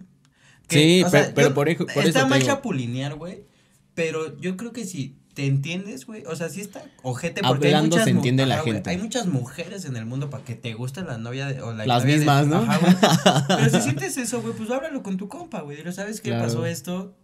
Sí, 0.69 1.03
o 1.05 1.11
pero- 1.11 1.25
sea, 1.25 1.35
pero 1.35 1.49
yo- 1.49 1.55
por 1.55 1.77
por 1.77 1.89
Está 1.89 2.03
eso 2.03 2.19
te 2.21 2.27
mal 2.27 2.43
chapulinear, 2.43 3.15
güey. 3.15 3.45
Pero 3.95 4.37
yo 4.39 4.57
creo 4.57 4.73
que 4.73 4.85
si 4.85 5.17
te 5.35 5.47
entiendes, 5.47 6.07
güey. 6.07 6.25
O 6.27 6.37
sea, 6.37 6.49
sí 6.49 6.61
está 6.61 6.83
ojete 7.03 7.43
porque 7.43 7.67
hay 7.69 7.75
Hablando 7.75 7.97
muchas 7.97 8.05
se 8.05 8.11
entiende 8.11 8.47
la 8.47 8.55
ajá, 8.57 8.65
gente. 8.65 8.91
Hay 8.91 8.99
muchas 8.99 9.27
mujeres 9.27 9.85
en 9.85 9.97
el 9.97 10.07
mundo 10.07 10.31
para 10.31 10.45
que 10.45 10.55
te 10.55 10.73
guste 10.75 11.03
la 11.03 11.19
novia 11.19 11.47
de, 11.49 11.61
o 11.61 11.73
la 11.73 11.85
Las 11.87 12.05
de- 12.05 12.17
mismas, 12.17 12.47
¿no? 12.47 12.59
Ajá. 12.59 13.45
Pero 13.49 13.71
si 13.71 13.81
sientes 13.83 14.17
eso, 14.17 14.41
güey, 14.43 14.55
pues 14.55 14.71
háblalo 14.71 15.03
con 15.03 15.17
tu 15.17 15.29
compa, 15.29 15.61
güey. 15.63 15.77
Dile, 15.77 15.93
¿sabes 15.93 16.21
qué 16.21 16.31
Claro. 16.31 16.45
pasó 16.45 16.65
esto? 16.67 17.15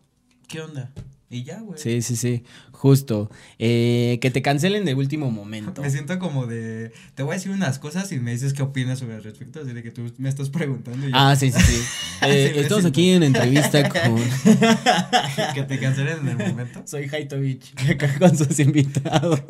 ¿Qué 0.49 0.61
onda? 0.61 0.91
Y 1.33 1.45
ya, 1.45 1.61
güey. 1.61 1.79
Sí, 1.81 2.03
sí, 2.03 2.17
sí. 2.17 2.43
Justo. 2.73 3.31
Eh, 3.61 4.19
que 4.21 4.33
te 4.33 4.43
cancelen 4.43 4.85
de 4.85 4.95
último 4.95 5.31
momento. 5.31 5.81
Me 5.81 5.89
siento 5.91 6.19
como 6.19 6.47
de. 6.49 6.91
Te 7.15 7.23
voy 7.23 7.33
a 7.33 7.35
decir 7.37 7.53
unas 7.53 7.79
cosas 7.79 8.11
y 8.11 8.19
me 8.19 8.33
dices 8.33 8.53
qué 8.53 8.63
opinas 8.63 8.99
sobre 8.99 9.15
el 9.15 9.23
respecto. 9.23 9.61
Así 9.61 9.73
de 9.73 9.83
que 9.85 9.93
tú 9.93 10.11
me 10.19 10.29
estás 10.29 10.51
preguntando. 10.51 11.07
Y 11.07 11.11
yo- 11.13 11.17
Ah, 11.17 11.37
sí, 11.37 11.53
sí, 11.53 11.61
sí. 11.61 11.81
Eh, 12.23 12.51
Sí, 12.53 12.61
estamos 12.61 12.85
aquí 12.85 13.11
en 13.11 13.23
entrevista 13.23 13.89
con. 13.89 14.17
que 15.55 15.63
te 15.63 15.79
cancelen 15.79 16.19
en 16.27 16.41
el 16.41 16.49
momento. 16.49 16.83
Soy 16.85 17.09
Haitovich, 17.11 17.73
acá 17.89 18.19
con 18.19 18.37
sus 18.37 18.59
invitados. 18.59 19.41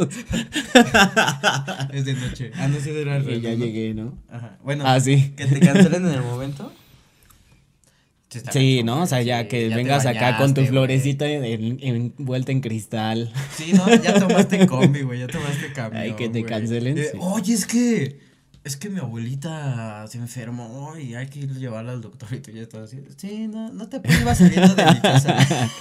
Es 1.93 2.05
de 2.05 2.15
noche. 2.15 2.51
Ah, 2.57 2.69
no 2.69 2.79
sé 2.79 2.93
de 2.93 3.05
la 3.05 3.19
Y 3.21 3.41
ya 3.41 3.55
llegué, 3.55 3.95
¿no? 3.95 4.19
Ajá. 4.31 4.59
Bueno, 4.63 4.85
Ah, 4.87 5.01
sí. 5.01 5.33
que 5.37 5.47
te 5.47 5.61
cancelen 5.61 6.07
en 6.07 6.13
el 6.15 6.23
momento. 6.23 6.73
Sí, 8.53 8.83
¿no? 8.85 9.03
O 9.03 9.07
sea, 9.07 9.23
ya 9.23 9.49
que 9.49 9.69
vengas 9.71 10.07
acá 10.07 10.37
con 10.39 10.55
tu 10.55 10.65
florecita 10.65 11.27
en- 11.27 11.45
en- 11.45 12.13
envuelta 12.17 12.53
en 12.53 12.61
cristal. 12.61 13.33
Sí, 13.57 13.73
no, 13.73 13.89
ya 13.95 14.19
tomaste 14.21 14.67
combi, 14.69 15.03
güey, 15.03 15.19
ya 15.21 15.27
tomaste 15.27 15.73
camión. 15.73 16.01
Ay, 16.03 16.13
que 16.13 16.29
te 16.29 16.45
cancelen, 16.45 16.97
Eh, 16.99 17.09
sí. 17.13 17.19
Oye, 17.21 17.55
es 17.55 17.67
que. 17.67 18.31
Es 18.63 18.77
que 18.77 18.91
mi 18.91 18.99
abuelita 19.01 20.05
se 20.07 20.19
enfermó 20.19 20.95
y 20.99 21.15
hay 21.15 21.29
que 21.29 21.41
ir 21.41 21.51
a 21.51 21.55
llevarla 21.59 21.93
al 21.93 22.03
doctor 22.03 22.29
y 22.35 22.41
tú 22.41 22.51
ya 22.51 22.61
estás 22.61 22.83
así. 22.93 22.99
Sí, 23.17 23.49
no, 23.49 23.73
no 23.73 23.89
te 23.89 24.01
prohíbas 24.01 24.37
saliendo 24.37 24.75
de 24.75 24.85
mi 24.85 25.01
casa. 25.01 25.35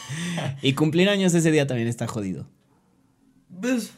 Y 0.62 0.74
cumplir 0.74 1.10
años 1.10 1.34
ese 1.34 1.52
día 1.52 1.68
también 1.68 1.90
está 1.90 2.08
jodido. 2.08 2.48
Pues, 3.62 3.92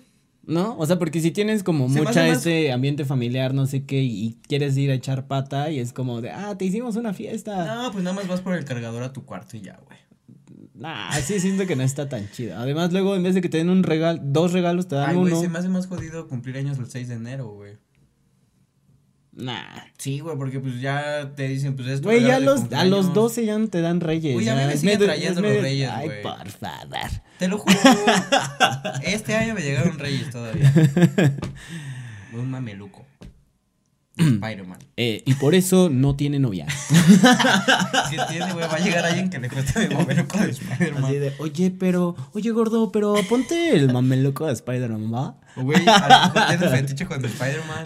¿No? 0.45 0.75
O 0.77 0.85
sea, 0.87 0.97
porque 0.97 1.21
si 1.21 1.31
tienes 1.31 1.63
como 1.63 1.87
Se 1.89 1.99
mucha 2.01 2.27
más- 2.27 2.39
ese 2.39 2.71
ambiente 2.71 3.05
familiar, 3.05 3.53
no 3.53 3.67
sé 3.67 3.85
qué, 3.85 4.01
y 4.01 4.37
quieres 4.47 4.75
ir 4.77 4.89
a 4.89 4.95
echar 4.95 5.27
pata 5.27 5.69
y 5.69 5.79
es 5.79 5.93
como 5.93 6.19
de, 6.21 6.31
ah, 6.31 6.57
te 6.57 6.65
hicimos 6.65 6.95
una 6.95 7.13
fiesta. 7.13 7.75
no, 7.75 7.91
pues 7.91 8.03
nada 8.03 8.15
más 8.15 8.27
vas 8.27 8.41
por 8.41 8.55
el 8.55 8.65
cargador 8.65 9.03
a 9.03 9.13
tu 9.13 9.23
cuarto 9.23 9.55
y 9.57 9.61
ya, 9.61 9.79
güey. 9.85 9.99
Nah, 10.73 11.11
sí 11.21 11.39
siento 11.39 11.67
que 11.67 11.75
no 11.75 11.83
está 11.83 12.09
tan 12.09 12.27
chido. 12.31 12.57
Además, 12.57 12.91
luego 12.91 13.15
en 13.15 13.21
vez 13.21 13.35
de 13.35 13.41
que 13.41 13.49
te 13.49 13.57
den 13.59 13.69
un 13.69 13.83
regalo, 13.83 14.19
dos 14.23 14.51
regalos, 14.51 14.87
te 14.87 14.95
dan 14.95 15.11
Ay, 15.11 15.15
güey, 15.15 15.31
uno. 15.33 15.41
se 15.41 15.47
me 15.47 15.59
hace 15.59 15.69
más 15.69 15.85
jodido 15.85 16.27
cumplir 16.27 16.57
años 16.57 16.79
el 16.79 16.87
6 16.87 17.07
de 17.07 17.13
enero, 17.15 17.49
güey. 17.53 17.77
Nah. 19.41 19.85
Sí, 19.97 20.19
güey, 20.19 20.37
porque 20.37 20.59
pues 20.59 20.79
ya 20.79 21.31
te 21.35 21.47
dicen, 21.47 21.75
pues 21.75 21.87
es 21.87 22.01
tu 22.01 22.09
Güey, 22.09 22.23
ya 22.23 22.39
los, 22.39 22.71
a 22.71 22.85
los 22.85 23.13
12 23.13 23.45
ya 23.45 23.57
no 23.57 23.67
te 23.67 23.81
dan 23.81 23.99
reyes. 23.99 24.35
Uy, 24.37 24.47
a 24.47 24.53
mí 24.53 24.61
ya 24.61 24.67
me 24.67 24.77
siguen 24.77 24.99
trayendo 24.99 25.41
los 25.41 25.61
reyes, 25.61 25.89
Ay, 25.91 26.07
güey. 26.07 26.21
por 26.21 26.49
favor. 26.49 27.09
Te 27.39 27.47
lo 27.47 27.57
juro. 27.57 27.75
este 29.03 29.35
año 29.35 29.55
me 29.55 29.61
llegaron 29.61 29.97
reyes 29.97 30.29
todavía. 30.29 30.71
Un 32.33 32.51
mameluco. 32.51 33.03
Spider-Man. 34.21 34.79
Eh, 34.97 35.23
y 35.25 35.33
por 35.33 35.55
eso 35.55 35.89
no 35.89 36.15
tiene 36.15 36.37
novia. 36.37 36.67
¿Qué 38.11 38.17
tiene, 38.29 38.53
güey? 38.53 38.67
Va 38.67 38.75
a 38.75 38.79
llegar 38.79 39.03
alguien 39.03 39.31
que 39.31 39.39
le 39.39 39.49
cueste 39.49 39.87
mi 39.87 39.95
mameluco 39.95 40.37
de 40.37 40.51
Spider-Man. 40.51 41.05
Así 41.05 41.15
de, 41.15 41.33
oye, 41.39 41.71
pero, 41.71 42.15
oye, 42.33 42.51
gordo, 42.51 42.91
pero 42.91 43.15
ponte 43.27 43.75
el 43.75 43.91
mameluco 43.91 44.45
de 44.45 44.53
Spider-Man, 44.53 45.11
¿va? 45.11 45.37
Güey, 45.55 45.87
a 45.87 46.07
lo 46.07 46.33
mejor 46.33 46.47
tiene 46.49 46.77
fetiche 46.77 47.05
con 47.07 47.25
Spider-Man. 47.25 47.83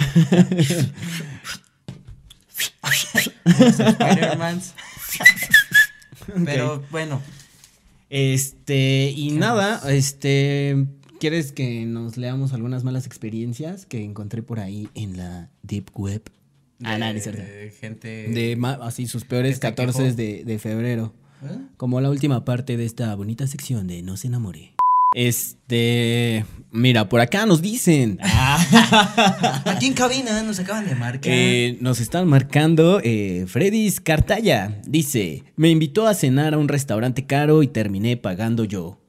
Spider-Mans. 3.46 4.74
Pero 6.46 6.84
bueno, 6.92 7.22
Este, 8.10 9.14
y 9.16 9.32
nada, 9.32 9.82
este, 9.90 10.86
¿quieres 11.20 11.52
que 11.52 11.86
nos 11.86 12.18
leamos 12.18 12.54
algunas 12.54 12.84
malas 12.84 13.06
experiencias 13.06 13.86
que 13.86 14.04
encontré 14.04 14.42
por 14.42 14.60
ahí 14.60 14.90
en 14.96 15.18
la 15.18 15.50
Deep 15.64 15.90
Web? 15.96 16.24
Ah, 16.84 16.98
no, 16.98 17.06
no 17.12 17.18
es 17.18 17.24
cierto. 17.24 17.42
de 17.42 17.72
gente. 17.72 18.08
De 18.08 18.60
así 18.82 19.08
sus 19.08 19.24
peores 19.24 19.52
que 19.60 19.68
se 19.68 19.74
14 19.74 20.04
quejó. 20.04 20.16
de, 20.16 20.44
de 20.44 20.60
febrero. 20.60 21.14
¿Eh? 21.44 21.58
Como 21.78 22.02
la 22.02 22.10
última 22.10 22.44
parte 22.46 22.78
de 22.78 22.86
esta 22.86 23.14
bonita 23.16 23.48
sección 23.48 23.88
de 23.88 24.02
No 24.02 24.18
se 24.18 24.28
enamore. 24.28 24.74
Este, 25.16 26.44
mira, 26.74 27.08
por 27.08 27.22
acá 27.22 27.46
nos 27.46 27.62
dicen. 27.62 28.20
Aquí 29.66 29.86
en 29.86 29.94
cabina 29.94 30.44
nos 30.44 30.60
acaban 30.60 30.86
de 30.86 30.96
marcar. 30.96 31.32
Eh, 31.34 31.78
nos 31.80 32.02
están 32.02 32.28
marcando 32.28 33.00
eh, 33.02 33.46
Freddy's 33.48 34.02
Cartaya. 34.02 34.82
Dice, 34.86 35.46
me 35.56 35.70
invitó 35.70 36.06
a 36.08 36.14
cenar 36.14 36.54
a 36.54 36.58
un 36.58 36.68
restaurante 36.68 37.26
caro 37.26 37.64
y 37.64 37.68
terminé 37.68 38.18
pagando 38.18 38.66
yo. 38.66 39.00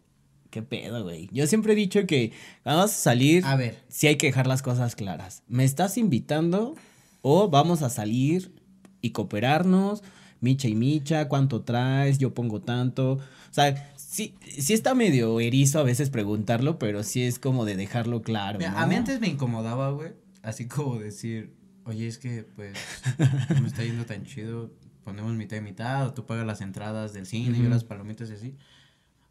¿Qué 0.57 0.63
pedo, 0.63 1.03
güey? 1.03 1.29
Yo 1.33 1.47
siempre 1.47 1.75
he 1.75 1.77
dicho 1.77 2.07
que 2.07 2.33
vas 2.65 2.77
a 2.85 2.89
salir, 2.89 3.45
A 3.45 3.57
ver. 3.57 3.77
sí 3.89 4.07
hay 4.07 4.17
que 4.17 4.29
dejar 4.29 4.47
las 4.47 4.63
cosas 4.63 4.97
claras. 4.97 5.43
¿Me 5.49 5.65
estás 5.65 5.99
invitando 5.99 6.75
o 7.21 7.51
vamos 7.51 7.83
a 7.83 7.91
salir 7.91 8.55
y 9.03 9.11
cooperarnos? 9.11 10.03
Micha 10.41 10.67
y 10.69 10.75
Micha, 10.75 11.29
¿cuánto 11.29 11.61
traes? 11.61 12.17
Yo 12.17 12.33
pongo 12.33 12.63
tanto. 12.63 13.13
O 13.13 13.21
sea, 13.51 13.93
sí, 13.97 14.35
sí 14.49 14.73
está 14.73 14.95
medio 14.95 15.41
erizo 15.41 15.79
a 15.79 15.83
veces 15.83 16.09
preguntarlo, 16.09 16.79
pero 16.79 17.03
sí 17.03 17.23
es 17.23 17.39
como 17.39 17.67
de 17.67 17.77
dejarlo 17.77 18.23
claro. 18.23 18.59
Mira, 18.59 18.71
¿no? 18.71 18.79
a 18.79 18.87
mí 18.87 18.95
antes 18.95 19.21
me 19.21 19.29
incomodaba, 19.29 19.91
güey. 19.91 20.13
Así 20.43 20.67
como 20.69 20.99
decir, 20.99 21.53
oye, 21.85 22.07
es 22.07 22.17
que 22.17 22.45
pues 22.45 22.73
no 23.55 23.61
me 23.61 23.69
está 23.69 23.85
yendo 23.85 24.07
tan 24.07 24.25
chido. 24.25 24.73
Ponemos 25.05 25.35
mitad 25.35 25.59
y 25.59 25.61
mitad, 25.61 26.07
o 26.07 26.15
tú 26.15 26.25
pagas 26.25 26.47
las 26.47 26.63
entradas 26.63 27.13
del 27.13 27.27
cine, 27.27 27.59
yo 27.59 27.65
Ujú. 27.65 27.69
las 27.71 27.85
palomitas 27.85 28.31
y 28.31 28.33
así. 28.33 28.55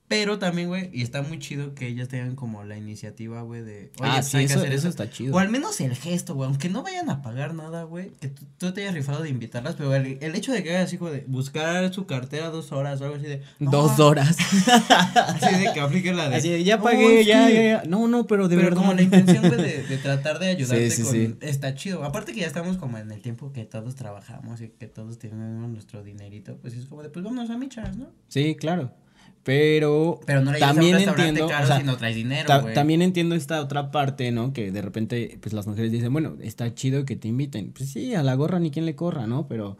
Pero 0.08 0.38
también, 0.38 0.68
güey, 0.68 0.92
y 0.94 1.02
está 1.02 1.24
muy 1.24 1.40
chido 1.40 1.74
que 1.74 1.88
ellas 1.88 2.10
tengan 2.10 2.36
como 2.36 2.64
la 2.64 2.78
iniciativa, 2.78 3.42
güey, 3.42 3.64
de, 3.64 3.92
oye, 4.00 4.10
Ah, 4.12 4.14
pues 4.18 4.28
sí, 4.28 4.38
hay 4.38 4.46
que 4.46 4.52
eso- 4.54 4.60
hacer 4.60 4.72
eso 4.72 4.80
eso. 4.82 4.90
está 4.90 5.10
chido. 5.10 5.36
O 5.36 5.40
al 5.40 5.50
menos 5.50 5.82
el 5.82 5.96
gesto, 5.96 6.36
güey, 6.36 6.48
aunque 6.48 6.70
no 6.70 6.84
vayan 6.84 7.10
a 7.10 7.24
pagar 7.24 7.56
nada, 7.56 7.86
güey, 7.86 8.12
que 8.22 8.28
tú, 8.28 8.44
tú 8.60 8.72
te 8.72 8.82
hayas 8.82 8.94
rifado 8.94 9.24
de 9.24 9.30
invitarlas, 9.30 9.74
pero 9.76 9.96
el, 9.96 10.20
el 10.22 10.36
hecho 10.36 10.52
de 10.52 10.62
que 10.62 10.78
hagas 10.78 10.94
como 10.94 11.10
de 11.10 11.22
buscar 11.28 11.92
su 11.92 12.06
cartera 12.06 12.52
dos 12.52 12.72
horas 12.72 13.02
o 13.02 13.06
algo 13.06 13.16
así 13.16 13.26
de. 13.26 13.42
Dos 13.60 13.98
"No, 13.98 14.06
horas. 14.06 14.38
Así 15.16 15.56
de 15.60 15.74
que 15.74 15.80
aplique 15.80 16.14
la 16.14 16.30
de. 16.30 16.36
Así 16.36 16.50
de, 16.50 16.64
ya 16.64 16.78
"No, 16.78 16.84
pagué, 16.84 17.26
ya, 17.26 17.50
ya, 17.50 17.62
ya. 17.64 17.84
No, 17.88 18.08
no, 18.08 18.28
pero 18.28 18.48
de 18.48 18.56
pero 18.58 18.68
verdad. 18.70 18.82
como 18.82 18.94
la 18.94 19.02
intención, 19.02 19.48
güey, 19.48 19.60
de, 19.62 19.84
de 19.90 19.98
tratar 19.98 20.38
de 20.38 20.50
ayudarte 20.50 20.92
Sí, 20.92 20.98
sí, 20.98 21.04
con... 21.04 21.12
sí. 21.14 21.36
Está 21.42 21.74
chido. 21.74 22.04
Aparte 22.04 22.34
que 22.34 22.42
ya 22.42 22.48
estamos 22.48 22.78
como 22.78 22.98
en 23.00 23.12
el 23.12 23.22
tiempo 23.22 23.52
que 23.52 23.66
todos 23.66 23.96
trabajamos 23.96 24.62
y 24.62 24.70
que 24.70 24.88
todos 24.88 25.18
tenemos 25.18 25.68
nuestro 25.70 26.04
dinerito, 26.04 26.58
pues 26.62 26.76
es 26.76 26.86
como 26.86 27.02
de, 27.04 27.10
pues 27.10 27.26
vámonos 27.26 27.50
a 27.50 27.58
michas, 27.58 27.98
¿no? 27.98 28.10
Sí, 28.28 28.56
claro. 28.56 28.92
Pero, 29.46 30.20
Pero 30.26 30.42
no 30.42 30.52
le 30.52 30.58
también 30.60 30.96
a 30.96 30.98
un 30.98 31.04
entiendo, 31.10 31.48
caro 31.48 31.64
o 31.66 31.68
sea, 31.68 31.78
si 31.78 31.84
no 31.84 31.96
traes 31.98 32.16
dinero, 32.16 32.48
ta- 32.48 32.74
también 32.74 33.04
entiendo 33.04 33.36
esta 33.36 33.62
otra 33.62 33.92
parte, 33.92 34.32
¿no? 34.32 34.54
Que 34.54 34.72
de 34.72 34.82
repente, 34.82 35.38
pues 35.40 35.54
las 35.54 35.68
mujeres 35.68 35.92
dicen, 35.92 36.12
bueno, 36.12 36.34
está 36.42 36.74
chido 36.74 37.06
que 37.06 37.16
te 37.16 37.28
inviten. 37.28 37.72
Pues 37.72 37.92
sí, 37.92 38.16
a 38.16 38.24
la 38.24 38.34
gorra 38.34 38.58
ni 38.60 38.72
quien 38.72 38.88
le 38.88 38.96
corra, 38.96 39.28
¿no? 39.28 39.48
Pero, 39.48 39.78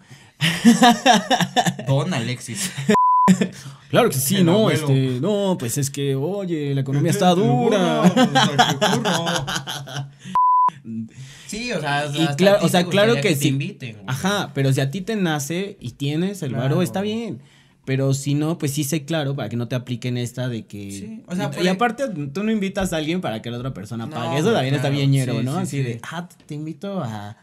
Don 1.88 2.14
Alexis. 2.14 2.72
claro 3.90 4.10
que 4.10 4.18
sí, 4.18 4.36
El 4.36 4.46
no, 4.46 4.52
abuelo. 4.54 4.80
este, 4.88 5.20
no, 5.20 5.56
pues 5.58 5.80
es 5.80 5.90
que, 5.90 6.14
oye, 6.14 6.76
la 6.76 6.82
economía 6.82 7.10
está 7.10 7.32
dura. 7.34 8.04
Sí, 11.48 11.72
o 11.72 11.80
sea, 11.80 12.06
Y 12.14 12.28
claro- 12.36 12.66
o 12.66 12.70
sea, 12.70 12.86
claro 12.86 13.16
que 13.16 13.22
te 13.30 13.36
sí. 13.36 13.48
inviten. 13.50 13.98
Ajá, 14.08 14.52
pero 14.54 14.72
si 14.74 14.82
a 14.82 14.92
ti 14.92 15.02
te 15.02 15.16
nace 15.16 15.78
y 15.80 15.92
tienes 15.92 16.42
el 16.44 16.52
varo, 16.54 16.66
Claro. 16.68 16.82
está 16.82 17.02
bien. 17.02 17.40
Pero 17.86 18.14
si 18.16 18.34
no, 18.34 18.58
pues 18.58 18.74
sí 18.74 18.84
sé 18.84 19.06
claro 19.06 19.36
para 19.36 19.48
que 19.48 19.56
no 19.56 19.68
te 19.68 19.76
apliquen 19.76 20.18
esta 20.18 20.50
de 20.50 20.66
que. 20.66 20.92
Sí, 20.92 21.24
o 21.28 21.36
sea, 21.36 21.52
y, 21.62 21.66
y 21.66 21.68
aparte, 21.68 22.06
tú 22.34 22.44
no 22.44 22.52
invitas 22.52 22.94
a 22.94 22.98
alguien 22.98 23.22
para 23.22 23.42
que 23.42 23.52
la 23.52 23.58
otra 23.58 23.74
persona 23.74 24.08
No, 24.08 24.12
pague. 24.16 24.40
Eso 24.40 24.52
también 24.52 24.74
está 24.76 24.90
bien 24.90 25.12
ñero, 25.12 25.38
sí, 25.40 25.46
¿no? 25.46 25.54
sí, 25.54 25.62
Así 25.62 25.78
sí. 25.78 25.84
de, 25.84 26.00
ah, 26.12 26.28
te 26.48 26.56
invito 26.56 27.04
a. 27.04 27.38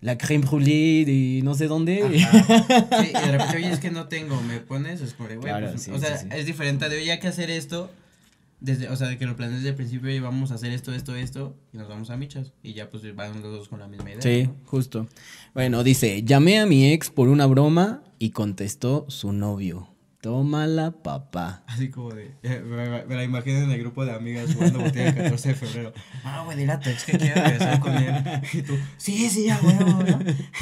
la 0.00 0.18
crème 0.18 0.42
brûlée 0.42 1.04
de 1.04 1.42
no 1.44 1.54
sé 1.54 1.68
dónde. 1.68 2.02
Ajá. 2.02 2.42
Sí, 3.02 3.10
y 3.10 3.26
de 3.26 3.32
repente, 3.32 3.56
oye, 3.56 3.70
es 3.70 3.78
que 3.78 3.90
no 3.92 4.08
tengo, 4.08 4.40
me 4.42 4.58
pones, 4.58 5.00
es 5.00 5.14
como 5.14 5.28
güey, 5.28 5.40
Claro, 5.40 5.70
pues, 5.70 5.82
sí, 5.82 5.90
o 5.92 5.98
sea, 5.98 6.14
es 6.36 6.44
diferente 6.46 6.88
de, 6.88 6.96
oye, 6.96 7.12
hay 7.12 7.20
que 7.20 7.28
hacer 7.28 7.48
esto, 7.50 7.88
desde, 8.62 8.88
o 8.88 8.96
sea, 8.96 9.08
de 9.08 9.18
que 9.18 9.26
lo 9.26 9.34
planees 9.36 9.58
desde 9.58 9.70
el 9.70 9.74
principio 9.74 10.10
y 10.10 10.20
vamos 10.20 10.52
a 10.52 10.54
hacer 10.54 10.70
esto, 10.72 10.94
esto, 10.94 11.16
esto, 11.16 11.56
y 11.72 11.78
nos 11.78 11.88
vamos 11.88 12.10
a 12.10 12.16
michas, 12.16 12.52
y 12.62 12.74
ya 12.74 12.88
pues 12.88 13.02
van 13.14 13.42
los 13.42 13.42
dos 13.42 13.68
con 13.68 13.80
la 13.80 13.88
misma 13.88 14.10
idea. 14.10 14.22
Sí, 14.22 14.44
¿no? 14.44 14.56
justo. 14.64 15.08
Bueno, 15.52 15.82
dice, 15.82 16.22
llamé 16.22 16.60
a 16.60 16.66
mi 16.66 16.92
ex 16.92 17.10
por 17.10 17.28
una 17.28 17.46
broma 17.46 18.02
y 18.18 18.30
contestó 18.30 19.04
su 19.08 19.32
novio. 19.32 19.88
Tómala, 20.20 20.92
papá. 21.02 21.64
Así 21.66 21.90
como 21.90 22.12
de, 22.12 22.36
eh, 22.44 22.62
me, 22.64 23.16
la 23.16 23.24
imagino 23.24 23.58
en 23.58 23.72
el 23.72 23.80
grupo 23.80 24.04
de 24.04 24.12
amigas 24.12 24.54
jugando 24.54 24.78
botella 24.78 25.08
el 25.08 25.14
14 25.16 25.48
de 25.48 25.54
febrero. 25.56 25.92
Ah, 26.22 26.42
güey, 26.44 26.56
dile 26.56 26.70
a 26.70 26.78
tu 26.78 26.90
ex 26.90 27.04
que 27.04 27.18
quiero 27.18 27.42
regresar 27.42 27.80
con 27.80 27.96
él. 27.96 28.14
Y 28.52 28.62
tú, 28.62 28.78
sí, 28.98 29.28
sí, 29.28 29.46
ya, 29.46 29.58
güey, 29.58 29.74
¿no? 29.74 30.00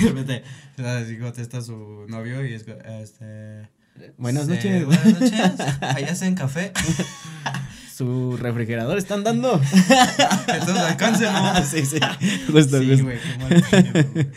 Y 0.01 0.05
de 0.05 0.09
repente, 0.09 0.42
así 0.82 1.18
contesta 1.18 1.61
su 1.61 2.07
novio 2.09 2.42
y 2.46 2.55
es, 2.55 2.64
este... 3.03 3.68
Buenas 4.16 4.46
"Sí, 4.46 4.53
noches. 4.53 4.86
Buenas 4.86 5.20
noches, 5.20 5.61
allá 5.82 6.12
hacen 6.12 6.34
café. 6.34 6.72
Su 8.01 8.38
refrigerador 8.38 8.96
están 8.96 9.22
dando. 9.24 9.61
Entonces 10.48 10.76
alcáncelo. 10.78 11.30
sí, 11.70 11.84
sí. 11.84 11.98
Justo, 12.51 12.80
Sí, 12.80 12.88
justo. 12.92 13.07
qué 13.07 13.38
mal. 13.38 14.32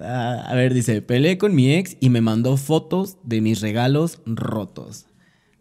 Ah, 0.00 0.44
a 0.48 0.54
ver, 0.56 0.74
dice, 0.74 1.00
peleé 1.00 1.38
con 1.38 1.54
mi 1.54 1.72
ex 1.74 1.96
y 2.00 2.10
me 2.10 2.20
mandó 2.20 2.56
fotos 2.56 3.18
de 3.22 3.40
mis 3.40 3.60
regalos 3.60 4.18
rotos. 4.26 5.06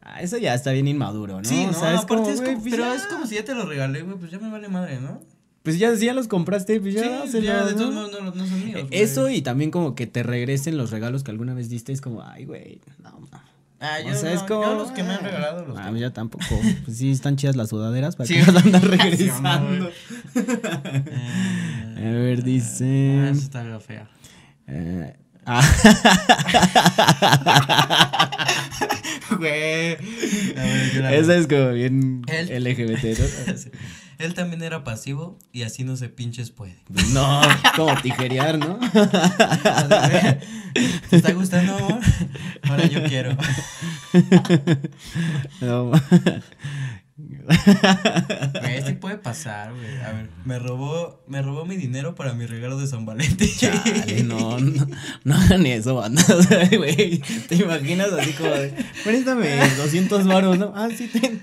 Ah, 0.02 0.20
eso 0.22 0.38
ya 0.40 0.56
está 0.56 0.72
bien 0.72 0.88
inmaduro, 0.88 1.38
¿no? 1.38 1.44
Sí, 1.46 1.64
no, 1.66 1.70
O 1.70 1.74
sea, 1.74 1.94
es 1.94 2.02
aparte 2.02 2.24
como, 2.24 2.30
es 2.32 2.42
como, 2.42 2.60
pues 2.60 2.72
pero 2.74 2.86
ya. 2.86 2.96
es 2.96 3.06
como 3.06 3.28
si 3.28 3.36
ya 3.36 3.46
te 3.46 3.54
lo 3.54 3.68
regalé, 3.68 4.02
güey, 4.02 4.18
pues 4.18 4.32
ya 4.32 4.40
me 4.40 4.50
vale 4.50 4.68
madre, 4.68 5.00
¿no? 5.00 5.22
Pues 5.62 5.78
ya, 5.78 5.96
si 5.96 6.06
ya 6.08 6.14
los 6.16 6.28
compraste, 6.28 6.80
pues 6.80 6.96
ya 6.96 7.28
sí, 7.28 7.42
ya, 7.42 7.66
de 7.66 7.74
todos 7.76 7.94
modos 7.94 8.12
no, 8.12 8.32
no 8.32 8.48
son 8.48 8.66
míos. 8.66 8.88
Eso 8.90 9.30
y 9.30 9.44
también 9.44 9.70
como 9.70 9.94
que 9.94 10.08
te 10.08 10.24
regresen 10.24 10.76
los 10.76 10.90
regalos 10.90 11.24
que 11.24 11.30
alguna 11.30 11.54
vez 11.54 11.70
diste, 11.70 11.92
es 11.92 12.02
como, 12.02 12.24
ay, 12.24 12.46
güey, 12.46 12.82
no, 13.04 13.20
ma. 13.32 13.44
Ah, 13.80 14.00
yo, 14.02 14.12
o 14.12 14.16
sea, 14.16 14.32
no, 14.34 14.36
es 14.36 14.44
como. 14.44 14.64
yo 14.64 14.76
los 14.76 14.92
que 14.92 15.04
me 15.04 15.14
han 15.14 15.24
regalado 15.24 15.66
los 15.66 15.78
Ah, 15.78 15.92
yo 15.92 16.12
tampoco. 16.12 16.46
Pues 16.86 16.98
sí, 16.98 17.12
están 17.12 17.36
chidas 17.36 17.56
las 17.56 17.70
sudaderas 17.70 18.16
para 18.16 18.28
Sí. 18.28 18.36
que 18.44 18.52
las 18.52 18.66
andas 18.66 18.82
Sí, 18.82 18.88
regresando. 18.88 19.90
Eh, 20.36 21.94
A 21.98 22.12
ver, 22.12 22.44
dice. 22.44 23.20
Ah, 23.24 23.30
esa 23.30 23.42
está 23.44 23.80
fea. 23.80 24.08
eh, 24.68 25.16
ah, 25.46 25.62
Güey. 29.38 29.98
Esa 31.12 31.36
es 31.36 31.48
como 31.48 31.72
bien 31.72 32.22
LGBT, 32.28 33.20
¿no? 33.20 33.54
Él 34.20 34.34
también 34.34 34.64
era 34.64 34.84
pasivo 34.84 35.38
y 35.52 35.62
así 35.62 35.84
no 35.84 35.96
se 35.96 36.10
pinches 36.10 36.50
puede. 36.50 36.76
No, 37.14 37.42
como 37.76 37.96
tijerear, 38.02 38.58
¿no? 38.58 38.80
¿Te 41.10 41.16
está 41.16 41.34
gustando, 41.34 41.76
amor? 41.76 42.00
Ahora 42.64 42.88
yo 42.88 43.04
quiero. 43.04 43.38
No. 45.62 45.92
Sí 48.86 48.94
puede 48.94 49.18
pasar, 49.18 49.74
güey. 49.74 49.98
A 50.02 50.12
ver, 50.12 50.30
me 50.46 50.60
robó, 50.60 51.24
me 51.28 51.42
robó 51.42 51.66
mi 51.66 51.76
dinero 51.76 52.16
para 52.16 52.34
mi 52.34 52.46
regalo 52.46 52.78
de 52.78 52.88
San 52.88 53.06
Valentín. 53.06 53.50
Chale, 53.58 54.24
no, 54.24 54.60
no, 54.60 54.88
no 55.24 55.36
hagan 55.36 55.66
eso, 55.66 55.96
banda. 55.96 56.24
O 56.36 56.44
sea, 56.44 56.68
güey, 56.70 57.20
te 57.48 57.56
imaginas 57.56 58.12
así 58.14 58.34
como 58.34 58.52
de, 58.52 58.74
préstame 59.04 59.58
200 59.78 60.26
varos, 60.26 60.58
¿no? 60.58 60.74
Ah, 60.76 60.90
sí, 60.96 61.08
ten. 61.08 61.42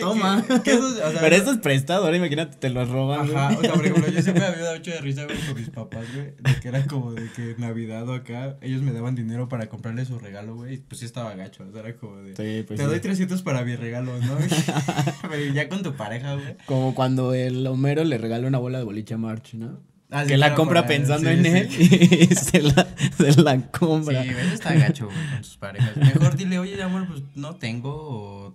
Toma. 0.00 0.44
que- 0.46 0.62
que 0.62 0.70
eso, 0.72 0.86
o 0.86 1.10
sea, 1.10 1.12
Pero 1.20 1.36
esto 1.36 1.50
es 1.52 1.58
prestado, 1.58 2.04
ahora 2.04 2.16
imagínate, 2.16 2.56
te 2.56 2.70
lo 2.70 2.84
roban. 2.84 3.30
Ajá, 3.30 3.56
o 3.56 3.60
sea, 3.60 3.72
por 3.74 3.86
ejemplo, 3.86 4.10
yo 4.12 4.22
siempre 4.22 4.40
me 4.42 4.46
había 4.48 4.62
dado 4.64 4.76
mucho 4.76 4.90
de 4.90 5.00
risa, 5.00 5.24
güey, 5.24 5.38
con 5.46 5.54
mis 5.56 5.70
papás, 5.70 6.04
güey, 6.14 6.34
de 6.38 6.60
que 6.60 6.68
era 6.68 6.84
como 6.86 7.12
de 7.12 7.30
que 7.32 7.54
Navidad 7.58 8.08
o 8.08 8.14
acá, 8.14 8.56
ellos 8.62 8.82
me 8.82 8.92
daban 8.92 9.14
dinero 9.14 9.48
para 9.48 9.68
comprarle 9.68 10.04
su 10.04 10.18
regalo, 10.18 10.56
güey, 10.56 10.74
y 10.74 10.78
pues 10.78 11.00
sí 11.00 11.04
estaba 11.06 11.34
gacho, 11.34 11.64
o 11.68 11.72
sea, 11.72 11.80
era 11.80 11.96
como 11.96 12.16
de, 12.18 12.30
Sí, 12.36 12.64
pues 12.66 12.78
te 12.78 12.84
sí. 12.84 12.90
doy 12.90 13.00
300 13.00 13.42
para 13.42 13.64
mi 13.64 13.76
regalo, 13.76 14.18
¿no? 14.18 14.36
Pero 15.30 15.52
ya 15.54 15.68
con 15.68 15.82
tu 15.82 15.94
pareja, 15.94 16.34
güey. 16.34 16.56
Como 16.66 16.94
cuando 16.94 17.34
el 17.34 17.66
Homero 17.66 18.04
le 18.04 18.18
regala 18.18 18.48
una 18.48 18.58
bola 18.58 18.78
de 18.78 18.84
boliche 18.84 19.14
a 19.14 19.18
March, 19.18 19.54
¿no? 19.54 19.80
Ah, 20.08 20.22
sí, 20.22 20.28
que 20.28 20.36
la 20.36 20.54
compra 20.54 20.86
pensando 20.86 21.28
sí, 21.28 21.34
en 21.36 21.44
sí. 21.44 21.50
él 21.50 22.28
y 22.30 22.34
se 22.36 22.62
la, 22.62 22.86
se 23.18 23.42
la 23.42 23.60
compra. 23.72 24.22
Sí, 24.22 24.28
eso 24.30 24.54
está 24.54 24.72
gacho, 24.74 25.06
güey, 25.06 25.16
con 25.32 25.38
tus 25.42 25.56
parejas. 25.56 25.96
Mejor 25.96 26.36
dile, 26.36 26.60
oye, 26.60 26.80
amor, 26.80 27.08
pues 27.08 27.22
no 27.34 27.56
tengo, 27.56 27.90
o, 27.92 28.54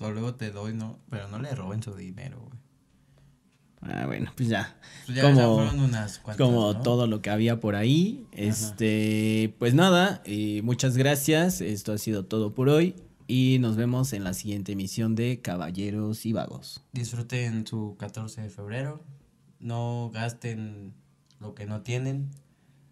o 0.00 0.10
luego 0.10 0.34
te 0.34 0.50
doy, 0.50 0.74
¿no? 0.74 0.98
Pero 1.10 1.28
no 1.28 1.38
le 1.38 1.54
roben 1.54 1.82
su 1.82 1.94
dinero, 1.94 2.40
güey. 2.40 2.60
Ah, 3.82 4.04
bueno, 4.06 4.30
pues 4.36 4.48
ya. 4.48 4.76
Pues 5.06 5.16
ya, 5.16 5.22
como 5.22 5.56
fueron 5.56 5.80
unas 5.80 6.18
cuantas, 6.18 6.46
como 6.46 6.72
¿no? 6.74 6.82
todo 6.82 7.06
lo 7.06 7.22
que 7.22 7.30
había 7.30 7.60
por 7.60 7.76
ahí. 7.76 8.26
Este, 8.32 9.54
pues 9.58 9.72
nada, 9.74 10.22
eh, 10.26 10.60
muchas 10.62 10.96
gracias. 10.96 11.60
Esto 11.60 11.92
ha 11.92 11.98
sido 11.98 12.26
todo 12.26 12.54
por 12.54 12.68
hoy. 12.68 12.94
Y 13.26 13.58
nos 13.60 13.76
vemos 13.76 14.12
en 14.12 14.24
la 14.24 14.34
siguiente 14.34 14.72
emisión 14.72 15.14
de 15.14 15.40
Caballeros 15.40 16.26
y 16.26 16.32
Vagos. 16.32 16.84
Disfruten 16.92 17.66
su 17.66 17.96
14 17.98 18.42
de 18.42 18.50
febrero. 18.50 19.02
No 19.60 20.10
gasten 20.12 20.92
lo 21.38 21.54
que 21.54 21.64
no 21.64 21.82
tienen. 21.82 22.30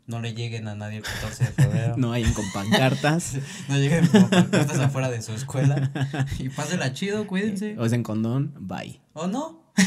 No 0.09 0.21
le 0.21 0.33
lleguen 0.35 0.67
a 0.69 0.75
nadie 0.75 0.97
el 0.97 1.03
14 1.05 1.45
de 1.45 1.51
febrero. 1.53 1.95
No 1.99 2.13
hay 2.13 2.25
con 2.33 2.51
pancartas. 2.53 3.35
No 3.69 3.77
lleguen 3.77 4.07
como 4.09 4.29
pancartas 4.29 4.79
afuera 4.81 5.11
de 5.11 5.23
su 5.23 5.33
escuela. 5.33 5.91
Y 6.39 6.49
pásenla 6.49 6.93
chido, 6.95 7.27
cuídense. 7.27 7.77
o 7.79 7.87
en 7.87 8.03
condón. 8.03 8.55
Bye. 8.59 9.01
¿O 9.13 9.27
no? 9.27 9.63